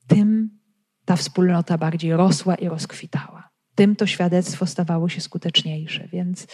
tym 0.06 0.50
ta 1.04 1.16
wspólnota 1.16 1.78
bardziej 1.78 2.12
rosła 2.16 2.54
i 2.54 2.68
rozkwitała. 2.68 3.48
tym 3.76 3.96
to 3.96 4.06
świadectwo 4.06 4.66
stawało 4.66 5.08
się 5.08 5.20
skuteczniejsze. 5.20 6.08
Więc 6.12 6.46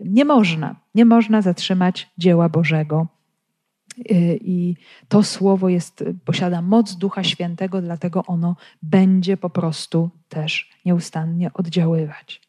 nie 0.00 0.24
można, 0.24 0.76
nie 0.94 1.04
można 1.04 1.42
zatrzymać 1.42 2.10
dzieła 2.18 2.48
Bożego. 2.48 3.06
I 4.40 4.74
to 5.08 5.22
słowo 5.22 5.68
jest, 5.68 6.04
posiada 6.24 6.62
moc 6.62 6.96
Ducha 6.96 7.24
Świętego, 7.24 7.82
dlatego 7.82 8.24
ono 8.26 8.56
będzie 8.82 9.36
po 9.36 9.50
prostu 9.50 10.10
też 10.28 10.70
nieustannie 10.84 11.52
oddziaływać. 11.52 12.42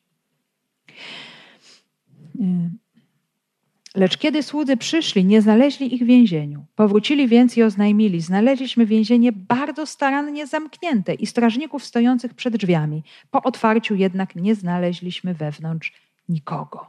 Lecz 3.95 4.17
kiedy 4.17 4.43
słudzy 4.43 4.77
przyszli, 4.77 5.25
nie 5.25 5.41
znaleźli 5.41 5.95
ich 5.95 6.03
w 6.03 6.05
więzieniu. 6.05 6.65
Powrócili 6.75 7.27
więc 7.27 7.57
i 7.57 7.63
oznajmili: 7.63 8.21
Znaleźliśmy 8.21 8.85
więzienie 8.85 9.31
bardzo 9.31 9.85
starannie 9.85 10.47
zamknięte 10.47 11.13
i 11.13 11.25
strażników 11.25 11.83
stojących 11.83 12.33
przed 12.33 12.57
drzwiami. 12.57 13.03
Po 13.31 13.43
otwarciu 13.43 13.95
jednak 13.95 14.35
nie 14.35 14.55
znaleźliśmy 14.55 15.33
wewnątrz 15.33 15.93
nikogo. 16.29 16.85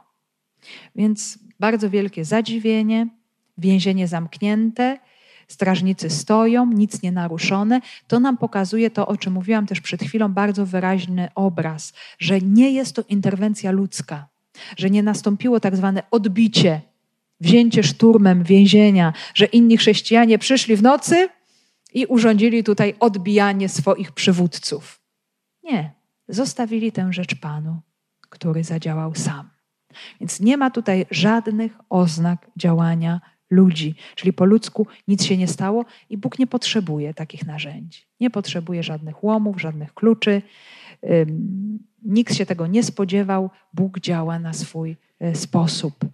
Więc 0.95 1.39
bardzo 1.59 1.89
wielkie 1.89 2.25
zadziwienie, 2.25 3.07
więzienie 3.57 4.07
zamknięte, 4.07 4.99
strażnicy 5.47 6.09
stoją, 6.09 6.65
nic 6.65 7.01
nie 7.01 7.11
naruszone. 7.11 7.81
To 8.07 8.19
nam 8.19 8.37
pokazuje 8.37 8.89
to, 8.89 9.07
o 9.07 9.17
czym 9.17 9.33
mówiłam 9.33 9.65
też 9.65 9.81
przed 9.81 10.03
chwilą, 10.03 10.33
bardzo 10.33 10.65
wyraźny 10.65 11.29
obraz, 11.35 11.93
że 12.19 12.41
nie 12.41 12.71
jest 12.71 12.95
to 12.95 13.03
interwencja 13.09 13.71
ludzka, 13.71 14.27
że 14.77 14.89
nie 14.89 15.03
nastąpiło 15.03 15.59
tak 15.59 15.75
zwane 15.75 16.03
odbicie 16.11 16.81
wzięcie 17.41 17.83
szturmem 17.83 18.43
więzienia, 18.43 19.13
że 19.33 19.45
inni 19.45 19.77
chrześcijanie 19.77 20.39
przyszli 20.39 20.75
w 20.75 20.81
nocy 20.81 21.29
i 21.93 22.05
urządzili 22.05 22.63
tutaj 22.63 22.95
odbijanie 22.99 23.69
swoich 23.69 24.11
przywódców. 24.11 25.01
Nie, 25.63 25.91
zostawili 26.27 26.91
tę 26.91 27.13
rzecz 27.13 27.35
Panu, 27.35 27.79
który 28.29 28.63
zadziałał 28.63 29.15
sam. 29.15 29.49
Więc 30.19 30.39
nie 30.39 30.57
ma 30.57 30.71
tutaj 30.71 31.05
żadnych 31.11 31.77
oznak 31.89 32.51
działania 32.57 33.21
ludzi, 33.49 33.95
czyli 34.15 34.33
po 34.33 34.45
ludzku 34.45 34.87
nic 35.07 35.23
się 35.23 35.37
nie 35.37 35.47
stało 35.47 35.85
i 36.09 36.17
Bóg 36.17 36.39
nie 36.39 36.47
potrzebuje 36.47 37.13
takich 37.13 37.45
narzędzi. 37.45 38.01
Nie 38.19 38.29
potrzebuje 38.29 38.83
żadnych 38.83 39.23
łomów, 39.23 39.61
żadnych 39.61 39.93
kluczy. 39.93 40.41
Nikt 42.03 42.35
się 42.35 42.45
tego 42.45 42.67
nie 42.67 42.83
spodziewał. 42.83 43.49
Bóg 43.73 43.99
działa 43.99 44.39
na 44.39 44.53
swój 44.53 44.97
sposób. 45.33 46.05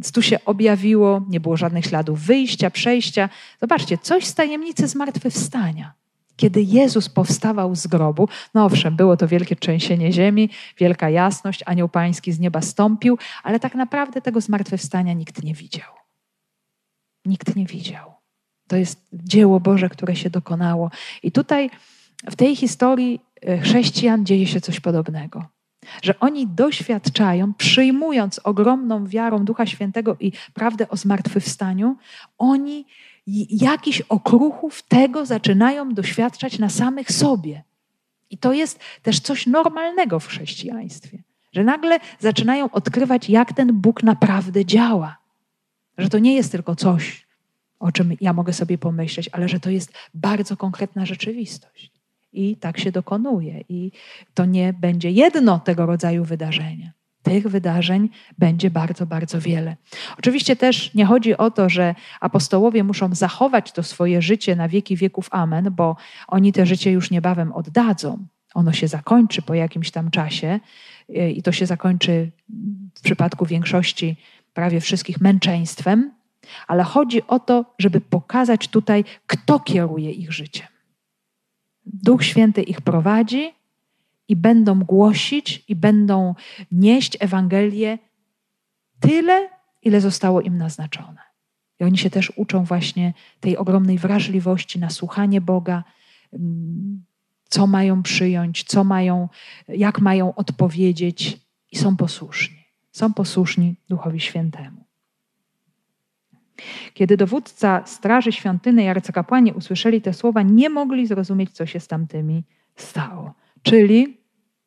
Więc 0.00 0.12
tu 0.12 0.22
się 0.22 0.44
objawiło, 0.44 1.26
nie 1.28 1.40
było 1.40 1.56
żadnych 1.56 1.84
śladów 1.84 2.20
wyjścia, 2.20 2.70
przejścia. 2.70 3.28
Zobaczcie, 3.60 3.98
coś 3.98 4.26
z 4.26 4.34
tajemnicy 4.34 4.88
zmartwychwstania. 4.88 5.92
Kiedy 6.36 6.62
Jezus 6.62 7.08
powstawał 7.08 7.74
z 7.74 7.86
grobu, 7.86 8.28
no 8.54 8.64
owszem, 8.64 8.96
było 8.96 9.16
to 9.16 9.28
wielkie 9.28 9.56
trzęsienie 9.56 10.12
ziemi, 10.12 10.50
wielka 10.78 11.10
jasność, 11.10 11.62
anioł 11.66 11.88
pański 11.88 12.32
z 12.32 12.40
nieba 12.40 12.60
stąpił, 12.60 13.18
ale 13.42 13.60
tak 13.60 13.74
naprawdę 13.74 14.20
tego 14.20 14.40
zmartwychwstania 14.40 15.12
nikt 15.12 15.44
nie 15.44 15.54
widział. 15.54 15.92
Nikt 17.24 17.56
nie 17.56 17.66
widział. 17.66 18.12
To 18.68 18.76
jest 18.76 19.08
dzieło 19.12 19.60
Boże, 19.60 19.88
które 19.88 20.16
się 20.16 20.30
dokonało. 20.30 20.90
I 21.22 21.32
tutaj 21.32 21.70
w 22.30 22.36
tej 22.36 22.56
historii 22.56 23.20
e, 23.42 23.58
chrześcijan 23.58 24.26
dzieje 24.26 24.46
się 24.46 24.60
coś 24.60 24.80
podobnego 24.80 25.59
że 26.02 26.20
oni 26.20 26.46
doświadczają, 26.46 27.54
przyjmując 27.54 28.40
ogromną 28.44 29.06
wiarą 29.06 29.44
Ducha 29.44 29.66
Świętego 29.66 30.16
i 30.20 30.32
prawdę 30.54 30.88
o 30.88 30.96
zmartwychwstaniu, 30.96 31.96
oni 32.38 32.86
jakichś 33.50 34.00
okruchów 34.00 34.82
tego 34.82 35.26
zaczynają 35.26 35.94
doświadczać 35.94 36.58
na 36.58 36.68
samych 36.68 37.12
sobie. 37.12 37.62
I 38.30 38.38
to 38.38 38.52
jest 38.52 38.80
też 39.02 39.20
coś 39.20 39.46
normalnego 39.46 40.20
w 40.20 40.26
chrześcijaństwie, 40.26 41.22
że 41.52 41.64
nagle 41.64 41.98
zaczynają 42.18 42.70
odkrywać, 42.70 43.30
jak 43.30 43.52
ten 43.52 43.72
Bóg 43.72 44.02
naprawdę 44.02 44.64
działa. 44.64 45.16
Że 45.98 46.08
to 46.08 46.18
nie 46.18 46.34
jest 46.34 46.52
tylko 46.52 46.76
coś, 46.76 47.26
o 47.78 47.92
czym 47.92 48.16
ja 48.20 48.32
mogę 48.32 48.52
sobie 48.52 48.78
pomyśleć, 48.78 49.30
ale 49.32 49.48
że 49.48 49.60
to 49.60 49.70
jest 49.70 49.92
bardzo 50.14 50.56
konkretna 50.56 51.06
rzeczywistość. 51.06 51.99
I 52.32 52.56
tak 52.56 52.78
się 52.78 52.92
dokonuje. 52.92 53.64
I 53.68 53.92
to 54.34 54.44
nie 54.44 54.72
będzie 54.72 55.10
jedno 55.10 55.58
tego 55.58 55.86
rodzaju 55.86 56.24
wydarzenie. 56.24 56.92
Tych 57.22 57.48
wydarzeń 57.48 58.08
będzie 58.38 58.70
bardzo, 58.70 59.06
bardzo 59.06 59.40
wiele. 59.40 59.76
Oczywiście 60.18 60.56
też 60.56 60.94
nie 60.94 61.06
chodzi 61.06 61.36
o 61.36 61.50
to, 61.50 61.68
że 61.68 61.94
apostołowie 62.20 62.84
muszą 62.84 63.14
zachować 63.14 63.72
to 63.72 63.82
swoje 63.82 64.22
życie 64.22 64.56
na 64.56 64.68
wieki 64.68 64.96
wieków. 64.96 65.28
Amen, 65.30 65.68
bo 65.72 65.96
oni 66.28 66.52
te 66.52 66.66
życie 66.66 66.92
już 66.92 67.10
niebawem 67.10 67.52
oddadzą. 67.52 68.26
Ono 68.54 68.72
się 68.72 68.88
zakończy 68.88 69.42
po 69.42 69.54
jakimś 69.54 69.90
tam 69.90 70.10
czasie 70.10 70.60
y, 71.10 71.30
i 71.30 71.42
to 71.42 71.52
się 71.52 71.66
zakończy 71.66 72.30
w 72.94 73.00
przypadku 73.00 73.46
większości 73.46 74.16
prawie 74.54 74.80
wszystkich 74.80 75.20
męczeństwem, 75.20 76.12
ale 76.66 76.82
chodzi 76.82 77.26
o 77.26 77.38
to, 77.38 77.74
żeby 77.78 78.00
pokazać 78.00 78.68
tutaj, 78.68 79.04
kto 79.26 79.60
kieruje 79.60 80.10
ich 80.10 80.32
życiem. 80.32 80.66
Duch 81.86 82.24
Święty 82.24 82.62
ich 82.62 82.80
prowadzi 82.80 83.52
i 84.28 84.36
będą 84.36 84.84
głosić 84.84 85.64
i 85.68 85.76
będą 85.76 86.34
nieść 86.72 87.16
Ewangelię 87.20 87.98
tyle, 89.00 89.48
ile 89.82 90.00
zostało 90.00 90.40
im 90.40 90.58
naznaczone. 90.58 91.20
I 91.80 91.84
oni 91.84 91.98
się 91.98 92.10
też 92.10 92.32
uczą 92.36 92.64
właśnie 92.64 93.14
tej 93.40 93.56
ogromnej 93.56 93.98
wrażliwości 93.98 94.78
na 94.78 94.90
słuchanie 94.90 95.40
Boga, 95.40 95.84
mm, 96.32 97.04
co 97.48 97.66
mają 97.66 98.02
przyjąć, 98.02 98.64
co 98.64 98.84
mają, 98.84 99.28
jak 99.68 100.00
mają 100.00 100.34
odpowiedzieć 100.34 101.40
i 101.72 101.78
są 101.78 101.96
posłuszni. 101.96 102.64
Są 102.92 103.14
posłuszni 103.14 103.76
Duchowi 103.88 104.20
Świętemu. 104.20 104.89
Kiedy 106.94 107.16
dowódca 107.16 107.82
Straży 107.86 108.32
Świątyny 108.32 108.82
i 108.82 108.88
arcykapłani 108.88 109.52
usłyszeli 109.52 110.02
te 110.02 110.12
słowa, 110.12 110.42
nie 110.42 110.70
mogli 110.70 111.06
zrozumieć, 111.06 111.50
co 111.50 111.66
się 111.66 111.80
z 111.80 111.88
tamtymi 111.88 112.44
stało. 112.76 113.34
Czyli 113.62 114.20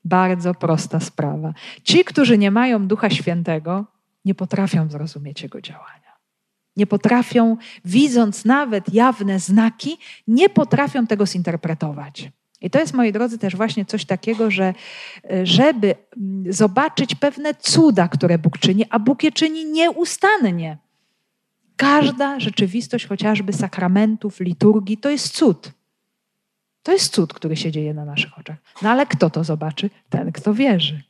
bardzo 0.06 0.54
prosta 0.54 1.00
sprawa. 1.00 1.54
Ci, 1.84 2.06
którzy 2.06 2.38
nie 2.38 2.52
mają 2.52 2.88
Ducha 2.88 3.10
Świętego, 3.10 3.86
nie 4.26 4.36
potrafią 4.36 4.90
zrozumieć 4.90 5.44
Jego 5.44 5.62
działania. 5.62 6.14
Nie 6.78 6.88
potrafią, 6.88 7.58
widząc 7.86 8.46
nawet 8.46 8.94
jawne 8.94 9.40
znaki, 9.40 9.98
nie 10.28 10.50
potrafią 10.50 11.08
tego 11.08 11.26
zinterpretować. 11.26 12.32
I 12.62 12.70
to 12.70 12.80
jest, 12.80 12.94
moi 12.94 13.12
drodzy, 13.12 13.38
też 13.38 13.56
właśnie 13.56 13.86
coś 13.86 14.06
takiego, 14.06 14.52
że 14.52 14.74
żeby 15.44 15.96
zobaczyć 16.50 17.16
pewne 17.16 17.56
cuda, 17.56 18.08
które 18.08 18.38
Bóg 18.38 18.58
czyni, 18.58 18.86
a 18.90 19.00
Bóg 19.00 19.24
je 19.24 19.32
czyni 19.32 19.66
nieustannie. 19.66 20.78
Każda 21.76 22.40
rzeczywistość, 22.40 23.08
chociażby 23.08 23.54
sakramentów, 23.54 24.40
liturgii, 24.40 24.98
to 24.98 25.10
jest 25.10 25.36
cud. 25.36 25.72
To 26.84 26.92
jest 26.92 27.14
cud, 27.14 27.34
który 27.34 27.56
się 27.56 27.72
dzieje 27.72 27.94
na 27.94 28.06
naszych 28.06 28.40
oczach. 28.40 28.58
No 28.82 28.90
ale 28.90 29.06
kto 29.06 29.30
to 29.30 29.44
zobaczy? 29.44 29.90
Ten, 30.10 30.32
kto 30.32 30.54
wierzy. 30.54 31.04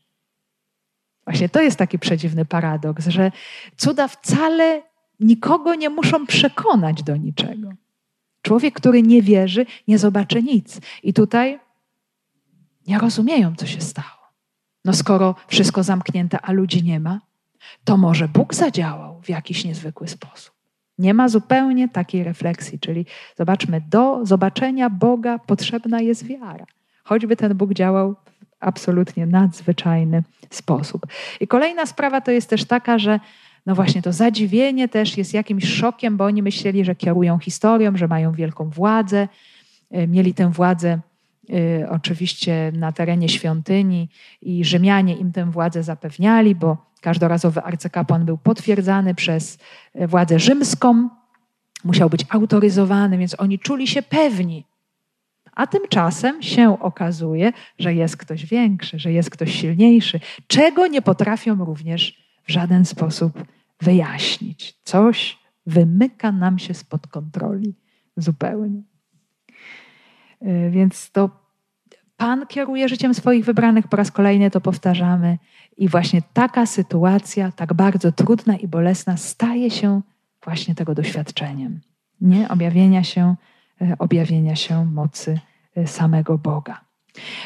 Właśnie 1.25 1.49
to 1.49 1.61
jest 1.61 1.77
taki 1.77 1.99
przedziwny 1.99 2.45
paradoks, 2.45 3.07
że 3.07 3.31
cuda 3.77 4.07
wcale 4.07 4.81
nikogo 5.19 5.75
nie 5.75 5.89
muszą 5.89 6.25
przekonać 6.25 7.03
do 7.03 7.15
niczego. 7.15 7.69
Człowiek, 8.41 8.73
który 8.73 9.01
nie 9.01 9.21
wierzy, 9.21 9.65
nie 9.87 9.97
zobaczy 9.97 10.43
nic. 10.43 10.79
I 11.03 11.13
tutaj 11.13 11.59
nie 12.87 12.99
rozumieją, 12.99 13.55
co 13.55 13.65
się 13.65 13.81
stało. 13.81 14.23
No 14.85 14.93
skoro 14.93 15.35
wszystko 15.47 15.83
zamknięte, 15.83 16.41
a 16.41 16.51
ludzi 16.51 16.83
nie 16.83 16.99
ma, 16.99 17.21
to 17.83 17.97
może 17.97 18.27
Bóg 18.27 18.53
zadziałał 18.53 19.21
w 19.21 19.29
jakiś 19.29 19.65
niezwykły 19.65 20.07
sposób. 20.07 20.53
Nie 20.97 21.13
ma 21.13 21.29
zupełnie 21.29 21.89
takiej 21.89 22.23
refleksji, 22.23 22.79
czyli 22.79 23.05
zobaczmy, 23.37 23.81
do 23.89 24.25
zobaczenia 24.25 24.89
Boga 24.89 25.39
potrzebna 25.39 26.01
jest 26.01 26.25
wiara. 26.25 26.65
Choćby 27.03 27.35
ten 27.35 27.57
Bóg 27.57 27.73
działał 27.73 28.13
w 28.13 28.33
absolutnie 28.59 29.25
nadzwyczajny 29.25 30.23
sposób. 30.49 31.05
I 31.39 31.47
kolejna 31.47 31.85
sprawa 31.85 32.21
to 32.21 32.31
jest 32.31 32.49
też 32.49 32.65
taka, 32.65 32.99
że 32.99 33.19
no 33.65 33.75
właśnie 33.75 34.01
to 34.01 34.13
zadziwienie 34.13 34.87
też 34.87 35.17
jest 35.17 35.33
jakimś 35.33 35.65
szokiem, 35.67 36.17
bo 36.17 36.25
oni 36.25 36.43
myśleli, 36.43 36.85
że 36.85 36.95
kierują 36.95 37.39
historią, 37.39 37.97
że 37.97 38.07
mają 38.07 38.31
wielką 38.31 38.69
władzę. 38.69 39.27
Y, 39.95 40.07
mieli 40.07 40.33
tę 40.33 40.51
władzę 40.51 40.99
y, 41.49 41.87
oczywiście 41.89 42.71
na 42.75 42.91
terenie 42.91 43.29
świątyni 43.29 44.09
i 44.41 44.65
Rzymianie 44.65 45.15
im 45.15 45.31
tę 45.31 45.51
władzę 45.51 45.83
zapewniali, 45.83 46.55
bo 46.55 46.92
Każdorazowy 47.03 47.61
arcykapłan 47.61 48.25
był 48.25 48.37
potwierdzany 48.37 49.15
przez 49.15 49.57
e, 49.93 50.07
władzę 50.07 50.39
rzymską, 50.39 51.09
musiał 51.83 52.09
być 52.09 52.25
autoryzowany, 52.29 53.17
więc 53.17 53.39
oni 53.39 53.59
czuli 53.59 53.87
się 53.87 54.01
pewni. 54.01 54.65
A 55.53 55.67
tymczasem 55.67 56.41
się 56.41 56.79
okazuje, 56.79 57.53
że 57.79 57.93
jest 57.93 58.17
ktoś 58.17 58.45
większy, 58.45 58.99
że 58.99 59.11
jest 59.11 59.29
ktoś 59.29 59.55
silniejszy, 59.55 60.19
czego 60.47 60.87
nie 60.87 61.01
potrafią 61.01 61.65
również 61.65 62.23
w 62.47 62.51
żaden 62.51 62.85
sposób 62.85 63.43
wyjaśnić. 63.81 64.75
Coś 64.83 65.39
wymyka 65.65 66.31
nam 66.31 66.59
się 66.59 66.73
spod 66.73 67.07
kontroli 67.07 67.73
zupełnie. 68.17 68.81
E, 70.41 70.69
więc 70.69 71.11
to 71.11 71.42
Pan 72.17 72.47
kieruje 72.47 72.89
życiem 72.89 73.13
swoich 73.13 73.45
wybranych, 73.45 73.87
po 73.87 73.97
raz 73.97 74.11
kolejny 74.11 74.51
to 74.51 74.61
powtarzamy. 74.61 75.37
I 75.77 75.87
właśnie 75.87 76.21
taka 76.33 76.65
sytuacja, 76.65 77.51
tak 77.51 77.73
bardzo 77.73 78.11
trudna 78.11 78.55
i 78.55 78.67
bolesna, 78.67 79.17
staje 79.17 79.71
się 79.71 80.01
właśnie 80.43 80.75
tego 80.75 80.95
doświadczeniem. 80.95 81.79
Nie 82.21 82.49
objawienia 82.49 83.03
się, 83.03 83.35
e, 83.81 83.95
objawienia 83.99 84.55
się 84.55 84.85
mocy 84.85 85.39
e, 85.75 85.87
samego 85.87 86.37
Boga. 86.37 86.81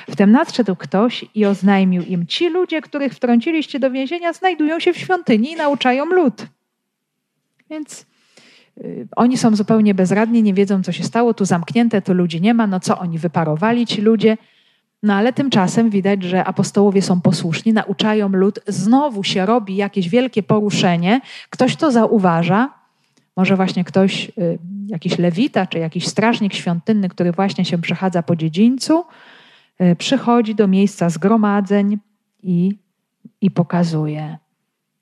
Wtem 0.10 0.32
nadszedł 0.32 0.76
ktoś 0.76 1.26
i 1.36 1.46
oznajmił 1.46 2.04
im: 2.04 2.28
Ci 2.28 2.50
ludzie, 2.50 2.82
których 2.82 3.14
wtrąciliście 3.14 3.80
do 3.80 3.92
więzienia, 3.92 4.34
znajdują 4.34 4.80
się 4.80 4.94
w 4.94 4.98
świątyni 4.98 5.52
i 5.52 5.56
nauczają 5.56 6.06
lud. 6.06 6.48
Więc 7.70 8.06
y, 8.78 9.08
oni 9.16 9.38
są 9.38 9.56
zupełnie 9.56 9.94
bezradni, 9.94 10.44
nie 10.44 10.54
wiedzą, 10.54 10.84
co 10.84 10.92
się 10.92 11.04
stało. 11.04 11.34
Tu 11.34 11.46
zamknięte, 11.46 12.02
tu 12.02 12.14
ludzi 12.14 12.42
nie 12.42 12.54
ma. 12.54 12.68
No 12.68 12.80
co 12.80 13.00
oni 13.00 13.18
wyparowali, 13.18 13.86
ci 13.86 14.02
ludzie? 14.02 14.38
No 15.04 15.14
ale 15.14 15.34
tymczasem 15.34 15.90
widać, 15.90 16.24
że 16.24 16.46
apostołowie 16.46 17.02
są 17.02 17.22
posłuszni, 17.22 17.74
nauczają 17.74 18.30
lud, 18.30 18.60
znowu 18.68 19.24
się 19.24 19.46
robi 19.46 19.76
jakieś 19.76 20.10
wielkie 20.10 20.44
poruszenie, 20.44 21.22
ktoś 21.50 21.76
to 21.76 21.92
zauważa, 21.92 22.74
może 23.36 23.56
właśnie 23.56 23.84
ktoś, 23.84 24.30
y, 24.30 24.60
jakiś 24.88 25.18
lewita 25.18 25.68
czy 25.68 25.80
jakiś 25.80 26.08
strażnik 26.08 26.54
świątynny, 26.54 27.10
który 27.10 27.32
właśnie 27.32 27.66
się 27.66 27.78
przechadza 27.78 28.24
po 28.24 28.36
dziedzińcu, 28.36 29.04
y, 29.82 29.96
przychodzi 29.96 30.56
do 30.56 30.68
miejsca 30.68 31.10
zgromadzeń 31.10 31.98
i, 32.44 32.78
i 33.42 33.52
pokazuje: 33.52 34.38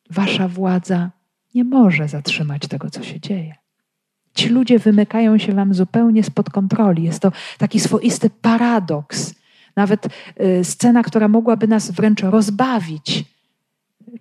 Wasza 0.09 0.47
władza 0.47 1.11
nie 1.55 1.63
może 1.63 2.07
zatrzymać 2.07 2.67
tego, 2.67 2.89
co 2.89 3.03
się 3.03 3.19
dzieje. 3.19 3.55
Ci 4.33 4.49
ludzie 4.49 4.79
wymykają 4.79 5.37
się 5.37 5.53
wam 5.53 5.73
zupełnie 5.73 6.23
spod 6.23 6.49
kontroli. 6.49 7.03
Jest 7.03 7.19
to 7.19 7.31
taki 7.57 7.79
swoisty 7.79 8.29
paradoks 8.29 9.35
nawet 9.75 10.07
y, 10.41 10.63
scena, 10.63 11.03
która 11.03 11.27
mogłaby 11.27 11.67
nas 11.67 11.91
wręcz 11.91 12.21
rozbawić, 12.21 13.25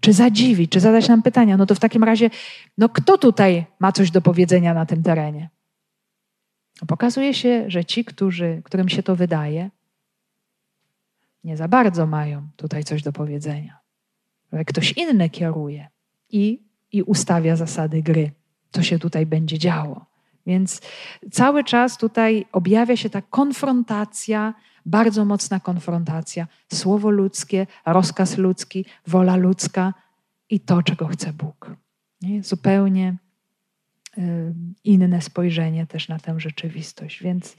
czy 0.01 0.13
zadziwić, 0.13 0.71
czy 0.73 0.81
zadać 0.81 1.09
nam 1.09 1.23
pytania. 1.23 1.57
No 1.57 1.67
to 1.67 1.75
w 1.75 1.81
takim 1.81 2.05
razie, 2.05 2.31
no 2.79 2.89
kto 2.89 3.19
tutaj 3.19 3.65
ma 3.79 3.93
coś 3.93 4.11
do 4.11 4.21
powiedzenia 4.21 4.75
na 4.75 4.87
tym 4.87 5.03
terenie? 5.03 5.49
Pokazuje 6.87 7.35
się, 7.35 7.65
że 7.69 7.85
ci, 7.85 8.05
którzy, 8.05 8.63
którym 8.65 8.89
się 8.89 9.03
to 9.03 9.17
wydaje, 9.17 9.71
nie 11.45 11.57
za 11.57 11.69
bardzo 11.69 12.07
mają 12.07 12.49
tutaj 12.57 12.85
coś 12.85 13.03
do 13.03 13.13
powiedzenia. 13.13 13.79
Ktoś 14.67 14.93
inny 14.93 15.31
kieruje 15.31 15.89
i, 16.31 16.63
i 16.93 17.03
ustawia 17.03 17.57
zasady 17.57 18.03
gry, 18.03 18.31
co 18.71 18.83
się 18.83 18.99
tutaj 18.99 19.27
będzie 19.27 19.59
działo. 19.59 20.07
Więc 20.47 20.81
cały 21.33 21.65
czas 21.65 21.99
tutaj 21.99 22.47
objawia 22.53 22.97
się 22.97 23.11
ta 23.11 23.23
konfrontacja 23.23 24.55
bardzo 24.87 25.25
mocna 25.25 25.61
konfrontacja. 25.61 26.47
Słowo 26.73 27.11
ludzkie, 27.11 27.67
rozkaz 27.87 28.39
ludzki, 28.39 28.85
wola 29.07 29.37
ludzka 29.37 29.95
i 30.51 30.61
to, 30.61 30.83
czego 30.83 31.07
chce 31.07 31.33
Bóg. 31.33 31.77
Nie? 32.23 32.43
Zupełnie 32.43 33.17
y, 34.19 34.55
inne 34.85 35.23
spojrzenie 35.23 35.87
też 35.87 36.09
na 36.09 36.19
tę 36.19 36.41
rzeczywistość. 36.41 37.23
Więc, 37.23 37.57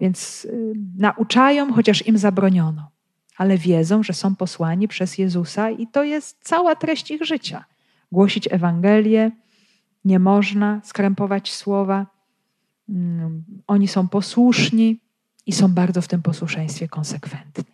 więc 0.00 0.44
y, 0.44 0.72
nauczają, 0.96 1.72
chociaż 1.72 2.06
im 2.06 2.18
zabroniono, 2.18 2.90
ale 3.36 3.58
wiedzą, 3.58 4.02
że 4.02 4.12
są 4.12 4.36
posłani 4.36 4.88
przez 4.88 5.18
Jezusa 5.18 5.70
i 5.70 5.86
to 5.86 6.04
jest 6.04 6.38
cała 6.42 6.76
treść 6.76 7.10
ich 7.10 7.24
życia. 7.24 7.64
Głosić 8.12 8.48
Ewangelię, 8.52 9.30
nie 10.04 10.18
można 10.18 10.80
skrępować 10.84 11.52
słowa. 11.52 12.06
Mm, 12.88 13.44
oni 13.66 13.88
są 13.88 14.08
posłuszni, 14.08 15.00
i 15.46 15.52
są 15.52 15.68
bardzo 15.68 16.02
w 16.02 16.08
tym 16.08 16.22
posłuszeństwie 16.22 16.88
konsekwentni, 16.88 17.64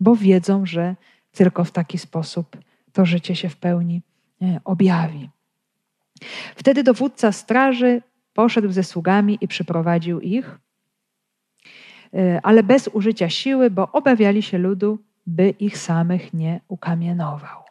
bo 0.00 0.16
wiedzą, 0.16 0.66
że 0.66 0.96
tylko 1.32 1.64
w 1.64 1.70
taki 1.70 1.98
sposób 1.98 2.56
to 2.92 3.06
życie 3.06 3.36
się 3.36 3.48
w 3.48 3.56
pełni 3.56 4.02
e, 4.42 4.60
objawi. 4.64 5.30
Wtedy 6.56 6.82
dowódca 6.82 7.32
straży 7.32 8.02
poszedł 8.34 8.72
ze 8.72 8.84
sługami 8.84 9.38
i 9.40 9.48
przyprowadził 9.48 10.20
ich, 10.20 10.58
e, 12.14 12.40
ale 12.42 12.62
bez 12.62 12.88
użycia 12.92 13.30
siły, 13.30 13.70
bo 13.70 13.92
obawiali 13.92 14.42
się 14.42 14.58
ludu, 14.58 14.98
by 15.26 15.50
ich 15.50 15.78
samych 15.78 16.34
nie 16.34 16.60
ukamienował. 16.68 17.62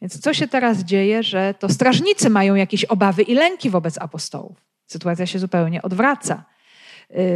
Więc 0.00 0.20
co 0.20 0.34
się 0.34 0.48
teraz 0.48 0.78
dzieje, 0.78 1.22
że 1.22 1.54
to 1.58 1.68
strażnicy 1.68 2.30
mają 2.30 2.54
jakieś 2.54 2.84
obawy 2.84 3.22
i 3.22 3.34
lęki 3.34 3.70
wobec 3.70 3.98
apostołów? 3.98 4.56
Sytuacja 4.86 5.26
się 5.26 5.38
zupełnie 5.38 5.82
odwraca. 5.82 6.44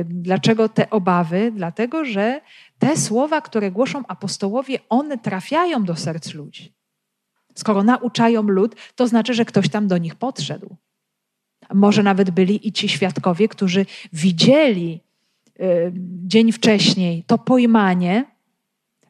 Dlaczego 0.04 0.68
te 0.68 0.90
obawy? 0.90 1.52
Dlatego, 1.54 2.04
że 2.04 2.40
te 2.78 2.96
słowa, 2.96 3.40
które 3.40 3.70
głoszą 3.70 4.02
apostołowie, 4.08 4.78
one 4.88 5.18
trafiają 5.18 5.84
do 5.84 5.96
serc 5.96 6.34
ludzi. 6.34 6.72
Skoro 7.54 7.82
nauczają 7.82 8.42
lud, 8.42 8.76
to 8.94 9.08
znaczy, 9.08 9.34
że 9.34 9.44
ktoś 9.44 9.68
tam 9.68 9.88
do 9.88 9.98
nich 9.98 10.14
podszedł. 10.14 10.76
Może 11.74 12.02
nawet 12.02 12.30
byli 12.30 12.68
i 12.68 12.72
ci 12.72 12.88
świadkowie, 12.88 13.48
którzy 13.48 13.86
widzieli 14.12 15.00
dzień 16.26 16.52
wcześniej 16.52 17.24
to 17.26 17.38
pojmanie, 17.38 18.24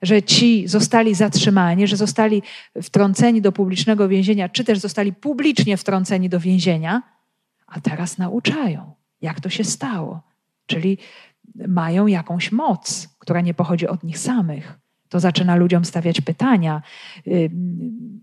że 0.02 0.22
ci 0.22 0.68
zostali 0.68 1.14
zatrzymani, 1.14 1.86
że 1.86 1.96
zostali 1.96 2.42
wtrąceni 2.82 3.42
do 3.42 3.52
publicznego 3.52 4.08
więzienia, 4.08 4.48
czy 4.48 4.64
też 4.64 4.78
zostali 4.78 5.12
publicznie 5.12 5.76
wtrąceni 5.76 6.28
do 6.28 6.40
więzienia, 6.40 7.02
a 7.66 7.80
teraz 7.80 8.18
nauczają, 8.18 8.94
jak 9.20 9.40
to 9.40 9.48
się 9.48 9.64
stało, 9.64 10.22
czyli 10.66 10.98
mają 11.68 12.06
jakąś 12.06 12.52
moc, 12.52 13.08
która 13.18 13.40
nie 13.40 13.54
pochodzi 13.54 13.88
od 13.88 14.02
nich 14.02 14.18
samych. 14.18 14.78
To 15.08 15.20
zaczyna 15.20 15.56
ludziom 15.56 15.84
stawiać 15.84 16.20
pytania. 16.20 16.82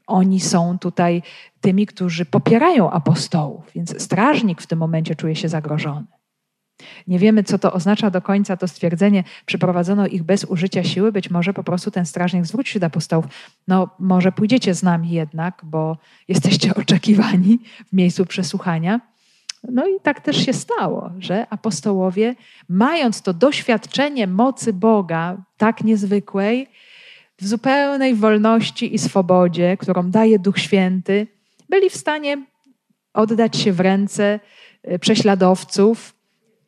Oni 0.07 0.39
są 0.39 0.79
tutaj 0.79 1.21
tymi, 1.61 1.85
którzy 1.85 2.25
popierają 2.25 2.91
apostołów, 2.91 3.71
więc 3.75 4.01
strażnik 4.01 4.61
w 4.61 4.67
tym 4.67 4.79
momencie 4.79 5.15
czuje 5.15 5.35
się 5.35 5.49
zagrożony. 5.49 6.05
Nie 7.07 7.19
wiemy, 7.19 7.43
co 7.43 7.59
to 7.59 7.73
oznacza 7.73 8.09
do 8.09 8.21
końca 8.21 8.57
to 8.57 8.67
stwierdzenie, 8.67 9.23
przeprowadzono 9.45 10.07
ich 10.07 10.23
bez 10.23 10.43
użycia 10.43 10.83
siły. 10.83 11.11
Być 11.11 11.29
może 11.29 11.53
po 11.53 11.63
prostu 11.63 11.91
ten 11.91 12.05
strażnik 12.05 12.45
zwrócił 12.45 12.73
się 12.73 12.79
do 12.79 12.85
apostołów. 12.85 13.25
No, 13.67 13.89
może 13.99 14.31
pójdziecie 14.31 14.73
z 14.73 14.83
nami 14.83 15.09
jednak, 15.09 15.61
bo 15.63 15.97
jesteście 16.27 16.75
oczekiwani 16.81 17.59
w 17.87 17.93
miejscu 17.93 18.25
przesłuchania. 18.25 18.99
No 19.71 19.87
i 19.87 19.99
tak 19.99 20.21
też 20.21 20.45
się 20.45 20.53
stało, 20.53 21.11
że 21.19 21.47
apostołowie, 21.49 22.35
mając 22.69 23.21
to 23.21 23.33
doświadczenie 23.33 24.27
mocy 24.27 24.73
Boga 24.73 25.37
tak 25.57 25.83
niezwykłej, 25.83 26.69
w 27.37 27.47
zupełnej 27.47 28.15
wolności 28.15 28.95
i 28.95 28.99
swobodzie, 28.99 29.77
którą 29.77 30.11
daje 30.11 30.39
Duch 30.39 30.59
Święty, 30.59 31.27
byli 31.69 31.89
w 31.89 31.95
stanie 31.95 32.45
oddać 33.13 33.57
się 33.57 33.73
w 33.73 33.79
ręce 33.79 34.39
e, 34.83 34.99
prześladowców 34.99 36.15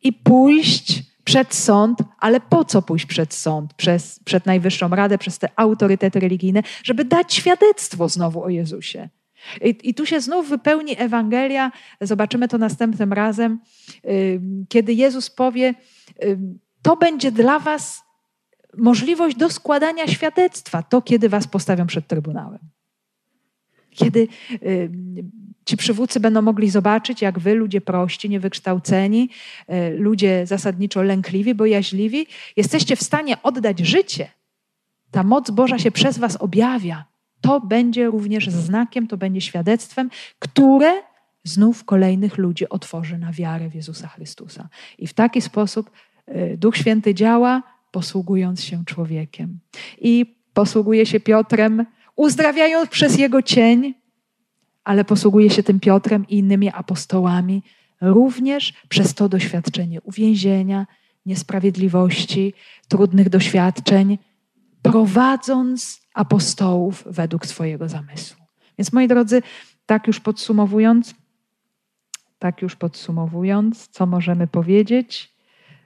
i 0.04 0.14
pójść 0.14 1.04
przed 1.24 1.56
sąd, 1.56 2.00
ale 2.20 2.39
po 2.39 2.66
co 2.66 2.82
pójść 2.82 3.06
przed 3.06 3.34
sąd, 3.34 3.74
przez, 3.74 4.20
przed 4.20 4.46
Najwyższą 4.46 4.89
Radę, 4.89 5.18
przez 5.18 5.39
te 5.39 5.50
autorytety 5.56 6.20
religijne, 6.20 6.64
żeby 6.84 7.06
dać 7.06 7.34
świadectwo 7.34 8.10
znowu 8.10 8.43
o 8.43 8.50
Jezusie. 8.50 9.10
I, 9.62 9.76
I, 9.84 9.93
tu 9.93 10.06
się 10.06 10.22
znów 10.22 10.50
wypełni 10.50 10.96
Ewangelia, 10.98 11.72
zobaczymy 12.02 12.48
to 12.48 12.58
następnym 12.58 13.14
razem, 13.14 13.60
kiedy 14.70 14.93
Jezus 14.93 15.30
powie: 15.30 15.74
To 16.82 16.98
będzie 16.98 17.32
dla 17.32 17.60
Was 17.60 18.04
możliwość 18.78 19.38
do 19.38 19.50
składania 19.50 20.08
świadectwa, 20.08 20.84
to 20.84 21.02
kiedy 21.02 21.30
Was 21.30 21.48
postawią 21.48 21.88
przed 21.88 22.08
Trybunałem. 22.08 22.60
Kiedy 23.89 24.28
ci 25.66 25.78
przywódcy 25.78 26.20
będą 26.20 26.41
mogli 26.41 26.70
zobaczyć, 26.70 27.22
jak 27.22 27.39
wy, 27.39 27.54
ludzie 27.54 27.82
prości, 27.82 28.30
niewykształceni, 28.30 29.30
y, 29.70 29.98
ludzie 29.98 30.48
zasadniczo 30.48 31.02
lękliwi, 31.02 31.56
bojaźliwi, 31.56 32.28
jesteście 32.58 32.96
w 32.96 33.04
stanie 33.04 33.43
oddać 33.43 33.80
życie. 33.80 34.30
Ta 35.12 35.24
moc 35.24 35.52
Boża 35.52 35.80
się 35.80 35.91
przez 35.91 36.18
was 36.18 36.36
objawia 36.36 37.06
to 37.42 37.62
będzie 37.62 38.06
również 38.06 38.50
znakiem, 38.50 39.08
to 39.08 39.18
będzie 39.18 39.42
świadectwem, 39.42 40.10
które 40.40 41.02
znów 41.44 41.84
kolejnych 41.84 42.38
ludzi 42.38 42.70
otworzy 42.70 43.18
na 43.18 43.32
wiarę 43.32 43.70
w 43.70 43.76
Jezusa 43.76 44.08
Chrystusa. 44.08 44.70
I 44.98 45.08
w 45.08 45.14
taki 45.14 45.42
sposób 45.42 45.92
y, 46.30 46.58
Duch 46.58 46.78
Święty 46.78 47.14
działa, 47.14 47.64
posługując 47.92 48.64
się 48.64 48.86
człowiekiem. 48.86 49.60
I 50.02 50.36
posługuje 50.54 51.06
się 51.06 51.20
Piotrem, 51.20 51.86
uzdrawiając 52.16 52.90
przez 52.90 53.18
jego 53.18 53.42
cień, 53.42 53.94
ale 54.84 55.06
posługuje 55.06 55.50
się 55.50 55.64
tym 55.64 55.80
Piotrem 55.80 56.28
i 56.28 56.38
innymi 56.38 56.70
apostołami 56.70 57.64
również 58.02 58.74
przez 58.90 59.14
to 59.14 59.30
doświadczenie 59.30 60.02
uwięzienia, 60.02 60.88
niesprawiedliwości, 61.26 62.54
trudnych 62.88 63.30
doświadczeń, 63.30 64.18
prowadząc 64.92 66.02
apostołów 66.14 67.04
według 67.06 67.46
swojego 67.46 67.90
zamysłu. 67.90 68.46
Więc 68.78 68.94
moi 68.94 69.08
drodzy, 69.08 69.42
tak 69.86 70.08
już 70.08 70.20
podsumowując, 70.20 71.16
tak 72.40 72.62
już 72.62 72.76
podsumowując, 72.76 73.88
co 73.88 74.06
możemy 74.06 74.48
powiedzieć, 74.48 75.36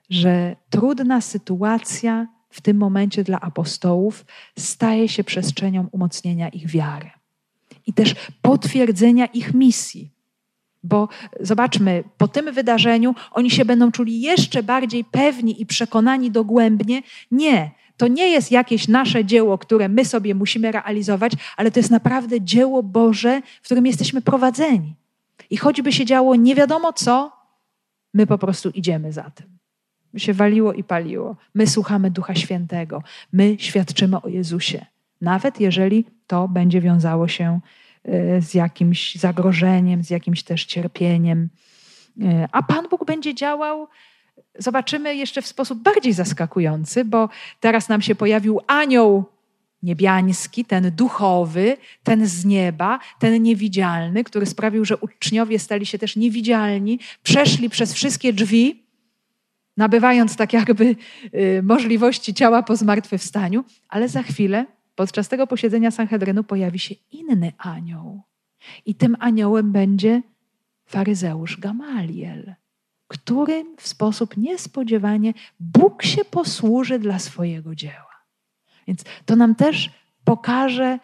że 0.10 0.56
trudna 0.70 1.22
sytuacja 1.22 2.28
w 2.50 2.62
tym 2.62 2.78
momencie 2.78 3.24
dla 3.24 3.40
apostołów 3.40 4.26
staje 4.60 5.10
się 5.10 5.24
przestrzenią 5.24 5.88
umocnienia 5.92 6.50
ich 6.50 6.68
wiary 6.68 7.10
i 7.88 7.94
też 7.94 8.16
potwierdzenia 8.42 9.26
ich 9.26 9.54
misji. 9.54 10.12
Bo 10.84 11.08
zobaczmy, 11.40 12.04
po 12.18 12.28
tym 12.28 12.54
wydarzeniu 12.54 13.16
oni 13.32 13.52
się 13.52 13.66
będą 13.66 13.92
czuli 13.92 14.22
jeszcze 14.22 14.64
bardziej 14.64 15.04
pewni 15.04 15.62
i 15.62 15.66
przekonani 15.66 16.32
dogłębnie. 16.32 17.02
Nie, 17.32 17.72
to 18.00 18.08
nie 18.08 18.30
jest 18.30 18.52
jakieś 18.52 18.88
nasze 18.88 19.26
dzieło, 19.26 19.58
które 19.58 19.90
my 19.90 20.06
sobie 20.06 20.36
musimy 20.36 20.72
realizować, 20.72 21.34
ale 21.58 21.72
to 21.72 21.80
jest 21.80 21.92
naprawdę 21.92 22.42
dzieło 22.42 22.84
Boże, 22.84 23.42
w 23.62 23.66
którym 23.66 23.86
jesteśmy 23.86 24.22
prowadzeni. 24.22 24.96
I 25.50 25.58
choćby 25.58 25.92
się 25.92 26.06
działo 26.06 26.36
nie 26.36 26.56
wiadomo 26.56 26.94
co, 26.94 27.32
my 28.14 28.28
po 28.28 28.38
prostu 28.38 28.70
idziemy 28.70 29.14
za 29.14 29.30
tym. 29.30 29.58
My 30.14 30.20
się 30.20 30.34
waliło 30.34 30.74
i 30.74 30.84
paliło. 30.84 31.36
My 31.56 31.68
słuchamy 31.68 32.12
Ducha 32.12 32.36
Świętego. 32.36 33.04
My 33.34 33.56
świadczymy 33.60 34.22
o 34.22 34.28
Jezusie. 34.28 34.86
Nawet 35.22 35.60
jeżeli 35.60 36.06
to 36.28 36.48
będzie 36.48 36.82
wiązało 36.82 37.28
się 37.28 37.60
e, 38.04 38.42
z 38.42 38.54
jakimś 38.54 39.16
zagrożeniem, 39.16 40.04
z 40.04 40.10
jakimś 40.10 40.44
też 40.44 40.66
cierpieniem. 40.66 41.50
E, 42.22 42.48
a 42.52 42.64
Pan 42.64 42.88
Bóg 42.90 43.06
będzie 43.06 43.36
działał, 43.36 43.88
zobaczymy 44.58 45.16
jeszcze 45.16 45.42
w 45.42 45.48
sposób 45.48 45.80
bardziej 45.80 46.14
zaskakujący, 46.14 47.06
bo 47.06 47.30
teraz 47.60 47.90
nam 47.90 48.02
się 48.02 48.16
pojawił 48.16 48.60
anioł 48.68 49.26
niebiański, 49.84 50.66
ten 50.66 50.92
duchowy, 50.92 51.78
ten 52.04 52.28
z 52.28 52.46
nieba, 52.46 53.00
ten 53.20 53.44
niewidzialny, 53.44 54.24
który 54.24 54.46
sprawił, 54.46 54.86
że 54.86 54.98
uczniowie 54.98 55.60
stali 55.60 55.86
się 55.86 55.98
też 55.98 56.16
niewidzialni, 56.16 57.00
przeszli 57.24 57.70
przez 57.70 57.94
wszystkie 57.94 58.34
drzwi, 58.34 58.84
nabywając 59.78 60.36
tak 60.36 60.54
jakby 60.54 60.96
y, 61.34 61.62
możliwości 61.64 62.34
ciała 62.34 62.64
po 62.64 62.76
zmartwychwstaniu, 62.76 63.64
ale 63.90 64.10
za 64.10 64.24
chwilę, 64.24 64.66
podczas 64.96 65.28
tego 65.28 65.48
posiedzenia 65.48 65.92
Sanhedrynu, 65.92 66.44
pojawi 66.44 66.80
się 66.80 66.96
inny 67.12 67.52
anioł. 67.58 68.22
I 68.86 68.96
tym 68.96 69.16
aniołem 69.20 69.72
będzie 69.72 70.22
faryzeusz 70.86 71.58
Gamaliel, 71.58 72.56
którym 73.10 73.76
w 73.78 73.88
sposób 73.88 74.38
niespodziewanie 74.38 75.34
Bóg 75.60 76.04
się 76.04 76.26
posłuży 76.26 77.00
dla 77.00 77.20
swojego 77.20 77.76
dzieła. 77.76 78.24
Więc 78.88 79.04
to 79.26 79.36
nam 79.36 79.56
też 79.56 79.90
pokaże, 80.24 81.00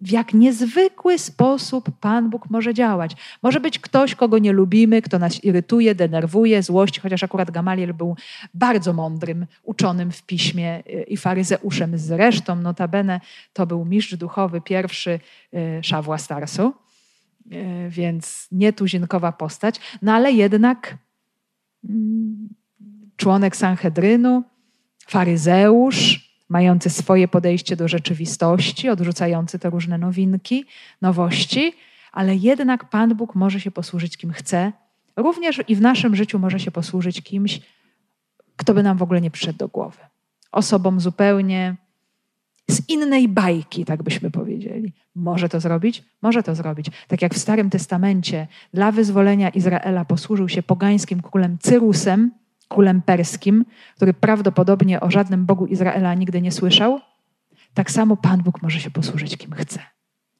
w 0.00 0.10
jak 0.10 0.34
niezwykły 0.34 1.18
sposób 1.18 1.90
Pan 2.00 2.30
Bóg 2.30 2.50
może 2.50 2.74
działać. 2.74 3.12
Może 3.42 3.60
być 3.60 3.78
ktoś, 3.78 4.14
kogo 4.14 4.38
nie 4.38 4.52
lubimy, 4.52 5.02
kto 5.02 5.18
nas 5.18 5.44
irytuje, 5.44 5.94
denerwuje, 5.94 6.62
złości, 6.62 7.00
chociaż 7.00 7.22
akurat 7.24 7.50
Gamaliel 7.50 7.94
był 7.94 8.16
bardzo 8.54 8.92
mądrym, 8.92 9.46
uczonym 9.62 10.12
w 10.12 10.22
piśmie 10.22 10.82
y, 10.86 11.02
i 11.02 11.16
faryzeuszem 11.16 11.98
zresztą. 11.98 12.56
Notabene 12.56 13.20
to 13.52 13.66
był 13.66 13.84
mistrz 13.84 14.16
duchowy 14.16 14.60
pierwszy 14.60 15.20
y, 15.54 15.80
Szawła 15.82 16.18
Starsu, 16.18 16.72
y, 17.52 17.88
więc 17.88 18.48
nietuzinkowa 18.52 19.32
postać, 19.32 19.80
no 20.02 20.12
ale 20.12 20.32
jednak 20.32 20.98
członek 23.16 23.56
Sanhedrynu, 23.56 24.44
faryzeusz, 25.06 26.30
mający 26.48 26.90
swoje 26.90 27.28
podejście 27.28 27.76
do 27.76 27.88
rzeczywistości, 27.88 28.88
odrzucający 28.88 29.58
te 29.58 29.70
różne 29.70 29.98
nowinki, 29.98 30.64
nowości, 31.02 31.72
ale 32.12 32.36
jednak 32.36 32.90
Pan 32.90 33.14
Bóg 33.14 33.34
może 33.34 33.60
się 33.60 33.70
posłużyć 33.70 34.16
kim 34.16 34.32
chce. 34.32 34.72
Również 35.16 35.60
i 35.68 35.76
w 35.76 35.80
naszym 35.80 36.16
życiu 36.16 36.38
może 36.38 36.60
się 36.60 36.70
posłużyć 36.70 37.22
kimś, 37.22 37.60
kto 38.56 38.74
by 38.74 38.82
nam 38.82 38.98
w 38.98 39.02
ogóle 39.02 39.20
nie 39.20 39.30
przyszedł 39.30 39.58
do 39.58 39.68
głowy. 39.68 39.98
Osobą 40.52 41.00
zupełnie 41.00 41.76
z 42.70 42.88
innej 42.88 43.28
bajki, 43.28 43.84
tak 43.84 44.02
byśmy 44.02 44.30
powiedzieli. 44.30 44.92
Może 45.14 45.48
to 45.48 45.60
zrobić? 45.60 46.02
Może 46.22 46.42
to 46.42 46.54
zrobić. 46.54 46.86
Tak 47.08 47.22
jak 47.22 47.34
w 47.34 47.38
Starym 47.38 47.70
Testamencie 47.70 48.46
dla 48.74 48.92
wyzwolenia 48.92 49.48
Izraela 49.48 50.04
posłużył 50.04 50.48
się 50.48 50.62
pogańskim 50.62 51.22
królem 51.22 51.58
Cyrusem, 51.58 52.30
królem 52.68 53.02
perskim, 53.02 53.64
który 53.96 54.14
prawdopodobnie 54.14 55.00
o 55.00 55.10
żadnym 55.10 55.46
Bogu 55.46 55.66
Izraela 55.66 56.14
nigdy 56.14 56.40
nie 56.40 56.52
słyszał, 56.52 57.00
tak 57.74 57.90
samo 57.90 58.16
Pan 58.16 58.42
Bóg 58.42 58.62
może 58.62 58.80
się 58.80 58.90
posłużyć 58.90 59.36
kim 59.36 59.52
chce. 59.52 59.80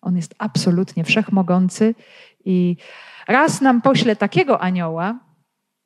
On 0.03 0.17
jest 0.17 0.35
absolutnie 0.39 1.05
wszechmogący 1.05 1.95
i 2.45 2.77
raz 3.29 3.61
nam 3.61 3.83
pośle 3.83 4.17
takiego 4.17 4.61
anioła, 4.61 5.19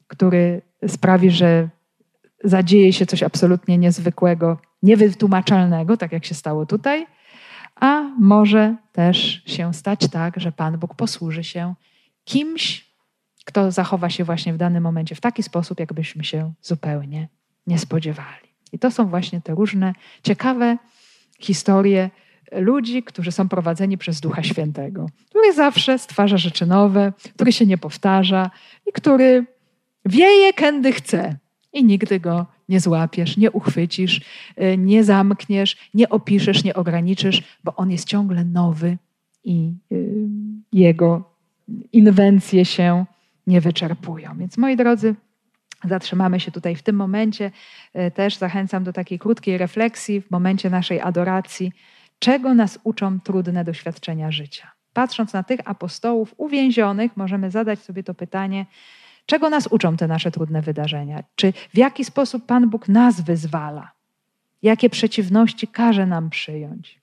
który 0.06 0.62
sprawi, 0.86 1.30
że 1.30 1.68
zadzieje 2.44 2.92
się 2.92 3.06
coś 3.06 3.22
absolutnie 3.22 3.78
niezwykłego, 3.78 4.58
niewytłumaczalnego, 4.84 5.96
tak 5.96 6.12
jak 6.12 6.24
się 6.24 6.34
stało 6.34 6.66
tutaj, 6.66 7.06
a 7.80 8.02
może 8.20 8.76
też 8.92 9.42
się 9.46 9.74
stać 9.74 10.08
tak, 10.08 10.40
że 10.40 10.52
Pan 10.52 10.78
Bóg 10.78 10.94
posłuży 10.94 11.44
się 11.44 11.74
kimś, 12.24 12.94
kto 13.44 13.70
zachowa 13.70 14.10
się 14.10 14.24
właśnie 14.24 14.52
w 14.52 14.56
danym 14.56 14.82
momencie 14.82 15.14
w 15.14 15.20
taki 15.20 15.42
sposób, 15.42 15.80
jakbyśmy 15.80 16.24
się 16.24 16.52
zupełnie 16.62 17.28
nie 17.66 17.78
spodziewali. 17.78 18.48
I 18.72 18.78
to 18.78 18.90
są 18.90 19.08
właśnie 19.08 19.40
te 19.40 19.54
różne 19.54 19.94
ciekawe 20.22 20.78
historie 21.40 22.10
ludzi, 22.52 23.02
którzy 23.02 23.32
są 23.32 23.48
prowadzeni 23.48 23.98
przez 23.98 24.20
Ducha 24.20 24.42
Świętego, 24.42 25.06
który 25.28 25.52
zawsze 25.52 25.98
stwarza 25.98 26.36
rzeczy 26.36 26.66
nowe, 26.66 27.12
który 27.34 27.52
się 27.52 27.66
nie 27.66 27.78
powtarza 27.78 28.50
i 28.86 28.92
który 28.92 29.46
wieje, 30.04 30.52
kiedy 30.52 30.92
chce 30.92 31.36
i 31.74 31.84
nigdy 31.84 32.20
go 32.20 32.46
nie 32.68 32.80
złapiesz, 32.80 33.36
nie 33.36 33.50
uchwycisz, 33.50 34.20
nie 34.78 35.04
zamkniesz, 35.04 35.76
nie 35.94 36.08
opiszesz, 36.08 36.64
nie 36.64 36.74
ograniczysz, 36.74 37.42
bo 37.64 37.76
on 37.76 37.90
jest 37.90 38.08
ciągle 38.08 38.44
nowy 38.44 38.98
i 39.44 39.72
y, 39.92 40.28
jego 40.72 41.30
inwencje 41.92 42.64
się 42.64 43.04
nie 43.46 43.60
wyczerpują. 43.60 44.38
Więc 44.38 44.58
moi 44.58 44.76
drodzy, 44.76 45.14
zatrzymamy 45.84 46.40
się 46.40 46.52
tutaj 46.52 46.76
w 46.76 46.82
tym 46.82 46.96
momencie. 46.96 47.50
E, 47.94 48.10
też 48.10 48.36
zachęcam 48.36 48.84
do 48.84 48.92
takiej 48.92 49.18
krótkiej 49.18 49.58
refleksji 49.58 50.20
w 50.20 50.30
momencie 50.30 50.70
naszej 50.70 51.00
adoracji, 51.00 51.72
czego 52.18 52.54
nas 52.54 52.78
uczą 52.84 53.20
trudne 53.20 53.64
doświadczenia 53.64 54.30
życia. 54.30 54.70
Patrząc 54.92 55.32
na 55.32 55.42
tych 55.42 55.60
apostołów 55.64 56.34
uwięzionych, 56.36 57.16
możemy 57.16 57.50
zadać 57.50 57.78
sobie 57.78 58.02
to 58.02 58.14
pytanie, 58.14 58.66
czego 59.26 59.50
nas 59.50 59.66
uczą 59.66 59.96
te 59.96 60.08
nasze 60.08 60.30
trudne 60.30 60.62
wydarzenia? 60.62 61.22
Czy 61.34 61.52
w 61.52 61.78
jaki 61.78 62.04
sposób 62.04 62.46
Pan 62.46 62.70
Bóg 62.70 62.88
nas 62.88 63.20
wyzwala? 63.20 63.90
Jakie 64.62 64.90
przeciwności 64.90 65.68
każe 65.68 66.06
nam 66.06 66.30
przyjąć? 66.30 67.00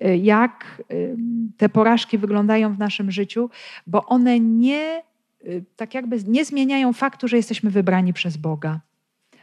E, 0.00 0.16
jak 0.16 0.82
te 1.56 1.68
porażki 1.68 2.18
wyglądają 2.18 2.74
w 2.74 2.78
naszym 2.78 3.10
życiu, 3.10 3.50
bo 3.86 4.06
one 4.06 4.40
nie 4.40 5.02
Y, 5.46 5.64
tak 5.76 5.94
jakby 5.94 6.18
nie 6.26 6.44
zmieniają 6.44 6.92
faktu, 6.92 7.28
że 7.28 7.36
jesteśmy 7.36 7.70
wybrani 7.70 8.12
przez 8.12 8.36
Boga, 8.36 8.80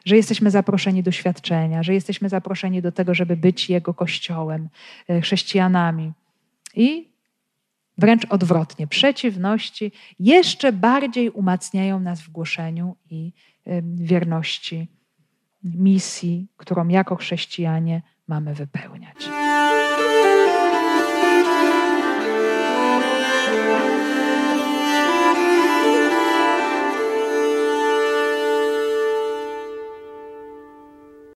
że 0.06 0.16
jesteśmy 0.16 0.51
zaproszeni 0.51 1.03
do 1.03 1.12
świadczenia, 1.12 1.84
że 1.84 1.93
jesteśmy 1.93 2.30
zaproszeni 2.30 2.82
do 2.82 2.91
tego, 2.91 3.14
żeby 3.14 3.38
być 3.38 3.70
Jego 3.70 3.93
kościołem, 3.93 4.70
y, 5.10 5.22
chrześcijanami. 5.22 6.12
I 6.76 7.10
wręcz 7.97 8.25
odwrotnie, 8.29 8.87
przeciwności 8.87 9.91
jeszcze 10.19 10.73
bardziej 10.73 11.29
umacniają 11.29 11.99
nas 11.99 12.21
w 12.21 12.29
głoszeniu 12.29 12.95
i 13.09 13.33
wierności 13.83 14.87
misji, 15.63 16.47
którą 16.57 16.87
jako 16.87 17.15
chrześcijanie 17.15 18.01
mamy 18.27 18.53
wypełniać. 18.53 19.17